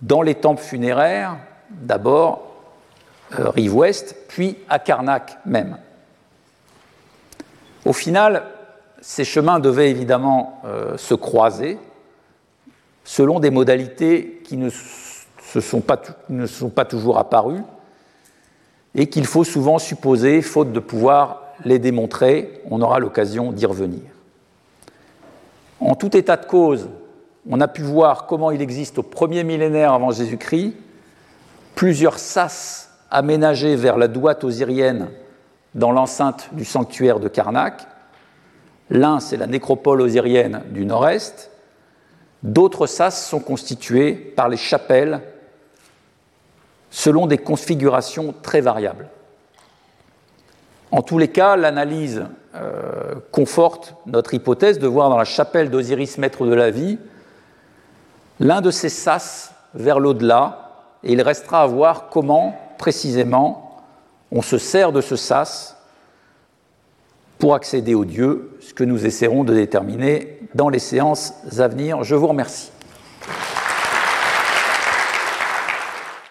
dans 0.00 0.22
les 0.22 0.34
temples 0.34 0.62
funéraires, 0.62 1.36
d'abord 1.70 2.52
euh, 3.38 3.48
rive 3.50 3.74
ouest, 3.76 4.16
puis 4.28 4.58
à 4.68 4.78
Karnak 4.78 5.38
même. 5.46 5.78
Au 7.84 7.92
final, 7.92 8.44
ces 9.00 9.24
chemins 9.24 9.60
devaient 9.60 9.90
évidemment 9.90 10.60
euh, 10.64 10.96
se 10.96 11.14
croiser 11.14 11.78
selon 13.04 13.40
des 13.40 13.50
modalités 13.50 14.42
qui 14.44 14.56
ne, 14.56 14.68
sont 14.68 15.01
ne 15.54 16.46
sont 16.46 16.68
pas 16.70 16.84
toujours 16.84 17.18
apparues 17.18 17.62
et 18.94 19.08
qu'il 19.08 19.26
faut 19.26 19.44
souvent 19.44 19.78
supposer, 19.78 20.42
faute 20.42 20.72
de 20.72 20.80
pouvoir 20.80 21.42
les 21.64 21.78
démontrer, 21.78 22.60
on 22.70 22.80
aura 22.82 22.98
l'occasion 22.98 23.52
d'y 23.52 23.66
revenir. 23.66 24.02
En 25.80 25.94
tout 25.94 26.16
état 26.16 26.36
de 26.36 26.46
cause, 26.46 26.88
on 27.48 27.60
a 27.60 27.68
pu 27.68 27.82
voir 27.82 28.26
comment 28.26 28.50
il 28.50 28.62
existe 28.62 28.98
au 28.98 29.02
premier 29.02 29.44
millénaire 29.44 29.92
avant 29.92 30.10
Jésus-Christ 30.10 30.74
plusieurs 31.74 32.18
sas 32.18 32.90
aménagés 33.10 33.76
vers 33.76 33.96
la 33.96 34.08
douate 34.08 34.44
osirienne 34.44 35.08
dans 35.74 35.90
l'enceinte 35.90 36.50
du 36.52 36.64
sanctuaire 36.64 37.18
de 37.18 37.28
Karnak. 37.28 37.86
L'un, 38.90 39.20
c'est 39.20 39.36
la 39.36 39.46
nécropole 39.46 40.02
osirienne 40.02 40.62
du 40.70 40.84
nord-est. 40.84 41.50
D'autres 42.42 42.86
sas 42.86 43.26
sont 43.26 43.40
constitués 43.40 44.12
par 44.12 44.48
les 44.48 44.56
chapelles 44.56 45.20
selon 46.92 47.26
des 47.26 47.38
configurations 47.38 48.34
très 48.42 48.60
variables. 48.60 49.08
En 50.92 51.00
tous 51.00 51.16
les 51.16 51.28
cas, 51.28 51.56
l'analyse 51.56 52.26
euh, 52.54 53.14
conforte 53.32 53.94
notre 54.06 54.34
hypothèse 54.34 54.78
de 54.78 54.86
voir 54.86 55.08
dans 55.08 55.16
la 55.16 55.24
chapelle 55.24 55.70
d'Osiris, 55.70 56.18
maître 56.18 56.46
de 56.46 56.52
la 56.52 56.70
vie, 56.70 56.98
l'un 58.40 58.60
de 58.60 58.70
ces 58.70 58.90
sas 58.90 59.54
vers 59.74 59.98
l'au-delà, 59.98 60.68
et 61.02 61.12
il 61.12 61.22
restera 61.22 61.62
à 61.62 61.66
voir 61.66 62.10
comment, 62.10 62.54
précisément, 62.76 63.82
on 64.30 64.42
se 64.42 64.58
sert 64.58 64.92
de 64.92 65.00
ce 65.00 65.16
sas 65.16 65.76
pour 67.38 67.54
accéder 67.54 67.94
au 67.94 68.04
Dieu, 68.04 68.58
ce 68.60 68.74
que 68.74 68.84
nous 68.84 69.06
essaierons 69.06 69.44
de 69.44 69.54
déterminer 69.54 70.40
dans 70.54 70.68
les 70.68 70.78
séances 70.78 71.32
à 71.58 71.68
venir. 71.68 72.04
Je 72.04 72.14
vous 72.14 72.28
remercie. 72.28 72.70